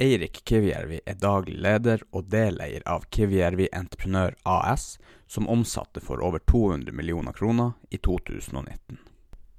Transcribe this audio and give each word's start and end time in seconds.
Eirik 0.00 0.44
Kivijärvi 0.44 1.00
er 1.04 1.18
daglig 1.20 1.58
leder 1.60 2.00
og 2.16 2.30
deleier 2.32 2.80
av 2.88 3.02
Kivijärvi 3.12 3.66
Entreprenør 3.72 4.32
AS, 4.48 4.94
som 5.28 5.48
omsatte 5.48 6.00
for 6.00 6.22
over 6.24 6.40
200 6.48 6.94
millioner 6.96 7.36
kroner 7.36 7.74
i 7.90 7.98
2019. 7.98 8.96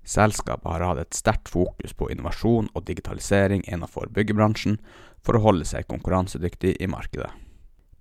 Selskapet 0.01 0.65
har 0.65 0.81
hatt 0.81 1.03
et 1.03 1.13
sterkt 1.13 1.51
fokus 1.53 1.93
på 1.93 2.09
innovasjon 2.09 2.71
og 2.73 2.87
digitalisering 2.87 3.61
innenfor 3.67 4.09
byggebransjen 4.17 4.79
for 5.21 5.37
å 5.37 5.43
holde 5.45 5.67
seg 5.69 5.85
konkurransedyktig 5.93 6.73
i 6.81 6.89
markedet. 6.89 7.29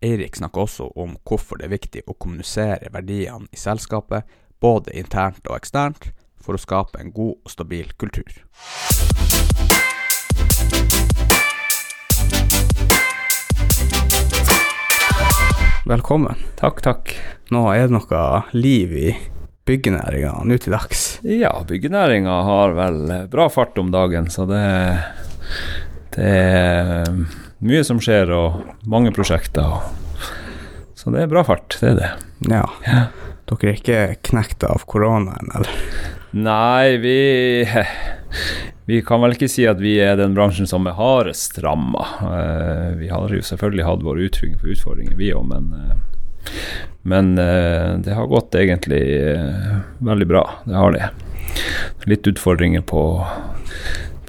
Eirik 0.00 0.40
snakker 0.40 0.64
også 0.64 0.88
om 0.96 1.18
hvorfor 1.28 1.60
det 1.60 1.68
er 1.68 1.76
viktig 1.76 2.06
å 2.08 2.16
kommunisere 2.16 2.88
verdiene 2.94 3.52
i 3.52 3.60
selskapet, 3.60 4.24
både 4.64 4.96
internt 4.96 5.44
og 5.44 5.58
eksternt, 5.60 6.14
for 6.40 6.56
å 6.56 6.64
skape 6.64 7.04
en 7.04 7.12
god 7.12 7.36
og 7.36 7.52
stabil 7.52 7.92
kultur. 8.00 8.32
Velkommen. 15.84 16.36
Takk, 16.60 16.82
takk. 16.84 17.12
Nå 17.48 17.62
er 17.72 17.86
det 17.88 17.94
noe 17.94 18.24
liv 18.52 18.90
i 18.92 19.12
byggenæringa 19.64 20.34
nå 20.44 20.58
til 20.60 20.74
dags. 20.76 21.04
Ja, 21.24 21.54
byggenæringa 21.64 22.34
har 22.44 22.74
vel 22.76 22.98
bra 23.32 23.46
fart 23.48 23.80
om 23.80 23.88
dagen, 23.94 24.28
så 24.28 24.44
det, 24.50 24.60
det 26.18 26.26
er 26.28 27.08
mye 27.64 27.80
som 27.88 27.96
skjer 27.96 28.28
og 28.36 28.60
mange 28.84 29.14
prosjekter. 29.16 29.80
Så 31.00 31.14
det 31.14 31.24
er 31.24 31.32
bra 31.32 31.46
fart, 31.48 31.78
det 31.80 31.94
er 31.94 31.96
det. 32.02 32.12
Ja. 32.52 32.66
ja. 32.84 33.00
Dere 33.48 33.72
er 33.72 33.80
ikke 33.80 34.02
knekt 34.28 34.68
av 34.68 34.84
koronaen, 34.84 35.48
eller? 35.56 35.80
Nei, 36.36 37.00
vi 37.00 37.16
Vi 38.90 39.02
kan 39.06 39.22
vel 39.22 39.36
ikke 39.36 39.48
si 39.50 39.62
at 39.70 39.78
vi 39.78 39.92
er 40.02 40.16
den 40.18 40.32
bransjen 40.34 40.66
som 40.66 40.88
er 40.90 40.96
hardest 40.98 41.60
ramma. 41.62 42.02
Eh, 42.26 42.88
vi 42.98 43.10
har 43.12 43.30
jo 43.30 43.42
selvfølgelig 43.46 43.86
hatt 43.86 44.02
våre 44.02 44.24
utfordringer, 44.26 45.14
vi 45.14 45.30
òg, 45.36 45.44
men 45.46 45.68
eh, 45.76 45.98
men 47.06 47.38
eh, 47.38 47.94
det 48.02 48.16
har 48.16 48.26
gått 48.28 48.56
egentlig 48.58 49.00
veldig 50.04 50.26
bra. 50.28 50.42
Det 50.66 50.74
har 50.74 50.96
det. 50.96 51.10
Litt 52.10 52.26
utfordringer 52.26 52.82
på 52.82 53.04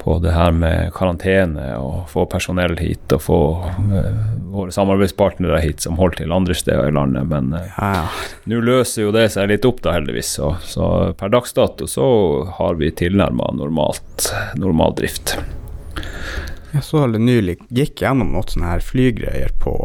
på 0.02 0.18
det 0.18 0.32
her 0.34 0.50
med 0.54 0.90
karantene 0.96 1.68
og 1.78 2.08
få 2.10 2.24
personell 2.30 2.74
hit 2.80 3.12
og 3.14 3.22
få 3.22 3.38
uh, 3.62 4.08
våre 4.50 4.74
samarbeidspartnere 4.74 5.60
hit 5.62 5.84
som 5.84 5.98
holder 6.00 6.24
til 6.24 6.34
andre 6.34 6.56
steder 6.58 6.90
i 6.90 6.96
landet. 6.96 7.28
Men 7.30 7.54
ja, 7.54 7.90
ja. 8.00 8.04
nå 8.50 8.60
løser 8.66 9.06
jo 9.06 9.14
det 9.14 9.28
seg 9.36 9.50
litt 9.52 9.66
opp, 9.68 9.82
da, 9.84 9.94
heldigvis. 9.96 10.34
Så, 10.38 10.54
så 10.66 10.90
per 11.18 11.32
dags 11.32 11.54
dato 11.54 11.86
så 11.90 12.06
har 12.58 12.78
vi 12.82 12.90
tilnærma 12.98 13.52
normal 13.54 14.98
drift. 14.98 15.36
Jeg 16.72 16.84
så 16.86 17.06
det 17.12 17.20
nylig 17.20 17.58
gikk 17.68 18.00
gjennom 18.02 18.32
noen 18.32 18.48
sånne 18.48 18.70
her 18.74 18.84
flygreier 18.84 19.52
på 19.60 19.76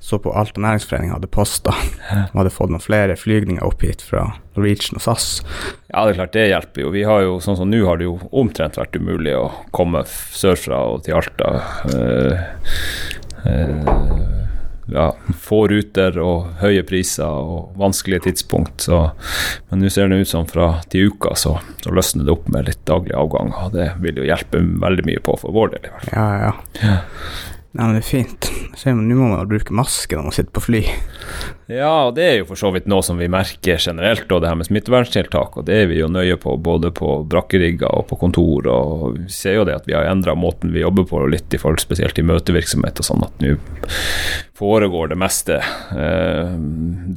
så 0.00 0.18
på 0.18 0.32
Alta 0.32 0.60
næringsforening 0.60 1.12
hadde 1.12 1.28
posta. 1.28 1.74
De 2.08 2.38
hadde 2.38 2.52
fått 2.54 2.72
noen 2.72 2.82
flere 2.82 3.16
flygninger 3.20 3.64
opp 3.66 3.84
hit 3.84 4.00
fra 4.02 4.30
Norwegian 4.56 4.96
og 4.96 5.04
SAS. 5.04 5.28
Ja, 5.90 6.06
det 6.06 6.14
er 6.14 6.20
klart 6.22 6.36
det 6.36 6.46
hjelper 6.48 6.86
jo. 6.86 6.92
Vi 6.96 7.04
har 7.04 7.24
jo, 7.26 7.36
sånn 7.44 7.58
som 7.60 7.70
Nå 7.70 7.82
har 7.84 8.00
det 8.00 8.08
jo 8.08 8.16
omtrent 8.32 8.80
vært 8.80 8.96
umulig 8.96 9.36
å 9.36 9.50
komme 9.76 10.02
sørfra 10.08 10.80
og 10.94 11.04
til 11.04 11.18
Alta. 11.20 11.52
Uh, 11.92 12.40
uh, 13.44 14.40
ja, 14.90 15.16
få 15.38 15.60
ruter 15.68 16.16
og 16.22 16.48
høye 16.62 16.82
priser 16.86 17.28
og 17.28 17.76
vanskelige 17.78 18.24
tidspunkt. 18.30 18.88
Så, 18.88 19.02
men 19.68 19.84
nå 19.84 19.92
ser 19.92 20.10
det 20.10 20.22
ut 20.24 20.32
som 20.32 20.48
fra 20.48 20.72
til 20.90 21.12
uka 21.12 21.36
så, 21.38 21.58
så 21.84 21.94
løsner 21.94 22.26
det 22.26 22.34
opp 22.34 22.48
med 22.50 22.66
litt 22.70 22.82
daglig 22.88 23.14
avgang. 23.18 23.52
Og 23.66 23.76
Det 23.76 23.92
vil 24.02 24.22
jo 24.22 24.26
hjelpe 24.26 24.64
veldig 24.82 25.06
mye 25.06 25.22
på 25.28 25.36
for 25.44 25.54
vår 25.56 25.76
del, 25.76 25.86
i 25.86 25.94
hvert 25.94 26.08
fall. 26.08 26.18
Ja, 26.18 26.28
ja. 26.48 26.52
ja. 26.82 26.98
Nei, 27.70 27.84
men 27.84 27.94
det 27.94 28.00
er 28.00 28.08
fint. 28.08 28.46
Nå 28.82 29.14
må 29.14 29.28
man 29.30 29.46
bruke 29.46 29.74
maske 29.76 30.16
når 30.16 30.24
man 30.26 30.34
sitter 30.34 30.54
på 30.56 30.62
fly. 30.64 30.80
Ja, 31.70 32.08
og 32.08 32.16
det 32.16 32.24
er 32.26 32.32
jo 32.40 32.48
for 32.48 32.58
så 32.58 32.72
vidt 32.74 32.88
noe 32.90 33.04
som 33.06 33.20
vi 33.20 33.28
merker 33.30 33.78
generelt, 33.78 34.26
og 34.26 34.42
det 34.42 34.50
her 34.50 34.58
med 34.58 34.66
smitteverntiltak. 34.66 35.60
Og 35.60 35.68
det 35.68 35.76
er 35.84 35.86
vi 35.92 36.00
jo 36.00 36.08
nøye 36.10 36.34
på 36.42 36.56
både 36.58 36.90
på 36.90 37.20
brakkerigger 37.30 37.94
og 37.94 38.08
på 38.10 38.18
kontor. 38.24 38.66
Og 38.66 39.20
vi 39.20 39.28
ser 39.30 39.60
jo 39.60 39.66
det 39.68 39.78
at 39.78 39.86
vi 39.86 39.94
har 39.94 40.10
endra 40.10 40.34
måten 40.34 40.74
vi 40.74 40.82
jobber 40.82 41.06
på 41.12 41.22
litt 41.30 41.54
i 41.54 41.62
forhold 41.62 41.82
spesielt 41.82 42.18
i 42.18 42.26
møtevirksomhet 42.26 42.98
og 42.98 43.06
sånn, 43.06 43.26
at 43.28 43.44
nå 43.44 43.54
foregår 44.58 45.12
det 45.12 45.20
meste 45.22 45.60
eh, 45.62 46.56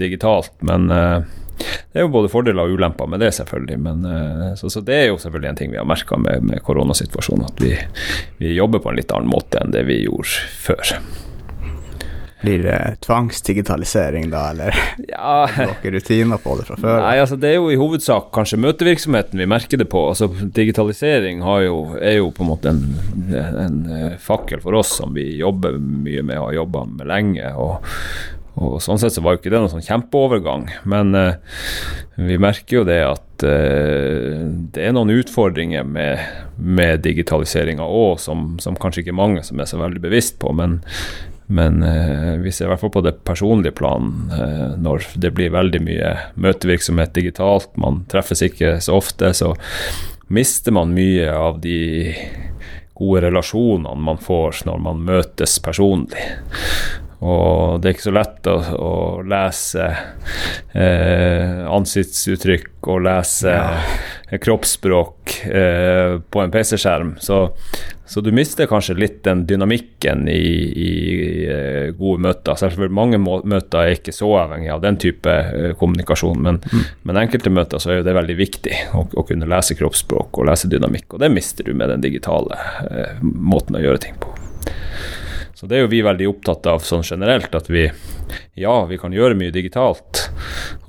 digitalt. 0.04 0.54
Men 0.62 0.86
eh, 0.94 1.24
det 1.58 2.02
er 2.02 2.08
jo 2.08 2.14
både 2.14 2.30
fordeler 2.34 2.66
og 2.66 2.74
ulemper 2.74 3.10
med 3.10 3.22
det, 3.22 3.34
selvfølgelig. 3.38 3.80
Men, 3.86 4.06
eh, 4.10 4.54
så, 4.58 4.70
så, 4.70 4.82
det 4.82 4.96
er 4.98 5.12
jo 5.12 5.20
selvfølgelig 5.22 5.52
en 5.52 5.60
ting 5.60 5.74
vi 5.74 5.78
har 5.78 5.86
merka 5.86 6.18
med, 6.18 6.42
med, 6.50 6.64
koronasituasjonen, 6.66 7.46
at 7.52 7.62
vi, 7.62 7.76
vi, 8.40 8.56
jobber 8.58 8.82
på 8.82 8.90
en 8.90 8.98
litt 8.98 9.14
annen 9.14 9.30
måte 9.30 9.62
enn 9.62 9.76
det 9.76 9.86
vi 9.86 10.04
gjorde 10.08 10.48
før. 10.66 10.96
Blir 12.44 12.66
det 12.66 12.80
tvangsdigitalisering 13.06 14.26
da, 14.34 14.42
eller 14.52 14.76
ja. 15.08 15.46
dere 15.56 15.94
rutiner 15.94 16.42
på 16.44 16.58
det 16.60 16.66
fra 16.68 16.76
før? 16.82 16.98
Nei, 17.06 17.14
altså 17.22 17.38
Det 17.40 17.54
er 17.54 17.56
jo 17.56 17.70
i 17.72 17.78
hovedsak 17.80 18.34
kanskje 18.36 18.60
møtevirksomheten 18.60 19.40
vi 19.40 19.48
merker 19.48 19.80
det 19.80 19.88
på. 19.94 20.02
altså 20.10 20.28
Digitalisering 20.28 21.40
jo, 21.64 21.78
er 22.02 22.18
jo 22.18 22.34
på 22.36 22.44
en 22.44 22.50
måte 22.50 22.74
en, 22.74 22.84
en, 23.32 23.80
fakkel 24.20 24.60
for 24.66 24.76
oss 24.82 24.98
som 25.00 25.16
vi 25.16 25.30
jobber 25.40 25.78
mye 25.78 26.26
med 26.26 26.42
og 26.42 26.50
har 26.50 26.60
jobba 26.64 26.84
med 26.90 27.08
lenge. 27.14 27.54
og 27.54 27.86
og 28.54 28.78
Sånn 28.84 29.00
sett 29.02 29.16
så 29.16 29.24
var 29.26 29.36
jo 29.36 29.42
ikke 29.42 29.52
det 29.54 29.60
noen 29.64 29.72
sånn 29.72 29.86
kjempeovergang, 29.86 30.68
men 30.90 31.16
eh, 31.18 31.38
vi 32.22 32.38
merker 32.42 32.82
jo 32.82 32.86
det 32.86 33.00
at 33.08 33.46
eh, 33.50 34.44
det 34.76 34.84
er 34.86 34.94
noen 34.94 35.14
utfordringer 35.16 35.88
med, 35.88 36.22
med 36.58 37.02
digitaliseringa 37.06 37.86
òg, 37.88 38.20
som, 38.22 38.54
som, 38.62 38.78
kanskje 38.78 39.08
ikke 39.08 39.18
mange 39.18 39.42
som 39.48 39.62
er 39.62 39.70
så 39.70 39.82
veldig 39.82 40.04
bevisst 40.04 40.38
på. 40.44 40.54
Men, 40.54 40.78
men 41.50 41.82
eh, 41.88 42.36
vi 42.44 42.54
ser 42.54 42.70
i 42.70 42.74
hvert 42.76 42.84
fall 42.84 42.94
på 42.94 43.06
det 43.08 43.18
personlige 43.26 43.74
planen 43.82 44.30
når 44.84 45.10
det 45.18 45.34
blir 45.34 45.54
veldig 45.56 45.82
mye 45.90 46.16
møtevirksomhet 46.38 47.18
digitalt, 47.18 47.72
man 47.74 48.04
treffes 48.14 48.46
ikke 48.46 48.78
så 48.86 49.02
ofte, 49.02 49.34
så 49.34 49.56
mister 50.34 50.78
man 50.78 50.94
mye 50.94 51.26
av 51.34 51.58
de 51.66 51.80
gode 52.94 53.24
relasjonene 53.28 54.06
man 54.06 54.20
får 54.22 54.64
når 54.68 54.84
man 54.84 55.06
møtes 55.08 55.58
personlig. 55.64 56.28
Og 57.24 57.80
det 57.80 57.88
er 57.88 57.96
ikke 57.96 58.10
så 58.10 58.16
lett 58.18 58.50
å, 58.52 58.56
å 58.84 58.96
lese 59.24 59.86
eh, 60.76 61.62
ansiktsuttrykk 61.72 62.90
og 62.92 63.06
lese 63.06 63.54
ja. 63.54 63.70
Kroppsspråk 64.42 65.46
eh, 65.46 66.20
på 66.30 66.42
en 66.42 66.52
PC-skjerm. 66.52 67.16
Så, 67.20 67.58
så, 68.06 68.22
du 68.22 68.32
mister 68.32 68.68
kanskje 68.70 68.96
litt 68.98 69.20
den 69.24 69.46
dynamikken 69.48 70.28
i, 70.30 70.38
i, 70.38 70.90
i 71.14 71.46
eh, 71.50 71.90
gode 71.98 72.24
møter. 72.28 72.58
Selvfølgelig 72.60 72.98
mange 72.98 73.20
møter 73.22 73.80
er 73.82 73.98
ikke 73.98 74.16
så 74.16 74.30
avhengig 74.44 74.72
av 74.74 74.84
den 74.84 75.00
type 75.02 75.34
eh, 75.34 75.72
kommunikasjon, 75.80 76.42
men, 76.44 76.62
mm. 76.64 76.86
men, 77.04 77.22
enkelte 77.26 77.54
møter 77.54 77.84
så 77.84 77.94
er 77.96 78.06
det 78.06 78.16
veldig 78.18 78.38
viktig 78.40 78.80
å, 78.94 79.06
å, 79.14 79.26
kunne 79.28 79.50
lese 79.50 79.78
kroppsspråk 79.80 80.40
og 80.40 80.50
lese 80.50 80.72
dynamikk, 80.72 81.14
og 81.14 81.24
det 81.24 81.32
mister 81.34 81.68
du 81.68 81.76
med 81.78 81.94
den 81.94 82.06
digitale 82.06 82.60
eh, 82.90 83.20
måten 83.22 83.80
å 83.80 83.84
gjøre 83.84 84.06
ting 84.08 84.18
på. 84.22 84.34
Så 85.64 85.68
det 85.72 85.78
er 85.78 85.86
jo 85.86 85.92
vi 85.94 86.02
veldig 86.04 86.26
opptatt 86.28 86.66
av 86.68 86.82
sånn 86.84 87.06
generelt, 87.08 87.54
at 87.56 87.70
vi 87.72 87.86
ja, 88.60 88.74
vi 88.84 88.98
kan 89.00 89.14
gjøre 89.16 89.38
mye 89.40 89.54
digitalt. 89.56 90.26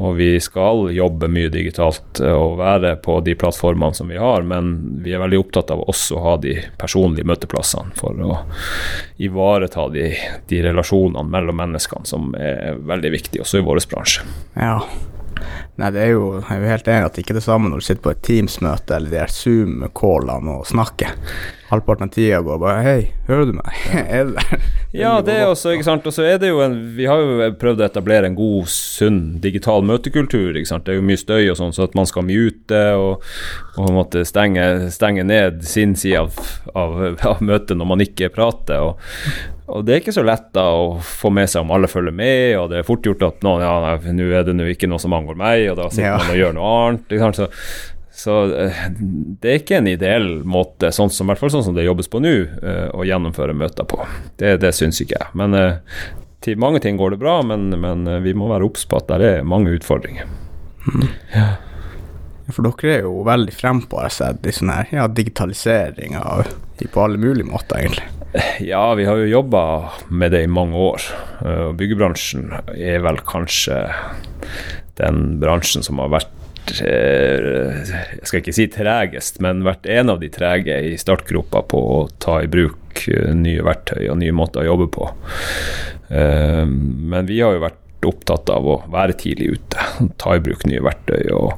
Og 0.03 0.17
vi 0.19 0.33
skal 0.43 0.89
jobbe 0.91 1.29
mye 1.31 1.53
digitalt 1.55 2.19
og 2.27 2.57
være 2.59 2.97
på 3.05 3.21
de 3.23 3.37
plattformene 3.39 3.95
som 3.95 4.11
vi 4.11 4.19
har, 4.19 4.43
men 4.43 4.73
vi 5.05 5.15
er 5.15 5.23
veldig 5.23 5.39
opptatt 5.45 5.71
av 5.71 5.85
også 5.87 6.19
å 6.19 6.25
ha 6.25 6.35
de 6.43 6.57
personlige 6.81 7.31
møteplassene 7.31 7.95
for 7.95 8.19
å 8.19 8.41
ivareta 9.23 9.87
de, 9.95 10.09
de 10.51 10.63
relasjonene 10.67 11.23
mellom 11.23 11.63
menneskene 11.63 12.11
som 12.11 12.35
er 12.35 12.75
veldig 12.83 13.15
viktige, 13.15 13.47
også 13.47 13.63
i 13.63 13.69
vår 13.71 13.85
bransje. 13.95 14.27
Ja. 14.59 14.81
Nei, 15.81 15.91
det 15.91 16.05
er 16.05 16.13
jo, 16.13 16.27
jeg 16.39 16.55
er 16.55 16.63
jo 16.63 16.71
helt 16.71 16.89
enig 16.93 17.09
at 17.09 17.17
det 17.17 17.25
ikke 17.25 17.35
er 17.35 17.41
det 17.41 17.49
samme 17.49 17.71
når 17.71 17.83
du 17.83 17.87
sitter 17.89 18.05
på 18.05 18.13
et 18.15 18.23
Teams-møte 18.27 18.97
eller 18.97 19.11
de 19.11 19.21
her 19.23 19.33
Zoom-callene 19.35 20.59
og 20.61 20.69
snakker. 20.71 21.17
Halvparten 21.71 22.07
av 22.07 22.13
tida 22.15 22.39
går 22.45 22.59
bare 22.61 22.83
Hei, 22.85 22.99
hører 23.27 23.49
du 23.49 23.55
meg? 23.57 23.79
er 24.19 24.29
der? 24.37 24.67
ja, 24.95 25.15
det 25.25 25.39
er 25.41 25.49
også, 25.49 25.73
ikke 25.75 25.87
sant. 25.89 26.07
Og 26.07 26.15
så 26.15 26.27
er 26.29 26.39
det 26.43 26.53
jo 26.53 26.61
en 26.63 26.77
Vi 26.95 27.09
har 27.11 27.23
jo 27.23 27.49
prøvd 27.59 27.83
å 27.83 27.87
etablere 27.89 28.31
en 28.31 28.39
god, 28.39 28.69
sunn 28.71 29.23
digital 29.43 29.83
møtekultur, 29.87 30.55
ikke 30.55 30.71
sant. 30.71 30.87
Det 30.87 30.95
er 30.95 31.01
jo 31.01 31.09
mye 31.09 31.21
støy 31.21 31.49
og 31.49 31.59
sånn, 31.59 31.75
så 31.75 31.89
at 31.89 31.97
man 31.99 32.07
skal 32.11 32.29
mute 32.29 32.85
og, 33.01 33.25
og 33.81 33.91
måtte 33.97 34.23
stenge, 34.29 34.69
stenge 34.95 35.27
ned 35.27 35.65
sin 35.67 35.97
side 35.99 36.23
av, 36.23 36.39
av, 36.77 37.01
av 37.35 37.43
møtet 37.43 37.81
når 37.81 37.93
man 37.95 38.07
ikke 38.07 38.31
prater. 38.35 38.93
og 38.93 39.54
og 39.65 39.85
det 39.87 39.95
er 39.95 40.03
ikke 40.03 40.13
så 40.13 40.25
lett 40.27 40.51
da 40.53 40.67
å 40.77 40.99
få 41.01 41.31
med 41.33 41.49
seg 41.49 41.65
om 41.65 41.73
alle 41.73 41.89
følger 41.89 42.13
med, 42.17 42.53
og 42.61 42.69
det 42.73 42.83
er 42.83 42.87
fort 42.89 43.07
gjort 43.07 43.23
at 43.25 43.45
nå, 43.47 43.55
ja, 43.63 43.97
nå 44.13 44.27
er 44.29 44.45
det 44.45 44.57
nå 44.59 44.67
ikke 44.69 44.91
noe 44.91 45.01
som 45.01 45.15
angår 45.17 45.39
meg, 45.41 45.65
og 45.73 45.79
da 45.81 45.89
sitter 45.89 46.11
ja. 46.11 46.19
man 46.21 46.33
og 46.35 46.41
gjør 46.41 46.57
noe 46.59 46.73
annet. 46.83 47.15
Så, 47.39 47.49
så, 48.13 48.37
eh, 48.61 48.83
det 49.41 49.51
er 49.51 49.63
ikke 49.63 49.79
en 49.81 49.89
ideell 49.89 50.29
måte, 50.45 50.93
sånn 50.93 51.13
som, 51.13 51.25
i 51.27 51.33
hvert 51.33 51.41
fall 51.41 51.55
sånn 51.57 51.65
som 51.71 51.79
det 51.79 51.87
jobbes 51.87 52.13
på 52.13 52.21
nå, 52.21 52.35
uh, 52.61 52.91
å 52.93 53.09
gjennomføre 53.09 53.57
møter 53.57 53.89
på. 53.89 54.05
Det, 54.41 54.59
det 54.61 54.75
syns 54.77 55.01
ikke 55.01 55.17
jeg. 55.17 55.33
Men 55.41 55.57
uh, 55.57 56.05
til 56.45 56.61
mange 56.61 56.83
ting 56.85 57.01
går 57.01 57.17
det 57.17 57.23
bra, 57.25 57.39
men, 57.47 57.71
men 57.81 58.05
vi 58.23 58.37
må 58.37 58.51
være 58.53 58.69
obs 58.69 58.85
på 58.85 59.01
at 59.01 59.09
det 59.09 59.31
er 59.39 59.49
mange 59.49 59.73
utfordringer. 59.79 60.29
Mm. 60.85 61.09
Ja. 61.33 61.47
For 62.53 62.67
dere 62.67 62.99
er 62.99 63.07
jo 63.07 63.23
veldig 63.25 63.55
frempå, 63.57 63.97
har 64.03 64.11
jeg 64.11 64.19
sett, 64.19 64.45
i 64.45 64.53
sånn 64.53 64.75
her 64.75 64.93
ja, 64.93 65.09
digitalisering 65.09 66.19
av, 66.21 66.51
på 66.85 67.01
alle 67.01 67.17
mulige 67.17 67.49
måter, 67.49 67.81
egentlig. 67.81 68.11
Ja, 68.61 68.95
vi 68.95 69.05
har 69.07 69.17
jo 69.21 69.27
jobba 69.31 69.91
med 70.09 70.33
det 70.35 70.43
i 70.43 70.51
mange 70.51 70.79
år. 70.79 71.05
Og 71.47 71.77
Byggebransjen 71.79 72.49
er 72.75 73.05
vel 73.05 73.21
kanskje 73.27 73.85
den 74.99 75.39
bransjen 75.43 75.87
som 75.87 76.03
har 76.03 76.11
vært 76.17 76.33
jeg 76.65 78.25
skal 78.25 78.41
ikke 78.41 78.55
si 78.57 78.65
tregest, 78.73 79.37
men 79.45 79.67
vært 79.67 79.85
en 79.93 80.15
av 80.15 80.21
de 80.23 80.31
trege 80.33 80.79
i 80.89 80.95
startgropa 80.97 81.61
på 81.69 81.81
å 81.93 81.99
ta 82.19 82.39
i 82.41 82.49
bruk 82.49 83.05
nye 83.37 83.65
verktøy 83.67 84.09
og 84.09 84.17
nye 84.23 84.33
måter 84.33 84.63
å 84.63 84.71
jobbe 84.71 84.87
på. 84.95 85.11
Men 86.09 87.29
vi 87.29 87.43
har 87.45 87.53
jo 87.53 87.67
vært 87.67 88.09
opptatt 88.09 88.49
av 88.53 88.65
å 88.69 88.79
være 88.93 89.17
tidlig 89.21 89.59
ute, 89.59 89.89
ta 90.21 90.37
i 90.37 90.43
bruk 90.45 90.65
nye 90.69 90.83
verktøy 90.85 91.29
og, 91.37 91.53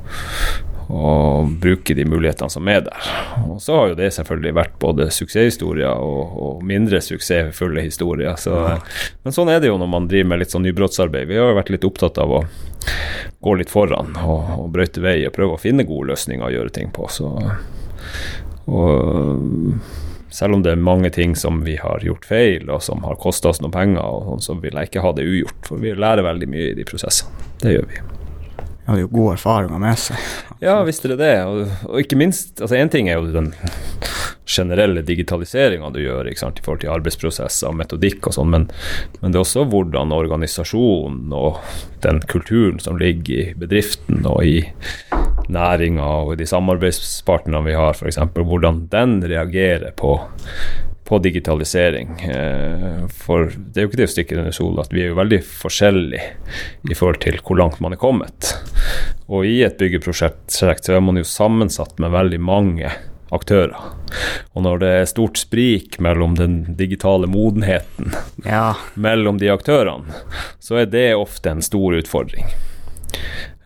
og 0.86 1.50
bruke 1.60 1.94
de 1.94 2.04
mulighetene 2.06 2.50
som 2.52 2.68
er 2.70 2.84
der. 2.86 3.08
Og 3.50 3.58
så 3.62 3.74
har 3.74 3.88
jo 3.90 3.98
det 3.98 4.12
selvfølgelig 4.14 4.54
vært 4.54 4.78
både 4.82 5.08
suksesshistorier 5.14 5.98
og, 5.98 6.36
og 6.38 6.64
mindre 6.66 7.00
suksessfulle 7.02 7.82
historier. 7.82 8.38
Så. 8.38 8.54
Men 9.24 9.34
sånn 9.34 9.50
er 9.50 9.60
det 9.62 9.72
jo 9.72 9.80
når 9.82 9.90
man 9.90 10.08
driver 10.10 10.30
med 10.32 10.44
litt 10.44 10.54
sånn 10.54 10.66
nybrottsarbeid. 10.66 11.26
Vi 11.30 11.38
har 11.40 11.50
jo 11.50 11.58
vært 11.58 11.72
litt 11.74 11.86
opptatt 11.88 12.20
av 12.22 12.38
å 12.38 12.42
gå 13.42 13.54
litt 13.58 13.72
foran 13.72 14.14
og, 14.22 14.52
og 14.60 14.68
brøyte 14.74 15.02
vei 15.02 15.18
og 15.26 15.34
prøve 15.34 15.56
å 15.56 15.62
finne 15.62 15.86
gode 15.88 16.12
løsninger 16.12 16.46
å 16.46 16.54
gjøre 16.54 16.74
ting 16.78 16.92
på. 16.94 17.08
Så, 17.10 17.32
og 18.70 19.82
selv 20.36 20.54
om 20.54 20.62
det 20.62 20.74
er 20.74 20.82
mange 20.82 21.10
ting 21.10 21.34
som 21.38 21.64
vi 21.66 21.78
har 21.80 22.04
gjort 22.04 22.26
feil, 22.28 22.70
og 22.70 22.82
som 22.84 23.02
har 23.08 23.18
kosta 23.22 23.50
oss 23.50 23.62
noen 23.62 23.74
penger, 23.74 24.04
og 24.04 24.36
sånn, 24.36 24.44
så 24.44 24.58
vil 24.62 24.76
jeg 24.76 24.90
ikke 24.90 25.06
ha 25.06 25.14
det 25.16 25.26
ugjort. 25.26 25.62
For 25.70 25.82
vi 25.82 25.96
lærer 25.96 26.26
veldig 26.26 26.50
mye 26.52 26.70
i 26.70 26.78
de 26.78 26.86
prosessene. 26.86 27.50
Det 27.62 27.72
gjør 27.72 27.90
vi 27.94 28.25
hadde 28.86 29.02
jo 29.02 29.12
gode 29.12 29.34
erfaringer 29.36 29.82
med 29.82 29.98
seg. 29.98 30.28
Ja, 30.62 30.78
visst 30.86 31.04
er 31.04 31.14
det 31.14 31.20
det. 31.20 31.34
Og, 31.44 31.72
og 31.90 32.00
ikke 32.02 32.18
minst 32.18 32.62
altså 32.62 32.78
Én 32.78 32.92
ting 32.92 33.10
er 33.10 33.18
jo 33.18 33.32
den 33.34 33.52
generelle 34.46 35.02
digitaliseringa 35.02 35.90
du 35.90 36.00
gjør 36.04 36.30
sant, 36.38 36.60
i 36.60 36.64
forhold 36.64 36.84
til 36.84 36.92
arbeidsprosesser 36.94 37.70
og 37.70 37.80
metodikk 37.80 38.28
og 38.30 38.36
sånn, 38.36 38.52
men, 38.52 38.68
men, 39.18 39.32
det 39.32 39.40
er 39.40 39.42
også 39.42 39.66
hvordan 39.72 40.14
organisasjonen 40.14 41.34
og 41.34 41.58
den 42.06 42.22
kulturen 42.30 42.78
som 42.82 43.00
ligger 43.00 43.34
i 43.34 43.54
bedriften 43.58 44.22
og 44.30 44.46
i 44.46 44.60
næringa 45.50 46.06
og 46.22 46.34
i 46.34 46.40
de 46.40 46.48
samarbeidspartnerne 46.48 47.66
vi 47.66 47.74
har, 47.78 47.98
f.eks., 47.98 48.20
hvordan 48.36 48.86
den 48.92 49.18
reagerer 49.26 49.94
på 49.98 50.16
på 51.06 51.18
digitalisering. 51.22 52.20
Eh, 52.20 53.02
for 53.22 53.52
det 53.56 53.80
er 53.80 53.86
jo 53.86 53.90
ikke 53.92 54.00
det 54.00 54.08
å 54.08 54.14
stikke 54.14 54.38
under 54.40 54.54
solen 54.54 54.82
at 54.82 54.94
vi 54.94 55.04
er 55.04 55.12
jo 55.12 55.18
veldig 55.20 55.38
forskjellige 55.46 56.24
i 56.90 56.96
forhold 56.98 57.20
til 57.22 57.38
hvor 57.46 57.60
langt 57.60 57.82
man 57.84 57.94
er 57.94 58.02
kommet. 58.02 58.54
Og 59.30 59.46
i 59.46 59.60
et 59.66 59.78
byggeprosjekt 59.78 60.50
så 60.54 60.72
er 60.74 61.04
man 61.04 61.18
jo 61.20 61.26
sammensatt 61.26 62.00
med 62.02 62.14
veldig 62.14 62.40
mange 62.42 62.90
aktører. 63.34 63.74
Og 64.54 64.62
når 64.66 64.82
det 64.82 64.90
er 64.94 65.10
stort 65.10 65.38
sprik 65.40 65.98
mellom 66.02 66.36
den 66.38 66.60
digitale 66.78 67.28
modenheten 67.30 68.14
ja. 68.46 68.74
mellom 68.94 69.38
de 69.42 69.50
aktørene, 69.54 70.22
så 70.62 70.82
er 70.82 70.90
det 70.90 71.08
ofte 71.18 71.54
en 71.54 71.64
stor 71.64 71.98
utfordring. 71.98 72.50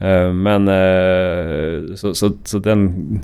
Eh, 0.00 0.31
men 0.32 0.69
eh, 0.69 1.96
så, 1.96 2.14
så, 2.16 2.32
så 2.44 2.60
den 2.64 3.22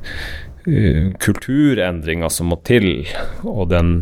kulturendringa 1.22 2.30
som 2.30 2.50
må 2.50 2.58
til, 2.66 3.06
og 3.46 3.68
den 3.70 3.92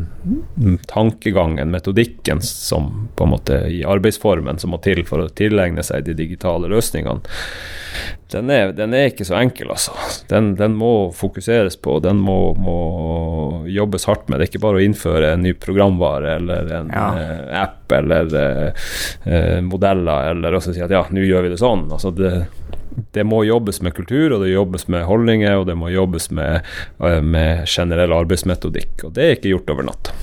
tankegangen, 0.88 1.70
metodikken 1.70 2.40
som 2.44 3.08
på 3.16 3.26
en 3.26 3.34
måte 3.34 3.61
i 3.69 3.82
arbeidsformen 3.84 4.61
som 4.62 4.72
må 4.72 4.81
til 4.84 5.05
for 5.08 5.25
å 5.25 5.32
tilegne 5.37 5.84
seg 5.84 6.06
de 6.08 6.16
digitale 6.16 6.70
løsningene, 6.72 7.20
den 8.34 8.50
er, 8.50 8.72
den 8.75 8.94
er 8.96 9.11
ikke 9.11 9.26
så 9.28 9.37
enkel, 9.38 9.70
altså. 9.70 9.93
Den, 10.31 10.55
den 10.58 10.75
må 10.78 11.12
fokuseres 11.14 11.76
på, 11.78 11.99
den 12.02 12.19
må, 12.25 12.38
må, 12.58 12.78
jobbes 13.70 14.08
hardt 14.08 14.26
med. 14.26 14.40
Det 14.40 14.49
er 14.49 14.52
ikke 14.52 14.64
bare 14.64 14.81
å 14.81 14.84
innføre 14.84 15.34
en 15.34 15.44
ny 15.44 15.52
programvare 15.61 16.34
eller 16.40 16.72
en 16.81 16.90
ja. 16.90 17.05
uh, 17.14 17.52
app 17.62 17.94
eller 17.94 18.34
eh, 18.34 19.61
modeller 19.62 20.32
eller 20.32 20.56
også 20.58 20.75
si 20.75 20.82
at 20.82 20.90
ja, 20.90 21.05
nå 21.14 21.22
gjør 21.22 21.46
vi 21.46 21.52
det 21.55 21.61
sånn. 21.61 21.87
Altså 21.94 22.11
det 22.16 22.32
det 23.17 23.25
må 23.26 23.43
jobbes 23.46 23.81
med 23.82 23.94
kultur, 23.96 24.37
og 24.37 24.44
det 24.44 24.52
jobbes 24.52 24.88
med 24.93 25.06
holdninger, 25.08 25.58
og 25.61 25.69
det 25.70 25.76
må 25.79 25.91
jobbes 25.93 26.31
med, 26.35 26.67
eh, 27.00 27.20
med 27.20 27.67
generell 27.70 28.14
arbeidsmetodikk. 28.14 29.05
Og 29.05 29.14
det 29.17 29.25
er 29.26 29.37
ikke 29.37 29.55
gjort 29.55 29.75
over 29.75 29.88
natta. 29.91 30.17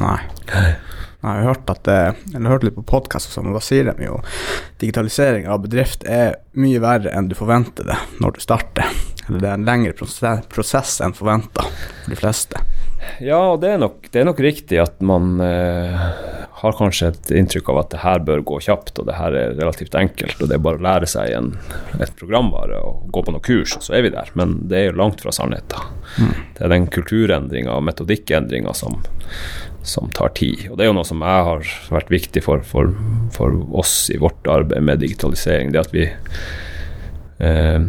Nei. 0.00 0.18
Jeg 1.24 1.30
har 1.30 1.46
hørt, 1.46 1.70
at 1.72 1.84
det, 1.88 2.00
eller 2.34 2.52
hørt 2.52 2.64
litt 2.66 2.76
på 2.76 2.84
podkast, 2.84 3.32
og 3.40 3.46
da 3.54 3.60
sier 3.64 3.88
de 3.88 4.04
jo 4.04 4.18
digitalisering 4.82 5.46
av 5.48 5.62
bedrift 5.64 6.04
er 6.04 6.36
mye 6.60 6.82
verre 6.84 7.14
enn 7.16 7.30
du 7.30 7.36
forventer 7.38 7.88
det 7.88 7.96
når 8.20 8.36
du 8.36 8.42
starter. 8.44 8.90
Eller 9.24 9.40
det 9.40 9.48
er 9.48 9.56
en 9.56 9.64
lengre 9.64 9.94
prosess 10.52 10.98
enn 11.00 11.16
forventa 11.16 11.64
for 11.64 12.12
de 12.12 12.18
fleste. 12.20 12.60
Ja, 13.22 13.40
og 13.52 13.60
det 13.62 13.74
er 13.74 13.82
nok, 13.82 14.08
det 14.10 14.20
er 14.20 14.26
nok 14.28 14.40
riktig 14.42 14.80
at 14.82 15.02
man 15.04 15.38
eh, 15.42 16.06
har 16.64 16.76
kanskje 16.78 17.10
et 17.12 17.30
inntrykk 17.36 17.68
av 17.72 17.78
at 17.82 17.90
det 17.92 18.00
her 18.02 18.22
bør 18.24 18.42
gå 18.48 18.60
kjapt, 18.66 18.98
og 18.98 19.08
det 19.08 19.16
her 19.18 19.36
er 19.36 19.56
relativt 19.58 19.96
enkelt, 19.98 20.38
og 20.40 20.50
det 20.50 20.56
er 20.56 20.64
bare 20.64 20.80
å 20.80 20.86
lære 20.86 21.08
seg 21.10 21.34
en, 21.36 21.50
et 22.00 22.14
programvare 22.18 22.78
og 22.80 23.04
gå 23.12 23.24
på 23.26 23.34
noen 23.34 23.44
kurs, 23.44 23.76
og 23.78 23.84
så 23.86 23.98
er 23.98 24.06
vi 24.06 24.14
der. 24.14 24.30
Men 24.38 24.56
det 24.70 24.78
er 24.80 24.86
jo 24.88 24.98
langt 25.02 25.24
fra 25.24 25.34
sannheten. 25.34 25.92
Mm. 26.16 26.32
Det 26.56 26.64
er 26.64 26.72
den 26.72 26.88
kulturendringa 26.94 27.76
og 27.76 27.86
metodikkendringa 27.90 28.74
som, 28.78 29.00
som 29.84 30.10
tar 30.16 30.32
tid. 30.38 30.66
Og 30.70 30.78
det 30.78 30.86
er 30.86 30.92
jo 30.92 30.98
noe 30.98 31.08
som 31.08 31.22
jeg 31.26 31.46
har 31.50 31.70
vært 31.98 32.12
viktig 32.14 32.44
for, 32.46 32.64
for, 32.66 32.94
for 33.36 33.60
oss 33.76 33.96
i 34.14 34.20
vårt 34.22 34.48
arbeid 34.50 34.88
med 34.88 35.04
digitalisering. 35.04 35.74
Det 35.74 35.84
at 35.84 35.94
vi 35.94 36.08
eh, 37.44 37.80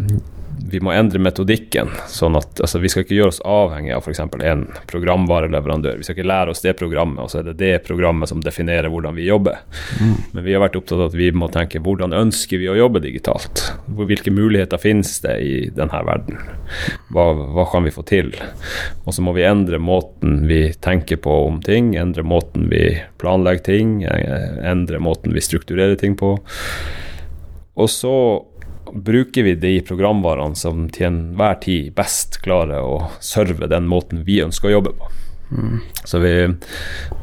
vi 0.70 0.80
må 0.82 0.94
endre 0.96 1.20
metodikken. 1.22 1.92
sånn 2.08 2.36
at 2.40 2.60
altså, 2.62 2.80
Vi 2.80 2.90
skal 2.90 3.06
ikke 3.06 3.18
gjøre 3.18 3.34
oss 3.34 3.42
avhengig 3.46 3.94
av 3.94 4.06
f.eks. 4.06 4.20
en 4.20 4.66
programvareleverandør. 4.90 6.00
Vi 6.00 6.08
skal 6.08 6.18
ikke 6.18 6.28
lære 6.28 6.54
oss 6.56 6.64
det 6.66 6.74
programmet, 6.80 7.22
og 7.22 7.30
så 7.32 7.42
er 7.42 7.50
det 7.50 7.58
det 7.60 7.84
programmet 7.86 8.30
som 8.30 8.42
definerer 8.42 8.90
hvordan 8.90 9.16
vi 9.18 9.28
jobber. 9.28 9.62
Mm. 10.02 10.16
Men 10.34 10.48
vi 10.48 10.56
har 10.56 10.64
vært 10.66 10.80
opptatt 10.80 10.98
av 10.98 11.12
at 11.12 11.18
vi 11.20 11.30
må 11.36 11.50
tenke 11.54 11.82
hvordan 11.86 12.16
ønsker 12.18 12.62
vi 12.62 12.70
å 12.72 12.78
jobbe 12.80 13.04
digitalt? 13.06 13.68
Hvilke 13.86 14.34
muligheter 14.34 14.82
finnes 14.82 15.20
det 15.26 15.38
i 15.46 15.56
denne 15.76 16.02
verden? 16.10 16.42
Hva, 17.14 17.30
hva 17.54 17.68
kan 17.70 17.86
vi 17.86 17.94
få 17.94 18.06
til? 18.10 18.34
Og 19.06 19.14
så 19.14 19.22
må 19.26 19.36
vi 19.38 19.46
endre 19.46 19.78
måten 19.78 20.48
vi 20.50 20.68
tenker 20.82 21.22
på 21.22 21.44
om 21.46 21.62
ting, 21.62 21.94
endre 22.00 22.26
måten 22.26 22.70
vi 22.74 22.88
planlegger 23.22 23.70
ting, 23.70 23.96
endre 24.06 25.02
måten 25.04 25.36
vi 25.36 25.46
strukturerer 25.46 26.00
ting 26.00 26.18
på. 26.18 26.36
Og 27.76 27.90
så 27.92 28.16
bruker 28.96 29.44
vi 29.44 29.56
de 29.60 29.76
programvarene 29.84 30.56
som 30.56 30.88
til 30.94 31.10
enhver 31.10 31.60
tid 31.64 31.92
best 31.98 32.40
klarer 32.46 32.80
å 32.80 33.10
serve 33.20 33.68
den 33.68 33.90
måten 33.92 34.24
vi 34.28 34.40
ønsker 34.46 34.72
å 34.72 34.78
jobbe 34.78 34.96
på. 34.96 35.10
Mm. 35.52 35.80
Så, 36.04 36.20
vi, 36.24 36.34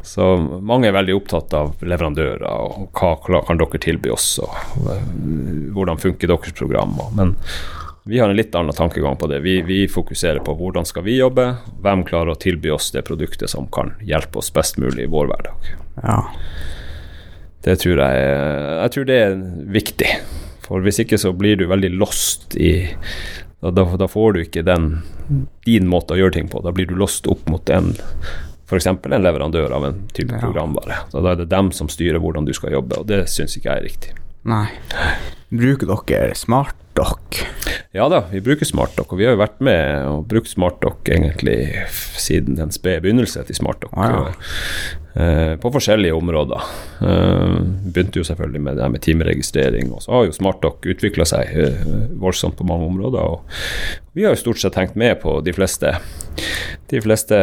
så, 0.05 0.37
mange 0.61 0.87
er 0.87 0.95
veldig 0.95 1.15
opptatt 1.17 1.53
av 1.57 1.73
leverandører 1.83 2.45
og 2.47 2.93
hva 2.95 3.41
kan 3.43 3.59
dere 3.59 3.81
tilby 3.81 4.13
oss, 4.13 4.35
og 4.39 4.53
eh, 4.93 5.07
hvordan 5.75 5.99
funker 5.99 6.31
deres 6.31 6.55
programmer. 6.55 7.09
Men 7.17 7.33
vi 8.05 8.19
har 8.19 8.29
en 8.29 8.37
litt 8.37 8.55
annen 8.55 8.75
tankegang 8.75 9.17
på 9.19 9.27
det. 9.31 9.41
Vi, 9.43 9.57
vi, 9.65 9.81
fokuserer 9.91 10.43
på 10.45 10.55
hvordan 10.59 10.85
skal 10.87 11.07
vi 11.07 11.17
jobbe, 11.17 11.49
hvem 11.83 12.05
klarer 12.07 12.35
å 12.35 12.39
tilby 12.39 12.71
oss 12.75 12.91
det 12.95 13.05
produktet 13.07 13.51
som 13.51 13.67
kan 13.73 13.95
hjelpe 14.03 14.39
oss 14.39 14.53
best 14.53 14.77
mulig 14.77 15.07
i 15.07 15.11
vår 15.11 15.31
hverdag. 15.31 15.73
Ja. 16.03 16.21
Det 17.63 17.77
tror 17.79 18.01
jeg, 18.03 18.23
jeg 18.83 18.95
tror 18.95 19.05
det 19.07 19.19
er 19.23 19.37
viktig. 19.71 20.09
For 20.63 20.83
hvis 20.83 21.01
ikke 21.03 21.19
så 21.19 21.33
blir 21.35 21.59
du 21.59 21.67
veldig 21.69 21.91
lost 21.97 22.55
i 22.55 22.73
da, 23.63 23.71
da, 23.71 24.07
får 24.11 24.33
du 24.35 24.41
ikke 24.43 24.65
den 24.67 24.89
din 25.63 25.85
måte 25.87 26.15
å 26.15 26.19
gjøre 26.19 26.35
ting 26.35 26.49
på. 26.51 26.59
Da 26.65 26.73
blir 26.75 26.89
du 26.89 26.97
lost 26.99 27.29
opp 27.31 27.45
mot 27.47 27.69
en 27.71 27.93
f.eks. 28.67 28.87
en 28.87 29.23
leverandør 29.23 29.71
av 29.75 29.85
en 29.87 30.01
type 30.11 30.35
ja. 30.35 30.41
programvare. 30.41 30.97
Da 31.13 31.23
er 31.31 31.39
det 31.39 31.51
dem 31.51 31.71
som 31.75 31.87
styrer 31.91 32.19
hvordan 32.19 32.47
du 32.47 32.51
skal 32.55 32.75
jobbe, 32.75 32.99
og 32.99 33.07
det 33.07 33.23
syns 33.31 33.55
ikke 33.55 33.69
jeg 33.69 33.79
er 33.79 33.87
riktig. 33.87 34.17
Nei. 34.49 34.67
Bruker 35.53 35.85
dere 35.85 36.33
SmartDoc? 36.35 37.43
Ja 37.93 38.07
da, 38.09 38.23
vi 38.31 38.41
bruker 38.41 38.65
SmartDoc, 38.65 39.11
og 39.13 39.19
vi 39.19 39.27
har 39.27 39.35
jo 39.35 39.41
vært 39.43 39.59
med 39.61 40.07
og 40.09 40.23
brukt 40.31 40.49
SmartDoc 40.49 41.05
egentlig 41.13 41.69
siden 42.17 42.57
den 42.57 42.73
spede 42.73 43.03
begynnelse 43.03 43.43
til 43.45 43.59
SmartDoc. 43.59 43.93
Ah, 43.93 44.15
ja. 44.15 44.31
Eh, 45.13 45.53
på 45.61 45.69
forskjellige 45.75 46.15
områder. 46.17 46.65
Eh, 47.05 47.59
begynte 47.85 48.17
jo 48.17 48.25
selvfølgelig 48.25 48.63
med 48.65 48.79
det 48.79 48.85
her 48.87 48.95
med 48.95 49.05
timeregistrering, 49.05 49.93
og 49.93 50.01
så 50.01 50.15
har 50.15 50.25
jo 50.25 50.33
SmartDoc 50.39 50.89
utvikla 50.89 51.29
seg 51.29 51.53
eh, 51.53 51.85
voldsomt 52.17 52.57
på 52.57 52.65
mange 52.65 52.89
områder. 52.89 53.21
Og 53.21 53.45
vi 54.17 54.25
har 54.25 54.33
jo 54.33 54.41
stort 54.41 54.63
sett 54.63 54.73
tenkt 54.73 54.97
med 54.97 55.19
på 55.21 55.37
de 55.45 55.53
fleste, 55.53 55.93
de 56.89 57.05
fleste 57.05 57.37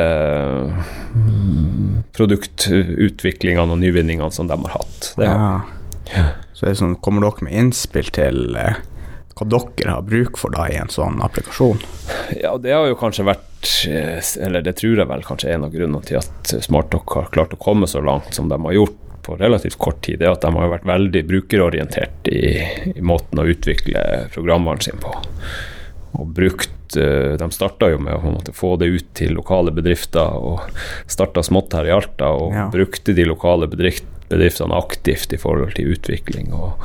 produktutviklingene 2.19 3.71
og 3.71 3.85
nyvinningene 3.87 4.35
som 4.35 4.50
de 4.50 4.59
har 4.67 4.81
hatt. 4.81 5.12
Det 5.14 5.31
har. 5.31 5.76
Ja. 6.11 6.31
Så 6.61 6.67
det 6.67 6.75
er 6.75 6.81
sånn, 6.83 6.99
kommer 7.00 7.25
dere 7.25 7.47
med 7.47 7.55
innspill 7.57 8.11
til 8.12 8.50
hva 8.52 9.47
dere 9.49 9.95
har 9.95 10.02
bruk 10.05 10.37
for 10.37 10.52
da 10.52 10.67
i 10.69 10.75
en 10.76 10.90
sånn 10.93 11.23
applikasjon? 11.25 11.79
Ja, 12.37 12.59
det 12.61 12.75
har 12.76 12.85
jo 12.90 12.99
kanskje 13.00 13.25
vært, 13.25 13.62
eh, 13.88 14.21
eller 14.45 14.61
det 14.61 14.75
tror 14.76 15.00
jeg 15.00 15.09
vel 15.09 15.25
kanskje 15.25 15.49
er 15.49 15.57
en 15.57 15.64
av 15.64 15.73
grunnene 15.73 16.05
til 16.05 16.19
at 16.21 16.52
SmartDoc 16.52 17.14
har 17.17 17.31
klart 17.33 17.55
å 17.57 17.61
komme 17.64 17.88
så 17.88 18.02
langt 18.05 18.37
som 18.37 18.50
de 18.52 18.59
har 18.61 18.76
gjort 18.76 18.99
på 19.25 19.38
relativt 19.40 19.79
kort 19.81 20.02
tid, 20.05 20.19
det 20.21 20.29
er 20.29 20.35
at 20.35 20.45
de 20.45 20.52
har 20.52 20.69
vært 20.75 20.85
veldig 20.88 21.23
brukerorientert 21.33 22.29
i, 22.29 22.61
i 22.93 23.00
måten 23.00 23.40
å 23.40 23.49
utvikle 23.49 24.05
programvaren 24.35 24.85
sin 24.85 25.00
på. 25.00 25.17
og 26.21 26.37
brukt 26.37 26.76
eh, 26.97 27.37
De 27.37 27.50
starta 27.54 27.90
jo 27.90 27.99
med 27.99 28.14
å 28.14 28.54
få 28.56 28.76
det 28.80 28.87
ut 28.90 29.11
til 29.14 29.35
lokale 29.37 29.70
bedrifter, 29.75 30.35
og 30.37 30.61
starta 31.11 31.42
smått 31.47 31.73
her 31.76 31.87
i 31.87 31.94
Alta, 31.94 32.32
og 32.32 32.52
Ja. 32.54 32.68
brukte 32.73 33.14
de 33.14 33.25
lokale 33.25 33.68
bedrift, 33.70 34.04
bedriftene 34.30 34.76
aktivt 34.78 35.32
i 35.32 35.38
forhold 35.42 35.75
til 35.75 35.90
utvikling 35.94 36.52
og, 36.54 36.78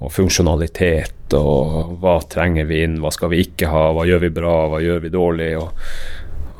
og 0.00 0.10
funksjonalitet, 0.10 1.14
og 1.38 1.98
hva 2.02 2.16
trenger 2.28 2.66
vi 2.66 2.82
inn, 2.82 2.98
hva 3.00 3.12
skal 3.14 3.30
vi 3.30 3.44
ikke 3.46 3.70
ha, 3.70 3.92
hva 3.94 4.04
gjør 4.08 4.20
vi 4.26 4.30
bra, 4.30 4.56
hva 4.68 4.82
gjør 4.82 5.00
vi 5.06 5.08
dårlig. 5.14 5.56
og 5.62 5.70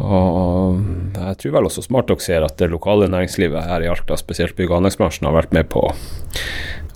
og 0.02 0.80
jeg 1.14 1.36
tror 1.38 1.52
vel 1.54 1.66
også 1.68 1.82
Smartox 1.84 2.24
ser 2.26 2.42
at 2.42 2.56
det 2.58 2.70
lokale 2.72 3.06
næringslivet 3.12 3.68
her 3.68 3.84
i 3.84 3.90
Alta, 3.92 4.16
spesielt 4.18 4.56
bygg- 4.56 4.72
og 4.72 4.80
anleggsbransjen, 4.80 5.28
har 5.28 5.36
vært 5.36 5.52
med 5.54 5.68
på 5.70 5.84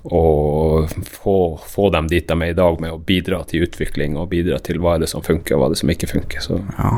å 0.06 0.86
få, 1.10 1.36
få 1.66 1.90
dem 1.94 2.08
dit 2.10 2.26
de 2.28 2.36
er 2.42 2.52
i 2.52 2.56
dag, 2.56 2.80
med 2.80 2.94
å 2.94 2.98
bidra 3.02 3.42
til 3.48 3.66
utvikling 3.66 4.16
og 4.20 4.30
bidra 4.30 4.58
til 4.62 4.78
hva 4.82 4.96
er 4.96 5.04
det 5.04 5.10
som 5.10 5.24
funker 5.24 5.56
og 5.56 5.62
hva 5.62 5.70
er 5.70 5.76
det 5.76 5.80
som 5.82 5.92
ikke 5.92 6.10
funker. 6.10 6.44
Så, 6.44 6.60
Ja. 6.78 6.92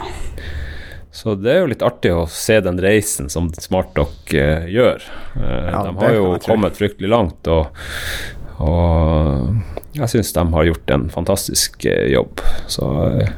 så 1.11 1.35
det 1.41 1.55
er 1.55 1.61
jo 1.62 1.71
litt 1.73 1.85
artig 1.87 2.12
å 2.15 2.27
se 2.31 2.61
den 2.65 2.81
reisen 2.83 3.31
som 3.33 3.49
Smartdoc 3.55 4.35
uh, 4.35 4.69
gjør. 4.69 5.03
Uh, 5.37 5.71
Ja, 5.73 5.83
de 5.88 5.97
har 6.03 6.15
jo 6.19 6.37
kommet 6.45 6.77
fryktelig 6.79 7.11
langt, 7.11 7.49
og, 7.49 7.73
og 8.61 9.57
jeg 9.97 10.12
syns 10.12 10.33
de 10.37 10.47
har 10.53 10.69
gjort 10.69 10.95
en 10.95 11.09
fantastisk 11.11 11.85
uh, 11.88 12.07
jobb. 12.12 12.43
Så 12.71 12.87
eh, 13.09 13.33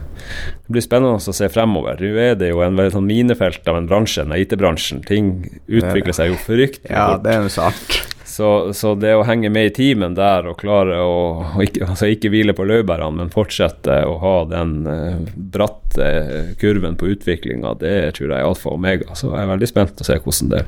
det 0.67 0.75
blir 0.75 0.85
spennende 0.85 1.19
å 1.19 1.35
se 1.35 1.49
fremover. 1.51 1.99
Nå 2.03 2.19
er 2.21 2.37
det 2.39 2.51
jo 2.53 2.61
en 2.63 2.79
sånn 2.93 3.09
minefelt 3.09 3.67
av 3.71 3.79
en 3.79 3.89
bransje, 3.91 4.27
IT-bransjen. 4.27 5.03
Ting 5.07 5.33
utvikler 5.67 6.15
seg 6.15 6.35
jo 6.35 6.39
fryktelig 6.39 6.91
fort. 6.91 6.95
ja, 6.95 7.19
det 7.23 7.33
er 7.35 7.47
jo 7.47 7.53
sant. 7.55 8.10
Så, 8.31 8.71
så 8.77 8.95
det 8.95 9.17
å 9.19 9.25
henge 9.27 9.51
med 9.51 9.73
i 9.73 9.75
timen 9.75 10.15
der 10.15 10.47
og 10.47 10.61
klare 10.61 11.01
å 11.03 11.21
å 11.21 11.63
ikke, 11.65 11.87
altså 11.89 12.09
ikke 12.11 12.31
hvile 12.33 12.55
på 12.57 12.65
laurbærene, 12.69 13.23
men 13.23 13.33
fortsette 13.33 14.01
å 14.07 14.17
ha 14.23 14.35
den 14.51 14.75
eh, 14.91 15.21
bratte 15.35 16.09
kurven 16.61 16.97
på 17.01 17.11
utviklinga, 17.15 17.75
det 17.81 17.95
tror 18.19 18.31
jeg 18.31 18.39
er 18.39 18.47
alfa 18.47 18.71
og 18.71 18.79
omega. 18.79 19.15
Så 19.19 19.33
jeg 19.33 19.43
er 19.43 19.51
veldig 19.51 19.71
spent 19.71 20.03
å 20.03 20.07
se 20.07 20.19
hvordan 20.21 20.53
det 20.55 20.65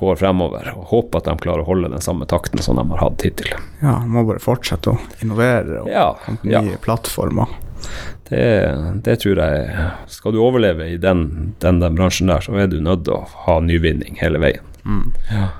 går 0.00 0.20
fremover. 0.20 0.72
Og 0.74 0.88
håper 0.92 1.22
at 1.22 1.30
de 1.30 1.36
klarer 1.44 1.64
å 1.64 1.68
holde 1.68 1.92
den 1.94 2.04
samme 2.04 2.28
takten 2.30 2.62
som 2.64 2.80
de 2.80 2.86
har 2.92 3.04
hatt 3.04 3.26
hittil. 3.26 3.54
Ja, 3.82 3.98
må 4.06 4.26
bare 4.28 4.42
fortsette 4.42 4.94
å 4.94 4.98
innovere 5.24 5.84
og 5.84 5.92
Ja, 5.92 6.08
på 6.26 6.38
ja. 6.50 6.64
nye 6.64 6.80
plattformer. 6.82 7.60
Det, 8.24 8.44
det 9.04 9.18
tror 9.20 9.36
jeg 9.36 9.88
Skal 10.08 10.32
du 10.32 10.38
overleve 10.40 10.86
i 10.88 10.94
den, 10.96 11.52
den, 11.60 11.82
den 11.82 11.98
bransjen 11.98 12.30
der, 12.32 12.40
så 12.40 12.54
er 12.56 12.70
du 12.72 12.78
nødt 12.80 13.04
til 13.04 13.18
å 13.18 13.26
ha 13.44 13.58
nyvinning 13.60 14.16
hele 14.22 14.40
veien. 14.40 14.72
Mm. 14.88 15.12
Ja. 15.28 15.50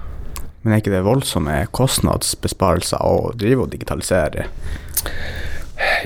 Men 0.64 0.72
er 0.72 0.80
ikke 0.80 0.94
det 0.94 1.04
voldsomme 1.04 1.58
kostnadsbesparelser 1.76 3.02
å 3.04 3.32
drive 3.36 3.66
og 3.66 3.72
digitalisere? 3.74 4.48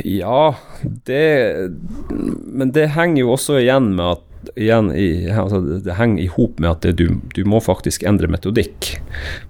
Ja, 0.04 0.54
det 0.82 1.70
Men 2.08 2.72
det 2.72 2.88
henger 2.96 3.20
jo 3.22 3.34
også 3.36 3.58
igjen 3.60 3.92
med 3.98 4.16
at 4.16 4.24
igjen 4.58 4.92
i, 4.94 5.28
altså 5.34 5.58
Det 5.82 5.96
henger 5.98 6.22
i 6.22 6.28
hop 6.30 6.60
med 6.62 6.70
at 6.70 6.86
du, 6.96 7.08
du 7.34 7.40
må 7.44 7.58
faktisk 7.62 8.04
endre 8.06 8.30
metodikk. 8.30 8.94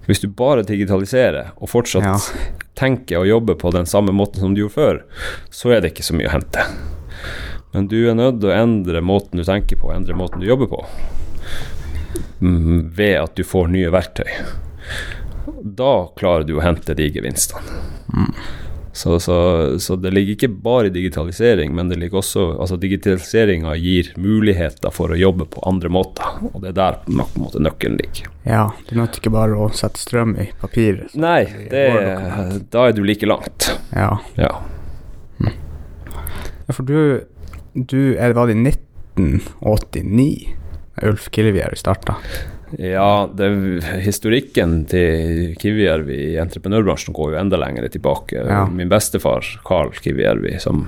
Hvis 0.07 0.21
du 0.23 0.27
bare 0.27 0.65
digitaliserer 0.67 1.51
og 1.57 1.69
fortsatt 1.71 2.05
Ja. 2.05 2.17
tenker 2.79 3.21
og 3.21 3.27
jobber 3.29 3.57
på 3.59 3.71
den 3.75 3.85
samme 3.89 4.11
måten 4.15 4.41
som 4.41 4.55
du 4.55 4.63
gjorde 4.63 4.75
før, 4.77 5.01
så 5.53 5.73
er 5.75 5.81
det 5.81 5.93
ikke 5.93 6.05
så 6.09 6.17
mye 6.17 6.29
å 6.29 6.35
hente. 6.37 6.65
Men 7.73 7.87
du 7.91 7.97
er 8.09 8.17
nødt 8.17 8.39
til 8.41 8.49
å 8.49 8.57
endre 8.57 9.01
måten 9.05 9.37
du 9.37 9.45
tenker 9.45 9.77
på, 9.77 9.91
endre 9.93 10.15
måten 10.17 10.41
du 10.41 10.47
jobber 10.47 10.69
på, 10.71 10.79
mm, 12.41 12.89
ved 12.95 13.17
at 13.19 13.35
du 13.37 13.43
får 13.45 13.69
nye 13.69 13.91
verktøy. 13.93 14.31
Da 15.63 15.93
klarer 16.19 16.43
du 16.45 16.57
å 16.57 16.63
hente 16.63 16.93
de 16.97 17.09
gevinstene. 17.09 17.61
Så, 18.99 19.19
så, 19.19 19.35
så 19.79 19.95
det 19.95 20.11
ligger 20.11 20.33
ikke 20.35 20.47
bare 20.49 20.89
i 20.89 20.91
digitalisering, 20.91 21.71
men 21.75 21.87
det 21.91 21.95
ligger 22.01 22.19
også 22.19 22.41
altså 22.59 22.75
Digitaliseringa 22.81 23.75
gir 23.79 24.09
muligheter 24.19 24.91
for 24.91 25.13
å 25.13 25.19
jobbe 25.19 25.45
på 25.53 25.61
andre 25.69 25.91
måter, 25.93 26.41
og 26.49 26.57
det 26.63 26.73
er 26.73 26.77
der 26.79 26.97
på 27.05 27.13
en 27.13 27.21
måte 27.39 27.61
nøkkelen 27.63 27.95
ligger. 28.01 28.27
Ja, 28.43 28.65
du 28.89 28.97
nødt 28.99 29.15
ikke 29.21 29.31
bare 29.31 29.55
å 29.55 29.69
sette 29.77 30.01
strøm 30.01 30.35
i 30.41 30.49
papiret. 30.59 31.13
Nei, 31.15 31.45
det, 31.71 31.85
da 32.73 32.89
er 32.89 32.97
du 32.97 33.03
like 33.07 33.29
langt. 33.29 33.69
Ja, 33.95 34.17
Ja. 34.41 34.51
ja 35.45 36.75
for 36.75 36.83
du, 36.83 37.23
du 37.73 38.17
er, 38.17 38.35
var 38.35 38.49
det 38.49 38.57
i 38.57 38.73
1989 39.15 40.55
Ulf 41.07 41.29
Kilvjær 41.31 41.77
starta? 41.79 42.19
Ja, 42.77 43.29
det, 43.33 43.49
historikken 44.03 44.83
til 44.91 45.55
Kivijärvi 45.59 46.19
i 46.33 46.37
entreprenørbransjen 46.41 47.15
går 47.17 47.33
jo 47.33 47.39
enda 47.41 47.57
lenger 47.57 47.87
tilbake. 47.89 48.43
Ja. 48.45 48.65
Min 48.69 48.91
bestefar, 48.91 49.45
Karl 49.65 49.93
Kivijärvi, 49.97 50.57
som 50.61 50.85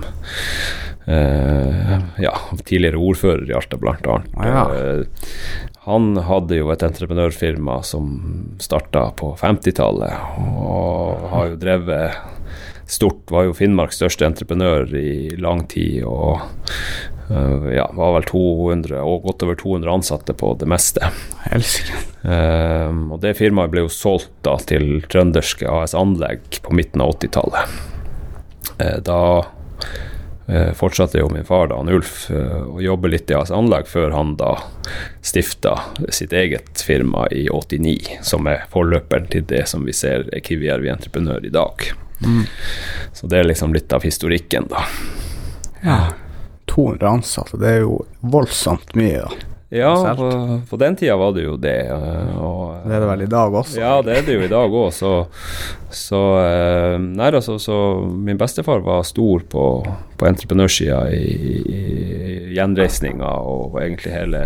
eh, 1.06 1.94
ja, 2.22 2.34
tidligere 2.64 3.02
ordfører 3.02 3.50
i 3.50 3.56
Alta, 3.58 3.80
blant 3.80 4.06
annet. 4.06 4.36
Ah, 4.36 4.48
ja. 4.48 4.64
Eh, 4.78 5.72
han 5.82 6.14
hadde 6.22 6.60
jo 6.60 6.70
et 6.70 6.84
entreprenørfirma 6.86 7.80
som 7.82 8.12
starta 8.62 9.08
på 9.18 9.32
50-tallet, 9.40 10.14
og 10.62 11.24
har 11.32 11.48
jo 11.50 11.58
drevet 11.58 12.20
stort. 12.86 13.24
Var 13.32 13.48
jo 13.48 13.56
Finnmarks 13.58 13.98
største 13.98 14.28
entreprenør 14.28 14.94
i 14.94 15.32
lang 15.42 15.64
tid, 15.72 16.04
og 16.06 16.38
ja, 17.72 17.86
var 17.96 18.16
vel 18.16 18.26
200, 18.28 18.98
og 19.00 19.22
godt 19.26 19.44
over 19.46 19.56
200 19.60 19.92
ansatte 19.92 20.34
på 20.36 20.52
det 20.60 20.68
meste. 20.70 21.12
Ehm, 22.22 23.08
og 23.12 23.22
det 23.22 23.34
firmaet 23.38 23.72
ble 23.72 23.86
jo 23.86 23.92
solgt 23.92 24.30
da 24.46 24.54
til 24.68 25.02
trønderske 25.10 25.66
AS 25.70 25.96
Anlegg 25.98 26.60
på 26.62 26.76
midten 26.76 27.02
av 27.02 27.16
80-tallet. 27.16 27.80
Uh, 28.78 28.98
da 29.04 29.22
uh, 29.42 30.70
fortsatte 30.78 31.18
jo 31.18 31.28
min 31.32 31.46
far, 31.46 31.68
da, 31.70 31.80
han 31.80 31.90
Ulf, 31.92 32.28
uh, 32.30 32.62
å 32.76 32.80
jobbe 32.82 33.10
litt 33.10 33.30
i 33.30 33.36
AS 33.36 33.52
Anlegg 33.54 33.90
før 33.90 34.14
han 34.14 34.36
da 34.40 34.54
stifta 35.22 35.74
sitt 36.14 36.32
eget 36.32 36.82
firma 36.86 37.26
i 37.34 37.48
89, 37.50 38.22
som 38.26 38.48
er 38.50 38.66
forløperen 38.72 39.28
til 39.32 39.46
det 39.50 39.66
som 39.70 39.86
vi 39.88 39.94
ser 39.96 40.28
er 40.30 40.44
Kivijärvi 40.46 40.92
Entreprenør 40.94 41.44
i 41.46 41.52
dag. 41.52 41.90
Mm. 42.22 42.44
Så 43.12 43.26
det 43.26 43.42
er 43.42 43.50
liksom 43.50 43.74
litt 43.74 43.92
av 43.92 44.06
historikken, 44.06 44.70
da. 44.70 44.86
Ja. 45.82 46.00
200 46.72 47.08
ansatte, 47.08 47.60
det 47.60 47.70
er 47.76 47.80
jo 47.86 48.00
voldsomt 48.32 48.94
mye, 48.98 49.22
da. 49.26 49.48
Ja, 49.72 49.94
på, 50.18 50.26
på 50.68 50.76
den 50.76 50.96
tida 51.00 51.14
var 51.16 51.30
det 51.32 51.46
jo 51.46 51.54
det. 51.56 51.78
eh, 51.88 52.32
Og, 52.44 52.82
Det 52.84 52.92
er 52.92 53.00
det 53.00 53.06
vel 53.08 53.22
i 53.24 53.28
dag 53.32 53.54
også? 53.56 53.78
Ja, 53.80 53.92
det 54.04 54.18
er 54.18 54.26
det 54.26 54.34
jo 54.34 54.42
i 54.44 54.50
dag 54.52 54.74
òg, 54.76 54.90
så, 54.92 55.12
så 55.88 56.20
Nei, 57.00 57.30
altså, 57.32 57.56
så 57.56 57.78
min 58.04 58.36
bestefar 58.36 58.84
var 58.84 59.00
stor 59.08 59.46
på, 59.48 59.64
på 60.20 60.28
entreprenørsida 60.28 60.98
i, 61.16 61.22
i, 61.24 61.72
i 61.72 62.54
gjenreisninga 62.58 63.32
og 63.48 63.78
egentlig 63.80 64.12
hele 64.12 64.42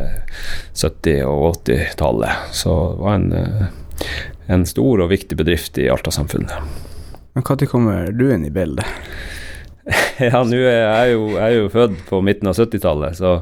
70- 0.79 1.27
og 1.27 1.49
80-tallet. 1.67 2.47
Så 2.55 2.77
det 2.95 3.03
var 3.03 3.19
en, 3.19 3.33
eh, 3.33 3.67
en 4.55 4.67
stor 4.71 5.03
og 5.03 5.11
viktig 5.11 5.41
bedrift 5.43 5.83
i 5.83 5.89
Alta-samfunnet. 5.91 6.55
Men 7.35 7.43
når 7.51 7.67
kommer 7.69 8.13
du 8.15 8.29
inn 8.31 8.47
i 8.47 8.55
bildet? 8.55 8.87
Ja, 10.19 10.41
nå 10.47 10.59
er 10.59 10.81
jeg 10.81 11.13
jo, 11.15 11.27
jeg 11.37 11.45
er 11.45 11.57
jo 11.61 11.67
født 11.71 11.99
på 12.09 12.21
midten 12.25 12.51
av 12.51 12.57
70-tallet, 12.59 13.19
så, 13.19 13.33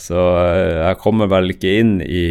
så 0.00 0.24
eh, 0.42 0.80
jeg 0.80 0.98
kommer 1.02 1.30
vel 1.30 1.54
ikke 1.54 1.72
inn 1.80 1.92
i, 2.04 2.24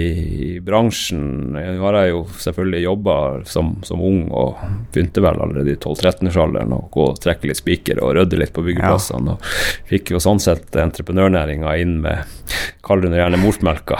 i 0.49 0.49
bransjen. 0.65 1.55
Nå 1.55 1.77
har 1.85 1.99
jeg 2.01 2.13
jo 2.13 2.23
selvfølgelig 2.45 2.83
jobba 2.83 3.15
som, 3.49 3.73
som 3.87 4.03
ung 4.05 4.25
og 4.29 4.59
begynte 4.93 5.23
vel 5.25 5.41
allerede 5.41 5.73
i 5.73 5.79
12-13-årsalderen 5.79 6.75
å 6.75 6.83
gå 6.93 7.07
og 7.13 7.21
trekke 7.23 7.49
litt 7.49 7.61
spiker 7.61 8.03
og 8.03 8.15
rydde 8.19 8.41
litt 8.41 8.53
på 8.55 8.65
byggeplassene. 8.67 9.37
Og 9.37 9.89
fikk 9.89 10.13
jo 10.15 10.23
sånn 10.23 10.43
sett 10.43 10.75
entreprenørnæringa 10.79 11.77
inn 11.81 11.99
med 12.05 12.37
Kall 12.85 13.01
det 13.03 13.17
gjerne 13.17 13.39
morsmelka. 13.41 13.97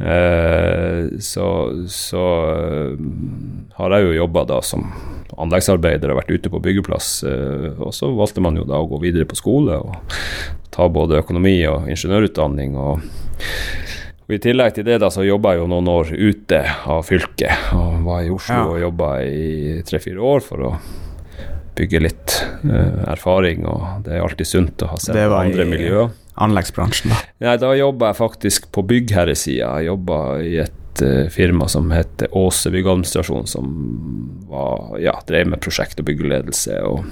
Eh, 0.00 1.18
så 1.20 1.46
så 1.92 2.24
eh, 2.50 2.96
har 3.76 3.90
jeg 3.96 4.06
jo 4.06 4.14
jobba 4.22 4.44
da 4.48 4.60
som 4.64 4.86
anleggsarbeider 5.40 6.10
og 6.12 6.20
vært 6.22 6.32
ute 6.38 6.50
på 6.52 6.60
byggeplass. 6.64 7.10
eh, 7.28 7.68
og 7.80 7.92
så 7.96 8.08
valgte 8.16 8.40
man 8.44 8.56
jo 8.56 8.64
da 8.68 8.80
å 8.80 8.88
gå 8.88 9.00
videre 9.02 9.28
på 9.28 9.36
skole 9.38 9.76
og 9.76 9.96
ta 10.72 10.88
både 10.88 11.20
økonomi 11.20 11.58
og 11.68 11.88
ingeniørutdanning. 11.92 12.76
og 12.76 13.00
og 14.30 14.34
I 14.36 14.38
tillegg 14.38 14.74
til 14.76 14.84
det 14.86 15.00
da 15.02 15.08
så 15.10 15.24
jobba 15.26 15.56
jeg 15.56 15.58
jo 15.64 15.66
noen 15.72 15.88
år 15.90 16.12
ute 16.14 16.60
av 16.86 17.00
fylket. 17.02 17.50
og 17.74 18.04
Var 18.06 18.20
i 18.22 18.30
Oslo 18.30 18.54
Ja. 18.54 18.66
og 18.70 18.80
jobba 18.80 19.08
i 19.26 19.82
tre-fire 19.82 20.20
år 20.22 20.40
for 20.46 20.58
å 20.68 20.70
bygge 21.74 22.00
litt 22.00 22.36
uh, 22.64 23.10
erfaring. 23.10 23.66
og 23.66 24.04
Det 24.04 24.12
er 24.14 24.22
alltid 24.22 24.46
sunt 24.46 24.84
å 24.86 24.90
ha 24.92 24.96
sett 25.02 25.16
andre 25.16 25.64
i- 25.66 25.70
miljøer. 25.72 26.10
Anleggsbransjen, 26.34 27.10
da. 27.10 27.16
Nei, 27.46 27.56
da 27.60 27.72
jobba 27.76 28.12
jeg 28.12 28.20
faktisk 28.20 28.70
på 28.74 28.84
byggherresida. 28.86 29.72
Jeg 29.80 29.90
jobba 29.90 30.18
i 30.44 30.54
et 30.62 31.02
uh, 31.04 31.26
firma 31.32 31.68
som 31.68 31.90
heter 31.94 32.30
Åse 32.36 32.70
byggadministrasjon, 32.72 33.46
som 33.50 33.72
var, 34.50 34.94
ja, 35.02 35.16
drev 35.28 35.50
med 35.52 35.60
prosjekt 35.64 36.00
og 36.00 36.06
byggeledelse 36.08 36.78
og 36.86 37.04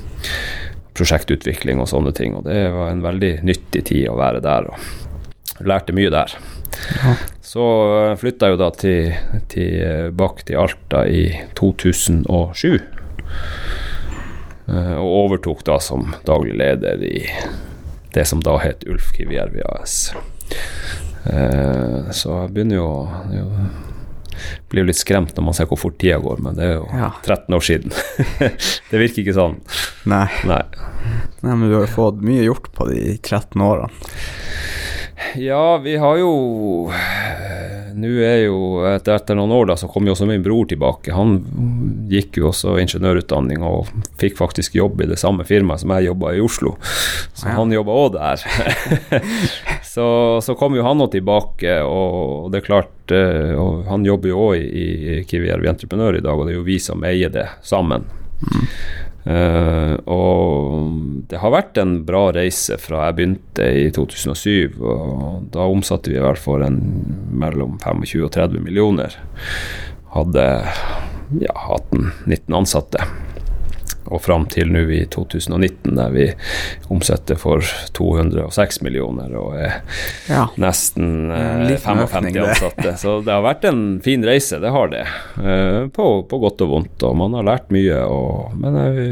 prosjektutvikling 0.98 1.82
og 1.82 1.90
sånne 1.90 2.12
ting. 2.16 2.36
Og 2.38 2.46
det 2.48 2.60
var 2.74 2.92
en 2.92 3.04
veldig 3.04 3.38
nyttig 3.46 3.84
tid 3.90 4.08
å 4.10 4.16
være 4.18 4.42
der, 4.44 4.70
og 4.72 5.66
lærte 5.66 5.94
mye 5.96 6.10
der. 6.14 6.34
Ja. 7.02 7.14
Så 7.48 7.64
flytta 8.20 8.48
jeg 8.48 8.54
jo 8.54 8.60
da 8.60 8.68
til, 8.76 9.14
tilbake 9.48 10.44
til 10.48 10.58
Alta 10.60 11.04
i 11.08 11.22
2007. 11.56 12.74
eh, 14.68 14.96
Og 15.00 15.14
overtok 15.24 15.64
da 15.64 15.78
som 15.80 16.12
daglig 16.28 16.58
leder 16.60 17.02
i 17.08 17.22
det 18.14 18.24
som 18.28 18.40
da 18.44 18.56
het 18.62 18.86
Ulf 18.88 19.12
Kivijärvi 19.16 19.62
AS. 19.68 20.14
Eh, 21.28 22.10
så 22.14 22.42
jeg 22.42 22.54
begynner 22.54 22.80
jo, 22.80 22.90
jo 23.34 23.46
blir 24.70 24.84
jo 24.84 24.88
litt 24.90 25.00
skremt 25.00 25.34
når 25.36 25.46
man 25.48 25.56
ser 25.56 25.68
hvor 25.70 25.80
fort 25.80 25.98
tida 26.00 26.18
går, 26.22 26.40
men 26.44 26.58
det 26.58 26.66
er 26.68 26.74
jo 26.78 26.86
Ja. 26.94 27.10
13 27.24 27.56
år 27.56 27.64
siden. 27.64 27.94
det 28.90 29.02
virker 29.02 29.24
ikke 29.24 29.36
sånn. 29.36 29.58
Nei. 30.08 30.26
Nei. 30.48 30.62
Nei, 31.42 31.54
men 31.54 31.68
du 31.68 31.76
har 31.78 31.86
jo 31.86 31.94
fått 31.94 32.22
mye 32.24 32.46
gjort 32.46 32.70
på 32.74 32.88
de 32.90 33.02
13 33.18 33.60
årene. 33.64 33.90
Ja, 35.36 35.76
vi 35.82 35.96
har 35.98 36.16
jo 36.20 36.30
Nå 37.98 38.10
er 38.22 38.44
jo 38.46 38.58
etter, 38.86 39.16
etter 39.18 39.36
noen 39.38 39.52
år 39.56 39.70
da, 39.70 39.76
så 39.80 39.88
kom 39.90 40.06
jo 40.06 40.14
også 40.14 40.26
min 40.28 40.42
bror 40.44 40.66
tilbake. 40.70 41.12
Han 41.16 41.38
gikk 42.10 42.38
jo 42.40 42.48
også 42.52 42.76
ingeniørutdanning 42.82 43.64
og 43.66 43.88
fikk 44.20 44.36
faktisk 44.38 44.76
jobb 44.78 45.02
i 45.02 45.08
det 45.10 45.18
samme 45.20 45.46
firmaet 45.48 45.82
som 45.82 45.94
jeg 45.96 46.08
jobba 46.10 46.34
i 46.36 46.42
Oslo. 46.44 46.76
Så 47.34 47.48
Ja. 47.48 47.56
han 47.58 47.72
jobba 47.74 47.96
òg 48.04 48.12
der. 48.16 48.44
så, 49.94 50.06
så 50.44 50.54
kom 50.58 50.76
jo 50.78 50.84
han 50.86 50.98
nå 51.00 51.08
tilbake, 51.12 51.78
og 51.82 52.52
det 52.52 52.62
er 52.62 52.66
klart 52.68 53.14
eh, 53.14 53.54
Han 53.88 54.04
jobber 54.06 54.28
jo 54.32 54.38
òg 54.50 54.62
i, 54.62 54.86
i 55.18 55.18
Kiwi 55.28 55.48
Jervi 55.50 55.70
Entreprenør 55.70 56.18
i 56.18 56.24
dag, 56.24 56.34
og 56.38 56.46
det 56.46 56.54
er 56.54 56.60
jo 56.60 56.66
vi 56.68 56.78
som 56.82 57.04
eier 57.08 57.32
det 57.34 57.46
sammen. 57.66 58.04
Eh, 59.28 59.94
og 60.08 61.26
det 61.28 61.40
har 61.42 61.52
vært 61.52 61.80
en 61.82 61.98
bra 62.08 62.28
reise 62.32 62.78
fra 62.80 63.08
jeg 63.08 63.18
begynte 63.18 63.68
i 63.82 63.88
2007. 63.92 64.78
og 64.80 65.48
Da 65.52 65.66
omsatte 65.68 66.12
vi 66.12 66.16
i 66.16 66.24
hvert 66.24 66.40
en, 66.64 66.80
mellom 67.28 67.76
25 67.82 68.24
og 68.24 68.32
30 68.38 68.64
millioner. 68.64 69.18
Hadde 70.14 70.46
ja, 71.42 71.52
18-19 71.52 72.56
ansatte. 72.56 73.04
Og 74.08 74.22
fram 74.24 74.46
til 74.48 74.70
nå 74.72 74.82
i 74.94 75.02
2019, 75.12 75.94
der 75.98 76.12
vi 76.14 76.26
omsetter 76.92 77.36
for 77.40 77.60
206 77.98 78.80
millioner 78.86 79.34
og 79.36 79.56
er 79.60 79.74
Ja. 80.30 80.46
nesten 80.60 81.30
eh, 81.34 81.74
55 81.76 82.04
økning, 82.08 82.38
ansatte. 82.46 82.94
Så 83.02 83.18
det 83.26 83.34
har 83.34 83.44
vært 83.44 83.66
en 83.68 83.82
fin 84.04 84.24
reise, 84.24 84.60
det 84.62 84.70
har 84.72 84.88
det. 84.94 85.04
Eh, 85.42 85.82
på, 85.92 86.08
på 86.30 86.40
godt 86.42 86.64
og 86.64 86.72
vondt, 86.72 87.04
og 87.08 87.16
man 87.20 87.36
har 87.36 87.46
lært 87.50 87.70
mye. 87.74 88.00
Og, 88.08 88.56
men 88.58 88.80
eh, 88.80 88.98
vi, 88.98 89.08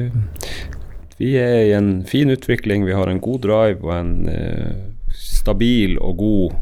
vi 1.21 1.33
er 1.41 1.59
i 1.69 1.73
en 1.76 1.93
fin 2.09 2.31
utvikling, 2.33 2.85
vi 2.88 2.97
har 2.97 3.09
en 3.12 3.21
god 3.25 3.41
drive 3.45 3.85
og 3.85 3.93
en 3.97 4.15
eh, 4.33 4.75
stabil 5.17 5.99
og 6.03 6.17
god 6.21 6.57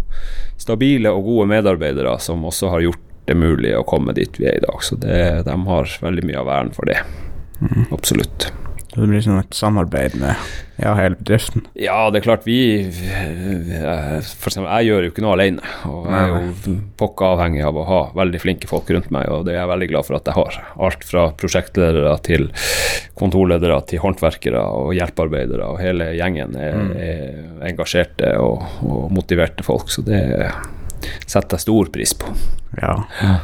stabile 0.60 1.10
og 1.12 1.24
gode 1.26 1.46
medarbeidere 1.50 2.14
som 2.22 2.44
også 2.46 2.70
har 2.72 2.84
gjort 2.86 3.00
det 3.26 3.34
mulig 3.40 3.72
å 3.76 3.82
komme 3.88 4.12
dit 4.16 4.36
vi 4.38 4.46
er 4.50 4.58
i 4.58 4.62
dag. 4.64 4.82
Så 4.84 4.96
det, 5.00 5.16
de 5.46 5.54
har 5.66 5.94
veldig 6.02 6.24
mye 6.28 6.42
av 6.42 6.50
æren 6.58 6.74
for 6.76 6.86
det. 6.90 6.98
Absolutt. 7.94 8.50
Det 8.94 9.08
blir 9.10 9.22
sånn 9.24 9.40
et 9.40 9.56
samarbeid 9.56 10.14
med 10.22 10.38
ja, 10.78 10.92
hele 10.94 11.16
bedriften. 11.18 11.64
Ja, 11.74 11.96
det 12.14 12.20
er 12.20 12.26
klart 12.28 12.44
vi 12.46 12.58
For 12.92 14.50
eksempel, 14.50 14.68
jeg 14.68 14.86
gjør 14.86 15.06
jo 15.06 15.10
ikke 15.10 15.24
noe 15.24 15.32
alene. 15.34 15.72
Og 15.90 16.06
jeg 16.06 16.20
er 16.20 16.30
jo 16.30 16.76
pokka 17.00 17.32
avhengig 17.34 17.64
av 17.66 17.80
å 17.80 17.86
ha 17.88 17.98
veldig 18.14 18.42
flinke 18.42 18.70
folk 18.70 18.92
rundt 18.94 19.10
meg, 19.14 19.26
og 19.34 19.48
det 19.48 19.56
er 19.56 19.64
jeg 19.64 19.72
veldig 19.72 19.90
glad 19.90 20.06
for 20.06 20.18
at 20.20 20.30
jeg 20.30 20.38
har. 20.38 20.60
Alt 20.86 21.06
fra 21.08 21.26
prosjektledere 21.40 22.14
til 22.26 22.46
kontorledere 23.18 23.80
til 23.90 24.02
håndverkere 24.04 24.62
og 24.78 24.94
hjelpearbeidere, 24.94 25.72
og 25.74 25.82
hele 25.82 26.12
gjengen 26.14 26.54
er, 26.58 26.80
er 26.94 27.68
engasjerte 27.70 28.36
og, 28.42 28.62
og 28.86 29.10
motiverte 29.14 29.66
folk, 29.66 29.90
så 29.90 30.06
det 30.06 30.22
setter 31.26 31.58
jeg 31.58 31.66
stor 31.66 31.94
pris 31.94 32.14
på. 32.18 32.30
Ja. 32.78 32.96
Nei, 33.22 33.38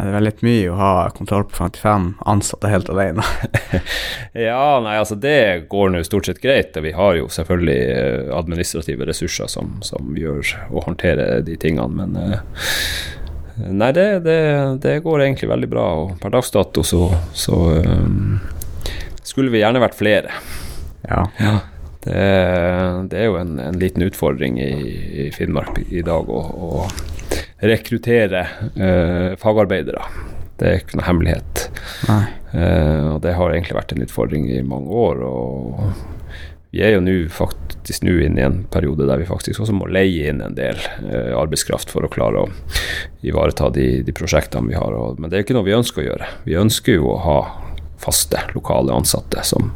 Det 0.00 0.16
er 0.16 0.24
litt 0.24 0.42
mye 0.46 0.70
å 0.72 0.76
ha 0.78 0.92
kontroll 1.14 1.44
på 1.48 1.56
55 1.58 2.10
ansatte 2.30 2.72
helt 2.72 2.90
alene. 2.92 3.24
Ja, 4.30 4.78
nei, 4.78 4.94
altså 4.94 5.16
det 5.18 5.66
går 5.72 5.88
nå 5.90 6.04
stort 6.06 6.28
sett 6.28 6.38
greit. 6.38 6.76
og 6.78 6.84
Vi 6.84 6.92
har 6.94 7.16
jo 7.18 7.26
selvfølgelig 7.34 7.78
eh, 7.90 8.28
administrative 8.36 9.08
ressurser 9.08 9.50
som, 9.50 9.72
som 9.82 10.12
gjør 10.14 10.52
å 10.70 10.84
håndtere 10.84 11.40
de 11.42 11.56
tingene, 11.58 11.90
men 11.90 12.14
eh, 12.20 12.44
Nei, 13.60 13.90
det, 13.92 14.04
det, 14.24 14.38
det 14.80 15.00
går 15.04 15.24
egentlig 15.24 15.50
veldig 15.50 15.68
bra. 15.68 15.86
Og 16.04 16.14
per 16.22 16.32
dags 16.32 16.48
dato 16.54 16.84
så, 16.86 17.10
så 17.36 17.58
um, 17.82 18.38
skulle 19.26 19.52
vi 19.52 19.60
gjerne 19.60 19.82
vært 19.82 19.98
flere. 19.98 20.38
Ja. 21.04 21.26
Det, 22.00 22.22
det 23.12 23.18
er 23.20 23.28
jo 23.28 23.36
en, 23.36 23.58
en 23.60 23.76
liten 23.82 24.06
utfordring 24.06 24.56
i, 24.62 24.70
i 25.26 25.30
Finnmark 25.34 25.82
i 25.90 26.00
dag 26.06 26.30
å 26.30 26.86
rekruttere 27.60 28.46
eh, 28.74 29.36
fagarbeidere. 29.40 30.04
Det 30.60 30.68
er 30.68 30.80
ikke 30.80 30.98
noe 31.00 31.08
hemmelighet. 31.08 31.66
Eh, 32.08 33.06
og 33.14 33.20
det 33.24 33.36
har 33.36 33.52
egentlig 33.52 33.76
vært 33.78 33.94
en 33.94 34.04
utfordring 34.04 34.48
i 34.52 34.60
mange 34.66 34.92
år. 34.92 35.22
Og 35.24 35.80
vi 36.70 36.82
er 36.86 36.94
jo 36.94 37.04
nå 37.04 37.16
faktisk 37.32 38.04
nå 38.06 38.18
inne 38.22 38.42
i 38.42 38.46
en 38.46 38.58
periode 38.70 39.08
der 39.08 39.22
vi 39.22 39.28
faktisk 39.28 39.62
også 39.64 39.74
må 39.74 39.88
leie 39.90 40.30
inn 40.30 40.42
en 40.44 40.56
del 40.58 40.78
eh, 41.08 41.32
arbeidskraft 41.36 41.92
for 41.92 42.06
å 42.06 42.12
klare 42.12 42.44
å 42.44 42.50
ivareta 43.26 43.70
de, 43.74 43.88
de 44.06 44.14
prosjektene 44.16 44.70
vi 44.70 44.78
har. 44.78 44.96
Og, 44.96 45.20
men 45.20 45.32
det 45.32 45.40
er 45.40 45.46
ikke 45.46 45.56
noe 45.56 45.68
vi 45.68 45.76
ønsker 45.78 46.04
å 46.04 46.10
gjøre. 46.10 46.30
Vi 46.46 46.60
ønsker 46.60 47.00
jo 47.00 47.14
å 47.14 47.22
ha 47.24 47.40
faste, 48.00 48.40
lokale 48.54 48.94
ansatte 48.96 49.42
som 49.44 49.72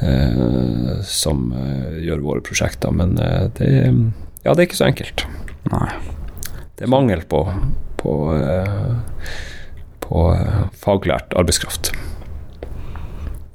eh, 0.00 1.00
som 1.04 1.50
eh, 1.52 1.98
gjør 2.06 2.24
våre 2.24 2.44
prosjekter. 2.44 2.94
Men 2.94 3.18
eh, 3.18 3.48
det, 3.58 3.72
ja, 4.44 4.54
det 4.54 4.62
er 4.62 4.68
ikke 4.68 4.80
så 4.80 4.88
enkelt. 4.88 5.26
Nei. 5.72 5.90
Det 6.78 6.86
er 6.86 6.90
mangel 6.92 7.24
på, 7.26 7.42
på, 7.98 8.12
eh, 8.38 9.32
på 10.04 10.28
eh, 10.30 10.60
faglært 10.78 11.34
arbeidskraft. 11.34 11.90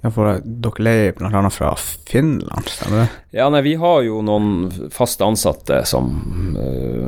Ja, 0.04 0.10
for 0.12 0.42
dere 0.44 0.84
leier 0.84 1.14
bl.a. 1.16 1.40
fra 1.48 1.70
Finland, 1.80 2.68
stemmer 2.68 3.06
det? 3.06 3.06
Ja, 3.38 3.46
nei, 3.48 3.62
Vi 3.64 3.78
har 3.80 4.02
jo 4.04 4.18
noen 4.28 4.90
faste 4.92 5.24
ansatte 5.24 5.78
som 5.88 6.10
uh, 6.58 7.08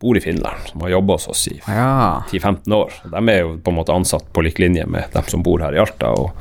bor 0.00 0.16
i 0.16 0.22
Finland, 0.24 0.70
som 0.70 0.80
har 0.86 0.94
jobba 0.94 1.18
hos 1.18 1.28
oss 1.28 1.42
i 1.52 1.58
Ja. 1.68 2.24
10-15 2.30 2.72
år. 2.78 2.96
De 3.12 3.22
er 3.28 3.42
jo 3.42 3.58
på 3.60 3.74
en 3.74 3.76
måte 3.76 3.92
ansatt 3.92 4.32
på 4.32 4.46
lik 4.46 4.62
linje 4.64 4.88
med 4.88 5.12
dem 5.12 5.28
som 5.28 5.44
bor 5.44 5.60
her 5.60 5.76
i 5.76 5.82
Alta. 5.84 6.14
Og, 6.16 6.32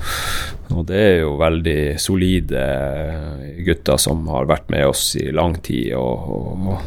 og 0.71 0.87
det 0.87 1.03
er 1.03 1.19
jo 1.25 1.35
veldig 1.43 1.77
solide 1.99 2.63
gutter 3.67 3.99
som 3.99 4.23
har 4.31 4.47
vært 4.47 4.71
med 4.71 4.87
oss 4.87 5.09
i 5.19 5.27
lang 5.35 5.59
tid. 5.67 5.91
og, 5.99 6.71
og 6.71 6.79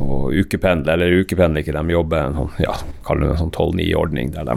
og 0.00 0.34
ukependler, 0.34 0.96
eller 0.96 1.22
ukependler 1.22 1.62
ikke, 1.62 1.74
de 1.76 1.94
jobber 1.94 2.26
en 2.26 2.38
sånn, 2.38 2.50
ja, 2.64 2.74
kaller 3.06 3.28
det 3.28 3.36
en 3.36 3.42
sånn 3.44 3.54
12-9-ordning, 3.54 4.32
der 4.34 4.48
de 4.48 4.56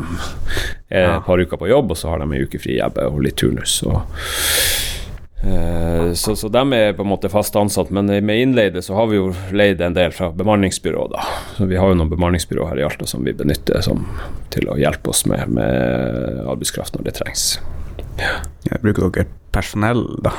er 0.89 1.11
et 1.11 1.27
par 1.27 1.41
uker 1.41 1.61
på 1.61 1.69
jobb, 1.69 1.93
og 1.93 1.99
så 1.99 2.11
har 2.11 2.23
de 2.23 2.29
en 2.29 2.47
uke 2.47 2.61
fri 2.61 2.79
hjemme 2.79 3.05
og 3.11 3.21
litt 3.25 3.37
turnus. 3.37 3.75
Og, 3.85 3.99
eh, 5.45 6.09
så, 6.17 6.35
så 6.39 6.49
de 6.53 6.63
er 6.79 6.97
på 6.97 7.05
en 7.05 7.11
måte 7.11 7.29
fast 7.29 7.55
ansatt, 7.59 7.93
men 7.93 8.09
med 8.09 8.41
innleide 8.41 8.81
så 8.85 8.97
har 8.97 9.11
vi 9.11 9.19
jo 9.19 9.29
leid 9.53 9.83
en 9.85 9.97
del 9.97 10.15
fra 10.15 10.31
bemanningsbyrå, 10.33 11.07
da. 11.13 11.25
Så 11.59 11.69
vi 11.69 11.77
har 11.77 11.93
jo 11.93 11.99
noen 12.01 12.13
bemanningsbyrå 12.13 12.69
her 12.71 12.81
i 12.81 12.87
Alta 12.87 13.09
som 13.09 13.25
vi 13.27 13.35
benytter 13.37 13.83
som, 13.85 14.07
til 14.53 14.69
å 14.71 14.79
hjelpe 14.81 15.13
oss 15.13 15.27
med, 15.29 15.45
med 15.53 16.47
arbeidskraft 16.47 16.97
når 16.97 17.11
det 17.11 17.19
trengs. 17.21 17.49
Ja, 18.17 18.79
bruker 18.81 19.11
dere 19.11 19.29
personell, 19.57 20.03
da? 20.23 20.31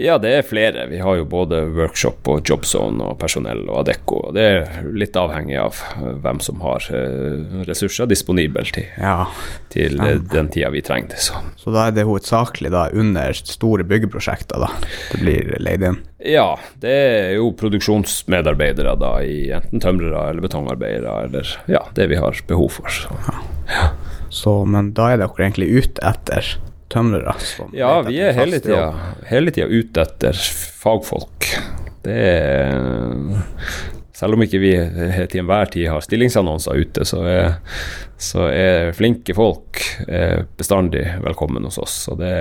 Ja, 0.00 0.16
det 0.22 0.32
er 0.38 0.46
flere. 0.48 0.86
Vi 0.90 0.98
har 1.04 1.18
jo 1.20 1.26
både 1.28 1.62
workshop 1.76 2.28
og 2.32 2.42
jobzone 2.48 3.04
og 3.12 3.18
personell 3.20 3.62
og 3.68 3.82
Adecco. 3.84 4.22
og 4.28 4.34
Det 4.38 4.44
er 4.48 4.86
litt 4.96 5.16
avhengig 5.20 5.58
av 5.60 5.76
eh, 5.98 6.14
hvem 6.24 6.40
som 6.42 6.62
har 6.64 6.86
eh, 6.96 7.60
ressurser 7.68 8.08
disponibel 8.10 8.64
til, 8.72 8.88
Ja. 8.98 9.26
til 9.72 10.00
eh, 10.00 10.16
den 10.32 10.48
tida 10.52 10.70
vi 10.72 10.82
trenger 10.84 11.12
det. 11.14 11.20
Så. 11.28 11.36
Så 11.60 11.74
da 11.74 11.86
er 11.90 11.96
det 11.96 12.06
hovedsakelig 12.08 12.72
da 12.72 12.86
under 12.96 13.36
store 13.36 13.84
byggeprosjekter 13.88 14.64
da 14.64 14.70
det 15.12 15.20
blir 15.22 15.52
leid 15.62 15.84
inn? 15.90 16.00
Ja, 16.22 16.54
det 16.80 16.92
er 16.96 17.32
jo 17.36 17.50
produksjonsmedarbeidere 17.58 18.94
da, 19.00 19.16
i 19.26 19.50
enten 19.54 19.82
tømrere 19.82 20.28
eller 20.30 20.44
betongarbeidere, 20.44 21.14
eller 21.26 21.48
ja, 21.68 21.82
det 21.96 22.06
vi 22.12 22.20
har 22.22 22.38
behov 22.48 22.70
for. 22.78 22.88
Så. 22.94 23.10
Så, 24.32 24.52
men 24.64 24.92
da 24.96 25.10
er 25.12 25.18
dere 25.20 25.42
egentlig 25.44 25.68
ute 25.82 26.04
etter 26.08 26.54
tømrere? 26.92 27.34
som 27.40 27.72
Ja, 27.76 27.94
vi 28.06 28.20
er 28.22 28.34
hele 28.36 28.60
tida, 28.62 28.86
hele 29.30 29.54
tida 29.54 29.68
ute 29.70 30.04
etter 30.04 30.38
fagfolk. 30.82 31.48
Det 32.02 32.16
er 32.18 33.12
Selv 34.22 34.36
om 34.36 34.42
ikke 34.44 34.60
vi 34.62 34.70
til 35.32 35.40
enhver 35.40 35.70
tid 35.72 35.88
har 35.90 36.02
stillingsannonser 36.04 36.78
ute, 36.78 37.02
så 37.08 37.24
er, 37.26 37.46
så 38.20 38.44
er 38.54 38.92
flinke 38.94 39.34
folk 39.34 39.80
eh, 40.06 40.44
bestandig 40.54 41.02
velkommen 41.24 41.64
hos 41.66 41.80
oss. 41.82 41.96
Og 42.12 42.20
det, 42.20 42.36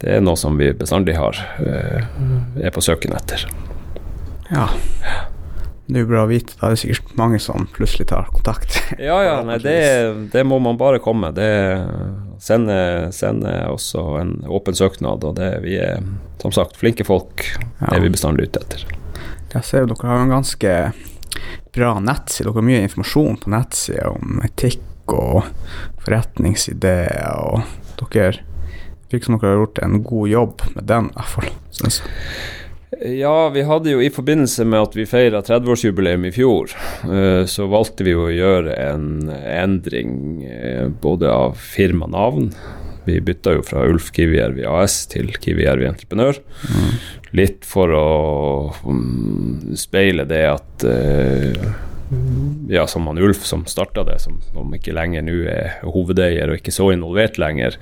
det 0.00 0.14
er 0.14 0.22
noe 0.24 0.40
som 0.40 0.56
vi 0.56 0.70
bestandig 0.78 1.18
har, 1.18 1.36
eh, 1.60 2.06
er 2.64 2.72
på 2.72 2.80
søken 2.86 3.12
etter. 3.18 3.44
Ja. 4.48 4.70
Det 5.88 5.96
er 5.96 6.06
jo 6.06 6.08
bra 6.14 6.24
å 6.24 6.28
vite. 6.28 6.56
Da 6.60 6.68
er 6.70 6.74
det 6.78 6.80
sikkert 6.82 7.12
mange 7.16 7.38
som 7.40 7.68
plutselig 7.72 8.08
tar 8.10 8.30
kontakt. 8.32 8.80
Ja, 8.96 9.18
ja, 9.24 9.36
nei, 9.44 9.56
det, 9.60 9.76
det 10.32 10.48
må 10.48 10.58
man 10.64 10.80
bare 10.80 11.00
komme. 11.00 11.30
Det 11.36 11.48
Sende, 12.38 13.10
sende 13.12 13.52
også 13.66 14.02
en 14.20 14.32
åpen 14.46 14.76
søknad, 14.78 15.24
og 15.26 15.36
det, 15.40 15.50
vi 15.64 15.74
er 15.82 16.02
som 16.42 16.54
sagt 16.54 16.78
flinke 16.78 17.06
folk. 17.06 17.42
Det 17.80 17.96
er 17.96 18.04
vi 18.04 18.12
bestandig 18.14 18.48
ute 18.48 18.62
etter. 18.62 18.84
Jeg 19.54 19.64
ser 19.66 19.82
jo 19.82 19.90
dere 19.90 20.10
har 20.10 20.22
en 20.22 20.36
ganske 20.36 20.74
bra 21.74 21.94
nettside. 22.04 22.46
Dere 22.46 22.60
har 22.60 22.68
mye 22.68 22.84
informasjon 22.84 23.40
på 23.42 23.52
nettsida 23.52 24.12
om 24.12 24.38
etikk 24.46 25.14
og 25.16 25.48
forretningsideer, 26.04 27.32
og 27.40 28.06
dere 28.12 28.36
virker 29.08 29.24
som 29.24 29.38
dere 29.38 29.54
har 29.54 29.60
gjort 29.62 29.82
en 29.82 29.98
god 30.04 30.30
jobb 30.34 30.64
med 30.76 30.88
den, 30.92 31.10
i 31.10 31.16
hvert 31.16 31.34
fall. 31.34 31.52
Synes 31.80 32.02
jeg. 32.02 32.16
Ja, 33.00 33.48
vi 33.54 33.62
hadde 33.62 33.92
jo 33.92 34.00
i 34.02 34.10
forbindelse 34.10 34.64
med 34.66 34.88
at 34.88 34.96
vi 34.98 35.06
feira 35.06 35.38
30-årsjubileum 35.46 36.26
i 36.26 36.32
fjor, 36.34 36.72
eh, 37.06 37.44
så 37.46 37.68
valgte 37.70 38.06
vi 38.06 38.16
å 38.18 38.26
gjøre 38.32 38.74
en 38.74 39.28
endring 39.30 40.42
eh, 40.48 40.88
både 40.90 41.30
av 41.30 41.54
firmanavn 41.62 42.50
Vi 43.08 43.20
bytta 43.24 43.54
jo 43.54 43.62
fra 43.64 43.86
Ulf 43.88 44.10
Kivijärvi 44.12 44.66
AS 44.68 45.06
til 45.08 45.30
Kivijärvi 45.32 45.86
Entreprenør. 45.88 46.42
Mm. 46.68 46.90
Litt 47.38 47.64
for 47.64 47.94
å 47.96 48.08
um, 48.84 49.72
speile 49.80 50.26
det 50.28 50.42
at 50.50 50.84
uh, 50.84 51.70
ja, 52.68 52.86
som 52.86 53.06
han 53.06 53.18
Ulf 53.18 53.44
som 53.44 53.64
starta 53.66 54.04
det, 54.04 54.18
som 54.18 54.40
om 54.56 54.72
ikke 54.76 54.94
lenger 54.96 55.24
nå 55.26 55.36
er 55.50 55.78
hovedeier 55.84 56.48
og 56.48 56.60
ikke 56.60 56.72
så 56.72 56.90
involvert 56.94 57.38
lenger, 57.40 57.76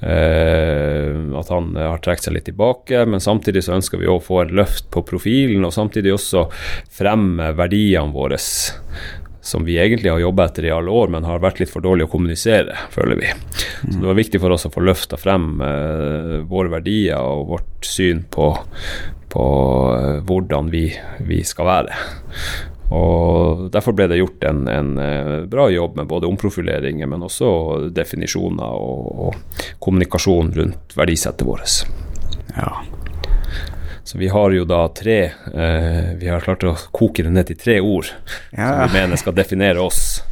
eh, 0.00 1.12
at 1.40 1.52
han 1.52 1.74
har 1.76 2.00
trukket 2.04 2.28
seg 2.28 2.36
litt 2.36 2.48
tilbake. 2.48 3.04
Men 3.08 3.24
samtidig 3.24 3.66
så 3.66 3.76
ønsker 3.76 4.00
vi 4.00 4.08
å 4.08 4.20
få 4.24 4.42
en 4.44 4.56
løft 4.60 4.88
på 4.94 5.04
profilen, 5.08 5.66
og 5.68 5.74
samtidig 5.76 6.14
også 6.16 6.48
fremme 6.98 7.52
verdiene 7.58 8.14
våre. 8.14 8.40
Som 9.48 9.64
vi 9.64 9.78
egentlig 9.80 10.10
har 10.12 10.20
jobba 10.20 10.48
etter 10.48 10.66
i 10.66 10.72
alle 10.74 10.92
år, 10.92 11.08
men 11.12 11.24
har 11.24 11.40
vært 11.40 11.62
litt 11.62 11.72
for 11.72 11.84
dårlig 11.84 12.04
å 12.04 12.10
kommunisere, 12.12 12.74
føler 12.92 13.20
vi. 13.20 13.30
Så 13.80 13.94
det 13.94 14.08
var 14.10 14.18
viktig 14.18 14.40
for 14.42 14.52
oss 14.52 14.66
å 14.68 14.72
få 14.74 14.82
løfta 14.84 15.16
frem 15.20 15.62
eh, 15.64 16.34
våre 16.48 16.72
verdier 16.72 17.20
og 17.22 17.46
vårt 17.54 17.86
syn 17.88 18.26
på, 18.28 18.50
på 19.32 19.46
eh, 19.94 20.18
hvordan 20.28 20.68
vi, 20.74 20.88
vi 21.30 21.40
skal 21.48 21.70
være. 21.70 22.02
Og 22.94 23.66
Derfor 23.72 23.92
ble 23.92 24.06
det 24.08 24.20
gjort 24.20 24.44
en, 24.48 24.62
en, 24.72 24.92
eh, 25.02 25.32
bra 25.50 25.68
jobb 25.70 25.98
med 25.98 26.08
både 26.08 26.28
omprofileringer, 26.30 27.08
men 27.10 27.26
også 27.26 27.50
definisjoner 27.92 28.64
og, 28.64 29.26
og 29.28 29.74
kommunikasjon 29.84 30.54
rundt 30.56 30.96
verdisettet 30.96 31.44
vårt. 31.46 31.82
Ja. 32.56 32.70
Så 34.08 34.18
vi 34.18 34.30
har 34.32 34.54
jo 34.56 34.64
da 34.64 34.86
tre 34.96 35.18
eh, 35.28 36.06
Vi 36.16 36.30
har 36.32 36.40
klart 36.40 36.64
å 36.64 36.72
koke 36.96 37.26
det 37.26 37.32
ned 37.34 37.50
til 37.50 37.58
tre 37.60 37.74
ord 37.84 38.08
ja. 38.08 38.70
som 38.70 38.78
vi 38.86 39.02
mener 39.02 39.20
skal 39.20 39.36
definere 39.36 39.84
oss. 39.84 40.22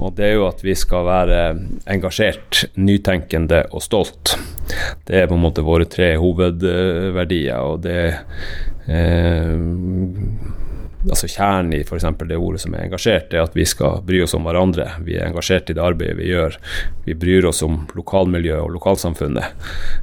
Og 0.00 0.12
det 0.16 0.26
er 0.26 0.34
jo 0.36 0.46
at 0.48 0.60
vi 0.64 0.74
skal 0.76 1.06
være 1.08 1.40
engasjert, 1.92 2.66
nytenkende 2.76 3.62
og 3.72 3.84
stolt. 3.84 4.34
Det 5.08 5.16
er 5.16 5.28
på 5.28 5.36
en 5.36 5.44
måte 5.44 5.64
våre 5.64 5.88
tre 5.88 6.12
hovedverdier, 6.20 7.60
og 7.60 7.82
det 7.84 8.00
eh, 8.88 9.56
altså 11.08 11.28
Kjernen 11.30 11.72
i 11.76 11.80
f.eks. 11.80 12.04
det 12.28 12.36
ordet 12.36 12.60
som 12.62 12.74
er 12.74 12.84
engasjert, 12.86 13.32
er 13.32 13.44
at 13.44 13.56
vi 13.56 13.64
skal 13.68 14.02
bry 14.06 14.20
oss 14.24 14.34
om 14.36 14.44
hverandre. 14.46 14.86
Vi 15.06 15.16
er 15.16 15.30
engasjert 15.30 15.70
i 15.72 15.76
det 15.76 15.84
arbeidet 15.84 16.18
vi 16.18 16.28
gjør. 16.28 16.58
Vi 17.06 17.16
bryr 17.18 17.48
oss 17.48 17.62
om 17.66 17.82
lokalmiljøet 17.96 18.60
og 18.60 18.74
lokalsamfunnet. 18.76 19.56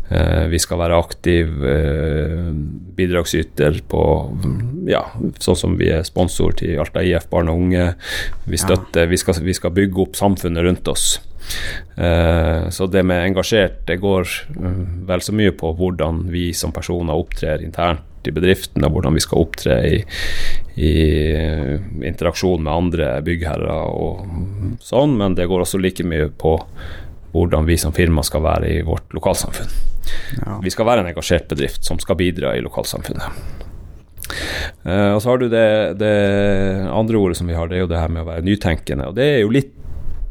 Eh, 0.09 0.45
vi 0.51 0.61
skal 0.63 0.81
være 0.81 0.97
aktiv 0.97 1.67
eh, 1.69 2.49
bidragsyter 2.97 3.81
på 3.91 4.03
ja, 4.89 5.03
sånn 5.43 5.61
som 5.61 5.77
vi 5.79 5.91
er 5.93 6.07
sponsor 6.07 6.57
til 6.57 6.81
Alta 6.81 7.05
IF 7.05 7.29
barn 7.31 7.51
og 7.53 7.67
unge. 7.67 7.91
Vi 8.47 8.59
støtter, 8.61 9.09
vi 9.11 9.21
skal, 9.21 9.41
vi 9.45 9.57
skal 9.57 9.75
bygge 9.77 10.07
opp 10.07 10.19
samfunnet 10.19 10.65
rundt 10.65 10.93
oss. 10.93 11.17
Uh, 11.95 12.67
så 12.75 12.89
det 12.91 13.05
med 13.07 13.23
engasjert, 13.23 13.85
det 13.87 14.01
går 14.03 14.27
uh, 14.57 14.81
vel 15.07 15.23
så 15.23 15.31
mye 15.31 15.53
på 15.55 15.69
hvordan 15.79 16.25
vi 16.33 16.49
som 16.51 16.73
personer 16.75 17.15
opptrer 17.15 17.63
internt 17.63 18.03
i 18.25 18.33
bedriften, 18.33 18.85
og 18.87 18.95
hvordan 18.95 19.17
vi 19.17 19.23
skal 19.23 19.43
opptre 19.43 19.75
i, 19.85 19.99
i 20.81 20.93
interaksjon 22.07 22.63
med 22.63 22.73
andre 22.73 23.11
byggherrer 23.25 23.91
og 23.93 24.79
sånn, 24.81 25.13
men 25.19 25.37
det 25.37 25.45
går 25.51 25.65
også 25.65 25.81
like 25.81 26.05
mye 26.07 26.31
på 26.33 26.57
hvordan 27.35 27.67
vi 27.67 27.77
som 27.77 27.93
firma 27.93 28.23
skal 28.25 28.41
være 28.45 28.71
i 28.79 28.81
vårt 28.87 29.13
lokalsamfunn. 29.13 29.69
Ja. 30.39 30.57
Vi 30.63 30.73
skal 30.73 30.87
være 30.87 31.03
en 31.03 31.11
engasjert 31.11 31.49
bedrift 31.51 31.85
som 31.85 31.99
skal 32.01 32.17
bidra 32.19 32.55
i 32.57 32.63
lokalsamfunnet. 32.65 33.55
Uh, 34.83 35.15
og 35.15 35.21
så 35.23 35.31
har 35.31 35.41
du 35.41 35.47
det, 35.51 35.67
det, 35.99 36.13
andre 36.91 37.19
ordet 37.19 37.37
som 37.39 37.47
vi 37.47 37.55
har, 37.55 37.69
det 37.69 37.77
er 37.77 37.85
jo 37.85 37.91
det 37.91 37.99
her 38.01 38.11
med 38.11 38.25
å 38.25 38.29
være 38.31 38.45
nytenkende. 38.47 39.11
Og 39.11 39.17
det 39.17 39.27
er 39.35 39.41
jo 39.43 39.53
litt 39.53 39.73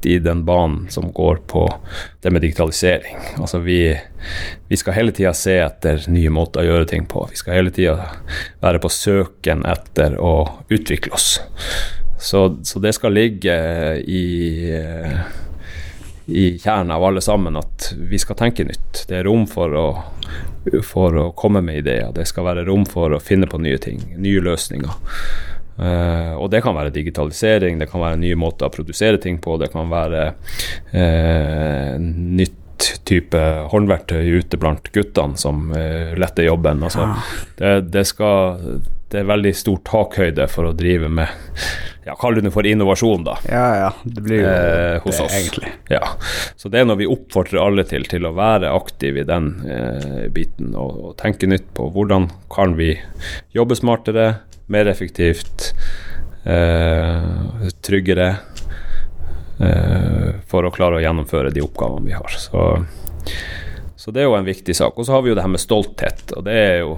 i 0.06 0.18
den 0.22 0.44
banen 0.46 0.86
som 0.90 1.10
går 1.12 1.40
på 1.50 1.64
det 2.22 2.30
med 2.30 2.44
digitalisering. 2.44 3.16
Altså 3.40 3.58
vi, 3.64 3.80
vi 4.68 4.78
skal 4.78 4.96
hele 4.96 5.14
tida 5.16 5.32
se 5.34 5.58
etter 5.64 6.06
nye 6.12 6.30
måter 6.30 6.62
å 6.62 6.68
gjøre 6.68 6.90
ting 6.92 7.08
på. 7.10 7.26
Vi 7.30 7.40
skal 7.40 7.58
hele 7.58 7.74
tida 7.74 8.12
være 8.62 8.82
på 8.82 8.92
søken 8.92 9.66
etter 9.66 10.18
å 10.22 10.36
utvikle 10.68 11.16
oss. 11.16 11.40
Så, 12.18 12.46
så 12.64 12.80
det 12.80 12.94
skal 12.96 13.18
ligge 13.18 13.56
i 14.06 14.22
i 16.26 16.58
kjernen 16.58 16.90
av 16.90 17.04
alle 17.04 17.20
sammen 17.20 17.56
at 17.56 17.92
vi 17.96 18.18
skal 18.18 18.36
tenke 18.36 18.64
nytt. 18.66 19.04
Det 19.08 19.20
er 19.20 19.28
rom 19.28 19.44
for 19.46 19.74
å, 19.78 19.86
for 20.82 21.18
å 21.22 21.26
komme 21.38 21.62
med 21.62 21.84
ideer. 21.84 22.10
Det 22.14 22.26
skal 22.26 22.48
være 22.48 22.64
rom 22.66 22.86
for 22.88 23.14
å 23.14 23.22
finne 23.22 23.46
på 23.46 23.60
nye 23.62 23.78
ting, 23.78 24.02
nye 24.18 24.42
løsninger. 24.42 24.90
Uh, 25.76 26.34
og 26.40 26.50
det 26.52 26.62
kan 26.64 26.76
være 26.76 26.94
digitalisering, 26.94 27.80
det 27.80 27.90
kan 27.90 28.00
være 28.00 28.20
nye 28.22 28.38
måter 28.38 28.68
å 28.68 28.72
produsere 28.72 29.20
ting 29.22 29.40
på, 29.44 29.58
det 29.60 29.68
kan 29.74 29.90
være 29.92 30.22
uh, 30.94 31.96
nytt 32.00 32.62
type 33.06 33.40
håndverktøy 33.72 34.38
ute 34.40 34.58
blant 34.60 34.88
guttene 34.92 35.40
som 35.40 35.68
uh, 35.74 36.14
letter 36.18 36.48
jobben. 36.48 36.84
Altså, 36.86 37.10
det, 37.60 37.74
det, 37.92 38.06
skal, 38.08 38.80
det 39.12 39.22
er 39.22 39.28
veldig 39.28 39.52
stor 39.56 39.82
takhøyde 39.86 40.48
for 40.52 40.70
å 40.70 40.76
drive 40.76 41.12
med 41.12 41.30
ja, 42.06 42.14
Kall 42.14 42.38
det 42.38 42.52
for 42.54 42.66
innovasjon, 42.66 43.24
da. 43.26 43.34
Ja, 43.50 43.64
ja. 43.80 43.88
Det 44.04 44.22
blir 44.22 44.44
jo 44.44 44.46
eh, 44.46 44.98
hos 45.02 45.16
det, 45.16 45.24
oss. 45.24 45.34
egentlig. 45.34 45.72
Ja. 45.90 46.12
Så 46.54 46.70
det 46.70 46.78
er 46.78 46.86
når 46.86 47.00
vi 47.00 47.08
oppfordrer 47.10 47.58
alle 47.58 47.82
til, 47.88 48.06
til 48.06 48.28
å 48.28 48.34
være 48.36 48.70
aktive 48.70 49.24
i 49.24 49.26
den 49.26 49.48
eh, 49.66 50.28
biten 50.30 50.76
og, 50.78 51.00
og, 51.00 51.16
tenke 51.18 51.50
nytt 51.50 51.66
på 51.74 51.88
hvordan 51.96 52.28
kan 52.52 52.76
vi 52.78 52.92
jobbe 53.56 53.74
smartere, 53.74 54.28
mer 54.72 54.90
effektivt, 54.90 55.72
eh, 56.44 57.70
tryggere, 57.86 58.28
eh, 59.60 60.28
for 60.46 60.66
å 60.66 60.74
klare 60.74 60.98
å 60.98 61.04
gjennomføre 61.04 61.52
de 61.54 61.64
oppgavene 61.64 62.06
vi 62.06 62.16
har. 62.16 62.38
Så, 62.40 62.84
så, 63.96 64.10
det 64.12 64.24
er 64.24 64.30
jo 64.30 64.38
en 64.38 64.48
viktig 64.48 64.76
sak. 64.76 64.98
Og 64.98 65.06
så 65.06 65.16
har 65.16 65.24
vi 65.24 65.32
jo 65.32 65.38
det 65.38 65.46
her 65.46 65.54
med 65.54 65.62
stolthet, 65.62 66.30
og 66.36 66.46
det 66.48 66.60
er 66.66 66.78
jo 66.84 66.96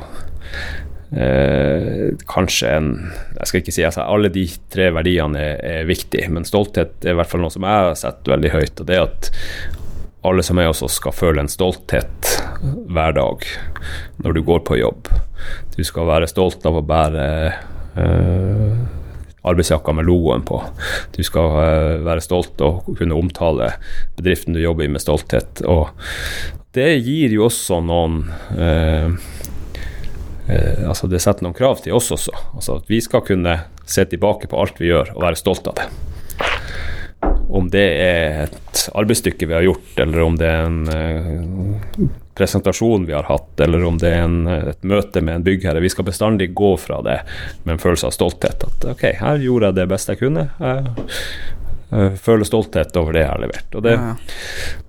Eh, 1.08 2.10
kanskje 2.28 2.68
en 2.68 2.88
Jeg 3.38 3.48
skal 3.48 3.62
ikke 3.62 3.72
si 3.72 3.84
altså, 3.86 4.02
alle 4.04 4.28
de 4.28 4.42
tre 4.68 4.90
verdiene 4.92 5.40
er, 5.40 5.60
er 5.64 5.86
viktige, 5.88 6.28
men 6.28 6.44
stolthet 6.44 7.00
er 7.00 7.14
i 7.14 7.16
hvert 7.16 7.30
fall 7.30 7.40
noe 7.40 7.54
som 7.54 7.64
jeg 7.64 7.86
har 7.86 7.96
sett 7.96 8.28
veldig 8.28 8.50
høyt. 8.52 8.82
Og 8.82 8.90
det 8.90 8.98
at 9.00 9.30
alle 10.26 10.42
som 10.42 10.58
er 10.58 10.70
oss, 10.70 10.82
skal 10.94 11.14
føle 11.14 11.42
en 11.42 11.50
stolthet 11.50 12.34
hver 12.60 13.14
dag 13.16 13.44
når 14.24 14.34
du 14.34 14.42
går 14.46 14.64
på 14.66 14.78
jobb. 14.80 15.10
Du 15.76 15.84
skal 15.86 16.08
være 16.08 16.30
stolt 16.30 16.64
av 16.66 16.80
å 16.80 16.84
bære 16.86 17.26
uh, 17.98 18.72
arbeidsjakka 19.46 19.94
med 19.94 20.08
logoen 20.08 20.42
på. 20.46 20.60
Du 21.14 21.22
skal 21.26 21.54
uh, 21.54 22.06
være 22.06 22.24
stolt 22.24 22.58
og 22.66 22.90
kunne 22.98 23.18
omtale 23.18 23.72
bedriften 24.18 24.56
du 24.56 24.62
jobber 24.62 24.88
i 24.88 24.92
med 24.92 25.04
stolthet. 25.04 25.62
Og 25.70 25.94
det 26.74 26.90
gir 27.06 27.38
jo 27.38 27.46
også 27.46 27.80
noen 27.84 28.24
uh, 28.58 29.14
altså 30.48 31.04
Det 31.12 31.18
setter 31.20 31.44
noen 31.44 31.52
krav 31.52 31.82
til 31.84 31.92
oss 31.92 32.08
også. 32.14 32.32
Altså 32.56 32.78
at 32.80 32.86
vi 32.88 33.02
skal 33.04 33.20
kunne 33.20 33.58
se 33.84 34.06
tilbake 34.08 34.48
på 34.48 34.58
alt 34.58 34.80
vi 34.80 34.88
gjør 34.88 35.12
og 35.14 35.26
være 35.26 35.40
stolt 35.40 35.68
av 35.68 35.76
det 35.76 35.90
om 37.48 37.70
det 37.72 37.84
er 38.02 38.42
et 38.44 38.80
arbeidsstykke 38.94 39.46
vi 39.48 39.54
har 39.56 39.64
gjort, 39.64 39.92
eller 39.96 40.20
om 40.20 40.34
det 40.36 40.48
er 40.48 40.66
en 40.66 40.82
uh, 40.88 42.08
presentasjon 42.36 43.06
vi 43.08 43.14
har 43.16 43.24
hatt, 43.24 43.60
eller 43.64 43.84
om 43.88 43.96
det 43.98 44.10
er 44.12 44.26
en, 44.26 44.42
et 44.46 44.84
møte 44.84 45.22
med 45.24 45.40
en 45.40 45.46
byggherre. 45.46 45.80
Vi 45.80 45.90
skal 45.90 46.06
bestandig 46.10 46.50
gå 46.54 46.74
fra 46.76 47.00
det 47.02 47.22
med 47.64 47.76
en 47.76 47.82
følelse 47.82 48.10
av 48.10 48.14
stolthet. 48.18 48.68
At 48.68 48.86
ok, 48.92 49.06
her 49.22 49.40
gjorde 49.42 49.70
jeg 49.70 49.78
det 49.80 49.88
beste 49.94 50.14
jeg 50.14 50.22
kunne. 50.26 50.44
Jeg, 50.60 51.08
jeg 51.88 52.20
føler 52.20 52.48
stolthet 52.48 53.00
over 53.00 53.16
det 53.16 53.24
jeg 53.24 53.32
har 53.32 53.44
levert. 53.46 53.80
Det, 53.88 53.96
ja. 53.96 54.14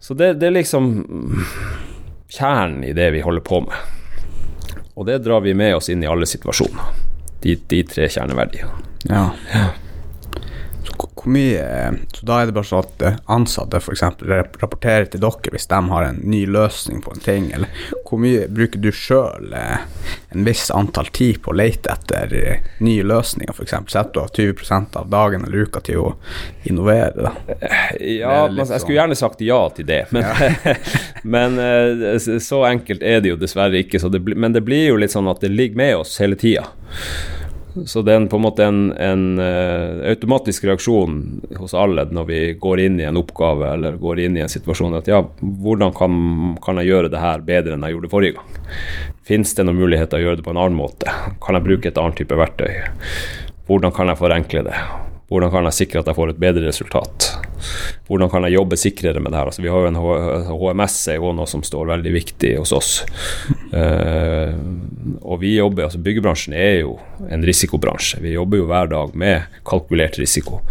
Så 0.03 0.19
det, 0.19 0.33
det, 0.43 0.51
er 0.51 0.57
liksom 0.59 0.91
kjernen 2.27 2.83
i 2.91 2.93
det 2.93 3.07
vi 3.15 3.23
holder 3.23 3.45
på 3.45 3.63
med. 3.65 4.77
Og 4.99 5.07
det 5.07 5.21
drar 5.23 5.47
vi 5.47 5.55
med 5.55 5.77
oss 5.79 5.87
inn 5.89 6.03
i 6.03 6.11
alle 6.11 6.27
situasjoner. 6.27 7.05
De, 7.39 7.55
de 7.71 7.85
tre 7.87 8.11
kjerneverdiene. 8.11 8.83
Ja. 9.07 9.29
ja 9.55 9.69
hvor 11.19 11.31
mye 11.33 11.63
Så 12.13 12.25
da 12.25 12.39
er 12.41 12.49
det 12.49 12.55
bare 12.55 12.67
sånn 12.67 12.85
at 12.85 13.03
eh, 13.05 13.17
ansatte 13.31 13.79
f.eks. 13.79 14.03
rapporterer 14.61 15.09
til 15.11 15.21
dere 15.23 15.53
hvis 15.53 15.67
de 15.71 15.79
har 15.91 16.05
en 16.07 16.19
ny 16.23 16.43
løsning 16.49 17.01
på 17.03 17.13
en 17.13 17.23
ting, 17.23 17.49
eller 17.55 17.69
hvor 18.07 18.21
mye 18.21 18.47
bruker 18.47 18.81
du 18.81 18.89
sjøl 18.95 19.53
eh, 19.55 19.85
en 20.33 20.45
viss 20.45 20.69
antall 20.73 21.09
tid 21.15 21.41
på 21.43 21.51
å 21.53 21.57
lete 21.57 21.91
etter 21.93 22.35
eh, 22.39 22.69
nye 22.85 23.05
løsninger, 23.07 23.53
f.eks.? 23.53 23.75
Setter 23.91 24.13
du 24.15 24.21
av 24.23 24.31
20% 24.35 24.99
av 25.01 25.09
dagen 25.11 25.45
eller 25.47 25.67
uka 25.69 25.83
til 25.85 26.03
å 26.03 26.13
innovere? 26.69 27.29
Da? 27.29 27.33
Ja, 27.99 28.35
jeg 28.47 28.65
skulle 28.67 28.79
sånn- 28.79 28.95
gjerne 28.99 29.19
sagt 29.19 29.43
ja 29.45 29.59
til 29.75 29.89
det, 29.89 30.03
men, 30.15 30.27
ja. 30.29 30.75
men 31.35 31.59
så 32.41 32.63
enkelt 32.69 33.03
er 33.03 33.23
det 33.23 33.33
jo 33.33 33.39
dessverre 33.39 33.81
ikke. 33.83 34.01
Det, 34.09 34.21
men 34.35 34.55
det 34.55 34.63
blir 34.65 34.91
jo 34.91 35.01
litt 35.01 35.13
sånn 35.13 35.29
at 35.31 35.43
det 35.43 35.51
ligger 35.53 35.79
med 35.83 35.97
oss 36.03 36.17
hele 36.21 36.37
tida. 36.39 36.67
Så 37.85 38.01
det 38.01 38.15
er 38.15 38.25
på 38.29 38.39
en 38.39 38.43
måte 38.43 38.65
en, 38.65 38.79
en 38.97 39.25
uh, 39.37 40.01
automatisk 40.09 40.65
reaksjon 40.65 41.19
hos 41.59 41.75
alle 41.77 42.07
når 42.09 42.25
vi 42.29 42.39
går 42.61 42.81
inn 42.85 42.97
i 43.01 43.05
en 43.05 43.19
oppgave 43.19 43.67
eller 43.75 43.99
går 44.01 44.23
inn 44.25 44.39
i 44.39 44.43
en 44.43 44.51
situasjon 44.51 44.97
at 44.97 45.09
ja, 45.11 45.21
hvordan 45.39 45.93
kan, 45.97 46.15
kan 46.65 46.81
jeg 46.81 46.89
gjøre 46.89 47.11
det 47.13 47.21
her 47.21 47.45
bedre 47.45 47.77
enn 47.77 47.85
jeg 47.85 47.97
gjorde 47.97 48.11
forrige 48.13 48.39
gang? 48.39 48.57
Fins 49.29 49.53
det 49.53 49.67
noen 49.67 49.79
muligheter 49.81 50.17
å 50.17 50.25
gjøre 50.25 50.41
det 50.41 50.47
på 50.47 50.55
en 50.55 50.63
annen 50.63 50.79
måte? 50.79 51.13
Kan 51.45 51.59
jeg 51.59 51.67
bruke 51.67 51.91
et 51.91 52.01
annet 52.01 52.17
type 52.17 52.41
verktøy? 52.41 52.73
Hvordan 53.69 53.93
kan 53.93 54.09
jeg 54.09 54.21
forenkle 54.23 54.65
det? 54.65 54.81
Hvordan 55.29 55.53
kan 55.53 55.69
jeg 55.69 55.81
sikre 55.83 56.01
at 56.01 56.09
jeg 56.09 56.17
får 56.17 56.33
et 56.33 56.41
bedre 56.41 56.65
resultat? 56.65 57.29
Hvordan 58.07 58.31
kan 58.31 58.45
jeg 58.47 58.57
jobbe 58.57 58.79
sikrere 58.79 59.21
med 59.23 59.33
det 59.33 59.39
her? 59.39 59.51
Altså, 59.51 59.63
vi 59.63 59.71
har 59.71 59.83
jo 59.83 59.91
en 59.91 59.99
HMS 60.49 60.97
er 61.13 61.19
jo 61.19 61.33
noe 61.35 61.49
som 61.49 61.63
står 61.65 61.91
veldig 61.91 62.13
viktig 62.15 62.55
hos 62.59 62.73
oss. 62.75 62.93
Uh, 63.73 64.55
og 65.21 65.41
vi 65.43 65.55
jobber, 65.57 65.87
altså 65.87 66.01
Byggebransjen 66.03 66.55
er 66.57 66.81
jo 66.83 66.97
en 67.29 67.45
risikobransje. 67.45 68.21
Vi 68.23 68.35
jobber 68.37 68.61
jo 68.61 68.69
hver 68.69 68.89
dag 68.91 69.13
med 69.19 69.61
kalkulert 69.67 70.19
risiko. 70.21 70.61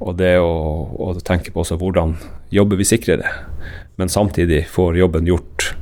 Og 0.00 0.16
det 0.16 0.36
å, 0.40 0.50
å 0.96 1.12
tenke 1.24 1.52
på 1.52 1.62
også 1.62 1.76
hvordan 1.80 2.16
jobber 2.50 2.80
vi 2.80 2.88
sikrere, 2.88 3.32
men 4.00 4.08
samtidig 4.08 4.64
får 4.72 4.96
jobben 4.96 5.28
gjort 5.28 5.74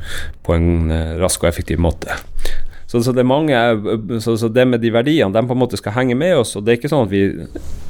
på 0.43 0.57
en 0.57 0.91
eh, 0.91 1.13
rask 1.21 1.45
og 1.45 1.53
effektiv 1.53 1.79
måte. 1.81 2.17
Så, 2.89 3.03
så, 3.05 3.13
det 3.13 3.23
mange, 3.29 3.55
så, 4.21 4.35
så, 4.41 4.49
det 4.49 4.65
med 4.67 4.81
de 4.81 4.91
verdiene, 4.91 5.33
de 5.33 5.45
på 5.47 5.55
en 5.55 5.61
måte 5.61 5.79
skal 5.79 5.95
henge 5.95 6.17
med 6.19 6.39
oss. 6.41 6.57
og 6.57 6.65
Det 6.65 6.73
er 6.73 6.81
ikke 6.81 6.91
sånn 6.91 7.05
at 7.05 7.13
vi 7.13 7.23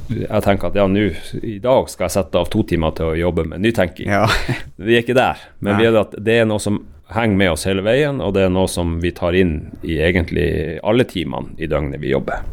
jeg 0.08 0.44
tenker 0.44 0.70
at 0.70 0.78
ja, 0.78 0.86
nå 0.90 1.08
i 1.42 1.58
dag 1.62 1.88
skal 1.92 2.08
jeg 2.08 2.16
sette 2.16 2.40
av 2.40 2.48
to 2.52 2.64
timer 2.68 2.94
til 2.96 3.12
å 3.12 3.18
jobbe 3.18 3.44
med 3.50 3.64
nytenking. 3.64 4.10
Ja. 4.10 4.26
vi 4.76 4.96
er 4.96 5.04
ikke 5.04 5.18
der, 5.18 5.42
men 5.64 5.82
ja. 5.82 5.90
er 5.90 6.00
at 6.04 6.16
det 6.18 6.40
er 6.42 6.48
noe 6.48 6.62
som 6.62 6.82
henger 7.12 7.40
med 7.40 7.52
oss 7.54 7.64
hele 7.68 7.84
veien, 7.84 8.20
og 8.20 8.34
det 8.36 8.46
er 8.46 8.52
noe 8.52 8.68
som 8.68 8.98
vi 9.02 9.12
tar 9.16 9.36
inn 9.36 9.58
i 9.82 9.98
egentlig 10.04 10.48
alle 10.84 11.08
timene 11.08 11.56
i 11.56 11.68
døgnet 11.70 12.02
vi 12.02 12.12
jobber. 12.12 12.44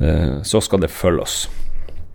Eh, 0.00 0.40
så 0.48 0.62
skal 0.64 0.80
det 0.84 0.92
følge 0.92 1.26
oss. 1.26 1.40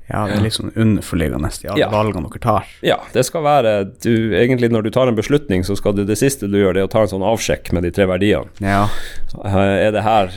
Ja, 0.05 0.27
det 0.29 0.35
er 0.35 0.43
litt 0.45 0.53
sånn 0.53 0.73
underforliggende 0.77 1.49
i 1.49 1.69
alle 1.71 1.81
ja. 1.81 1.87
valgene 1.89 2.29
dere 2.29 2.41
tar. 2.41 2.67
Ja, 2.85 2.99
det 3.13 3.23
skal 3.25 3.41
være 3.41 3.71
du, 4.03 4.35
Egentlig 4.37 4.69
når 4.69 4.85
du 4.85 4.91
tar 4.93 5.09
en 5.09 5.17
beslutning, 5.17 5.63
så 5.65 5.73
skal 5.79 5.95
du 5.97 6.03
det 6.05 6.19
siste 6.21 6.45
du 6.45 6.59
gjør, 6.59 6.75
det 6.77 6.83
er 6.83 6.89
å 6.89 6.91
ta 6.93 7.05
en 7.05 7.13
sånn 7.15 7.25
avsjekk 7.25 7.71
med 7.73 7.87
de 7.87 7.93
tre 7.93 8.05
verdiene. 8.09 8.53
Ja. 8.61 8.83
Er 9.49 9.95
det 9.95 10.05
her 10.05 10.29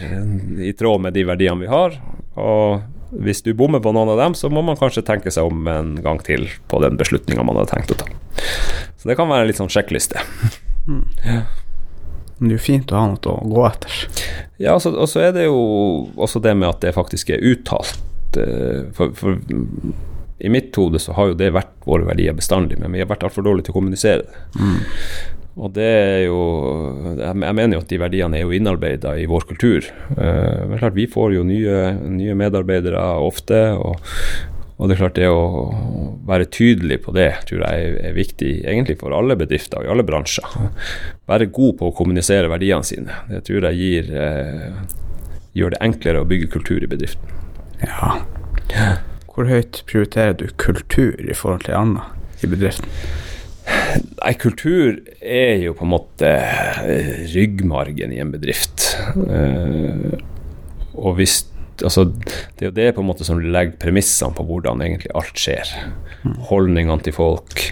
i 0.64 0.72
tråd 0.76 1.04
med 1.04 1.16
de 1.16 1.26
verdiene 1.28 1.60
vi 1.60 1.68
har? 1.68 1.98
Og 2.40 2.80
hvis 3.10 3.40
du 3.46 3.54
bommer 3.56 3.80
på 3.84 3.92
noen 3.96 4.12
av 4.12 4.20
dem, 4.20 4.34
så 4.36 4.50
må 4.52 4.62
man 4.64 4.78
kanskje 4.80 5.04
tenke 5.06 5.32
seg 5.32 5.48
om 5.48 5.68
en 5.70 5.94
gang 6.04 6.20
til 6.24 6.48
på 6.68 6.80
den 6.84 6.98
beslutninga 7.00 7.44
man 7.46 7.60
hadde 7.60 7.72
tenkt 7.72 7.94
å 7.94 8.00
ta. 8.02 8.08
Så 8.98 9.08
det 9.08 9.16
kan 9.18 9.30
være 9.30 9.46
en 9.46 9.50
litt 9.50 9.60
sånn 9.60 9.72
sjekkliste. 9.72 10.20
Mm. 10.88 11.04
Ja. 11.24 11.40
Men 12.38 12.50
det 12.50 12.54
er 12.54 12.58
jo 12.60 12.66
fint 12.66 12.92
å 12.94 12.98
ha 13.00 13.06
noe 13.10 13.32
å 13.34 13.48
gå 13.50 13.64
etter. 13.66 13.96
Ja, 14.62 14.76
og 14.76 15.08
så 15.10 15.24
er 15.24 15.32
det 15.34 15.48
jo 15.48 15.58
også 16.16 16.42
det 16.42 16.54
med 16.58 16.68
at 16.70 16.84
det 16.84 16.94
faktisk 16.94 17.32
er 17.34 17.42
uttalt. 17.42 17.98
Eh, 18.38 18.86
for, 18.94 19.14
for 19.18 19.40
i 20.38 20.50
mitt 20.52 20.76
hode 20.78 21.00
så 21.02 21.16
har 21.16 21.32
jo 21.32 21.38
det 21.38 21.50
vært 21.54 21.72
våre 21.88 22.06
verdier 22.06 22.36
bestandig, 22.38 22.78
men 22.78 22.94
vi 22.94 23.02
har 23.02 23.10
vært 23.10 23.26
altfor 23.26 23.46
dårlige 23.46 23.68
til 23.68 23.74
å 23.74 23.78
kommunisere 23.80 24.22
det. 24.22 24.44
Mm. 24.60 24.78
Og 25.58 25.72
det 25.74 25.86
er 25.86 26.20
jo 26.28 26.42
Jeg 27.18 27.34
mener 27.56 27.74
jo 27.74 27.82
at 27.82 27.90
de 27.90 27.98
verdiene 28.00 28.38
er 28.38 28.46
jo 28.46 28.54
innarbeida 28.54 29.16
i 29.18 29.26
vår 29.30 29.48
kultur. 29.48 29.88
Uh, 30.14 30.68
men 30.68 30.78
klart, 30.78 30.96
vi 30.98 31.08
får 31.10 31.34
jo 31.34 31.46
nye, 31.46 31.80
nye 32.14 32.36
medarbeidere 32.38 33.02
ofte. 33.24 33.58
Og, 33.74 33.98
og, 34.76 34.86
det 34.86 34.94
er 34.94 35.02
klart 35.02 35.18
det 35.18 35.30
å 35.32 35.42
være 36.28 36.50
tydelig 36.54 37.00
på 37.04 37.14
det 37.16 37.32
tror 37.50 37.64
jeg 37.66 37.90
er, 37.98 38.14
viktig 38.14 38.52
egentlig 38.62 39.00
for 39.02 39.16
alle 39.16 39.38
bedrifter 39.40 39.82
og 39.82 39.88
i 39.88 39.92
alle 39.96 40.06
bransjer. 40.06 40.70
Være 41.30 41.50
god 41.50 41.78
på 41.80 41.90
å 41.90 41.96
kommunisere 41.98 42.52
verdiene 42.52 42.86
sine. 42.86 43.22
Det 43.32 43.42
tror 43.50 43.70
jeg 43.70 43.82
gir, 43.82 44.14
uh, 44.14 45.44
gjør 45.58 45.74
det 45.74 45.84
enklere 45.90 46.22
å 46.22 46.28
bygge 46.28 46.52
kultur 46.54 46.86
i 46.86 46.90
bedriften. 46.90 47.34
Ja. 47.82 48.18
Hvor 49.34 49.46
høyt 49.46 49.82
prioriterer 49.86 50.34
du 50.38 50.48
kultur 50.58 51.18
i 51.22 51.34
forhold 51.34 51.66
til 51.66 51.78
annet 51.78 52.46
i 52.46 52.50
bedriften? 52.50 52.90
Nei, 54.18 54.33
kultur 54.40 54.98
er 55.20 55.62
jo 55.62 55.74
på 55.78 55.87
en 55.87 55.92
måte 55.92 56.28
eh, 56.28 57.12
ryggmargen 57.33 58.12
i 58.14 58.20
en 58.22 58.33
bedrift. 58.35 58.90
Uh, 59.16 60.18
og 60.98 61.18
hvis 61.20 61.40
altså, 61.85 62.09
Det 62.11 62.64
er 62.64 62.70
jo 62.70 62.76
det 62.76 62.88
på 62.96 63.04
en 63.04 63.09
måte 63.09 63.26
som 63.26 63.38
legger 63.38 63.78
premissene 63.81 64.35
på 64.35 64.46
hvordan 64.48 64.83
egentlig 64.85 65.12
alt 65.18 65.38
skjer. 65.38 65.70
Holdningene 66.50 67.04
til 67.07 67.14
folk. 67.16 67.68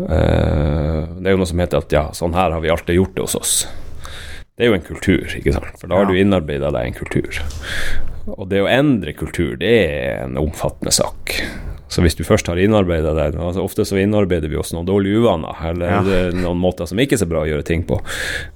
Uh, 0.00 1.06
det 1.20 1.30
er 1.30 1.36
jo 1.36 1.42
noe 1.42 1.50
som 1.50 1.62
heter 1.62 1.84
at 1.84 1.94
ja, 1.94 2.04
sånn 2.16 2.36
her 2.36 2.56
har 2.56 2.64
vi 2.64 2.72
alltid 2.72 2.98
gjort 2.98 3.16
det 3.16 3.28
hos 3.28 3.38
oss. 3.38 3.54
Det 4.60 4.66
er 4.66 4.74
jo 4.74 4.76
en 4.76 4.84
kultur, 4.84 5.24
ikke 5.38 5.54
sant. 5.56 5.76
For 5.80 5.88
da 5.88 6.02
har 6.02 6.10
du 6.10 6.18
innarbeida 6.18 6.68
deg 6.74 6.90
en 6.90 6.98
kultur. 6.98 7.38
Og 8.28 8.44
det 8.50 8.60
å 8.60 8.68
endre 8.68 9.14
kultur, 9.16 9.54
det 9.60 9.70
er 9.86 10.24
en 10.26 10.36
omfattende 10.40 10.92
sak. 10.92 11.38
Så 11.90 12.04
hvis 12.04 12.14
du 12.14 12.22
først 12.26 12.46
har 12.50 12.60
innarbeida 12.60 13.12
deg 13.16 13.38
altså 13.40 13.64
Ofte 13.66 13.84
så 13.88 13.98
innarbeider 13.98 14.50
vi 14.50 14.58
oss 14.60 14.70
noen 14.74 14.86
dårlige 14.88 15.20
uvaner, 15.24 15.58
eller 15.72 15.90
ja. 15.90 16.22
noen 16.36 16.60
måter 16.62 16.86
som 16.86 17.00
ikke 17.02 17.18
er 17.18 17.24
så 17.24 17.28
bra 17.30 17.42
å 17.42 17.50
gjøre 17.50 17.66
ting 17.66 17.82
på. 17.88 17.98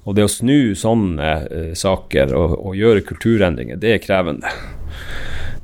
Og 0.07 0.15
det 0.15 0.25
å 0.25 0.31
snu 0.31 0.71
sånne 0.79 1.31
uh, 1.43 1.71
saker 1.77 2.31
og, 2.37 2.55
og, 2.61 2.73
gjøre 2.79 3.03
kulturendringer, 3.07 3.79
det 3.81 3.95
er 3.95 4.03
krevende. 4.03 4.51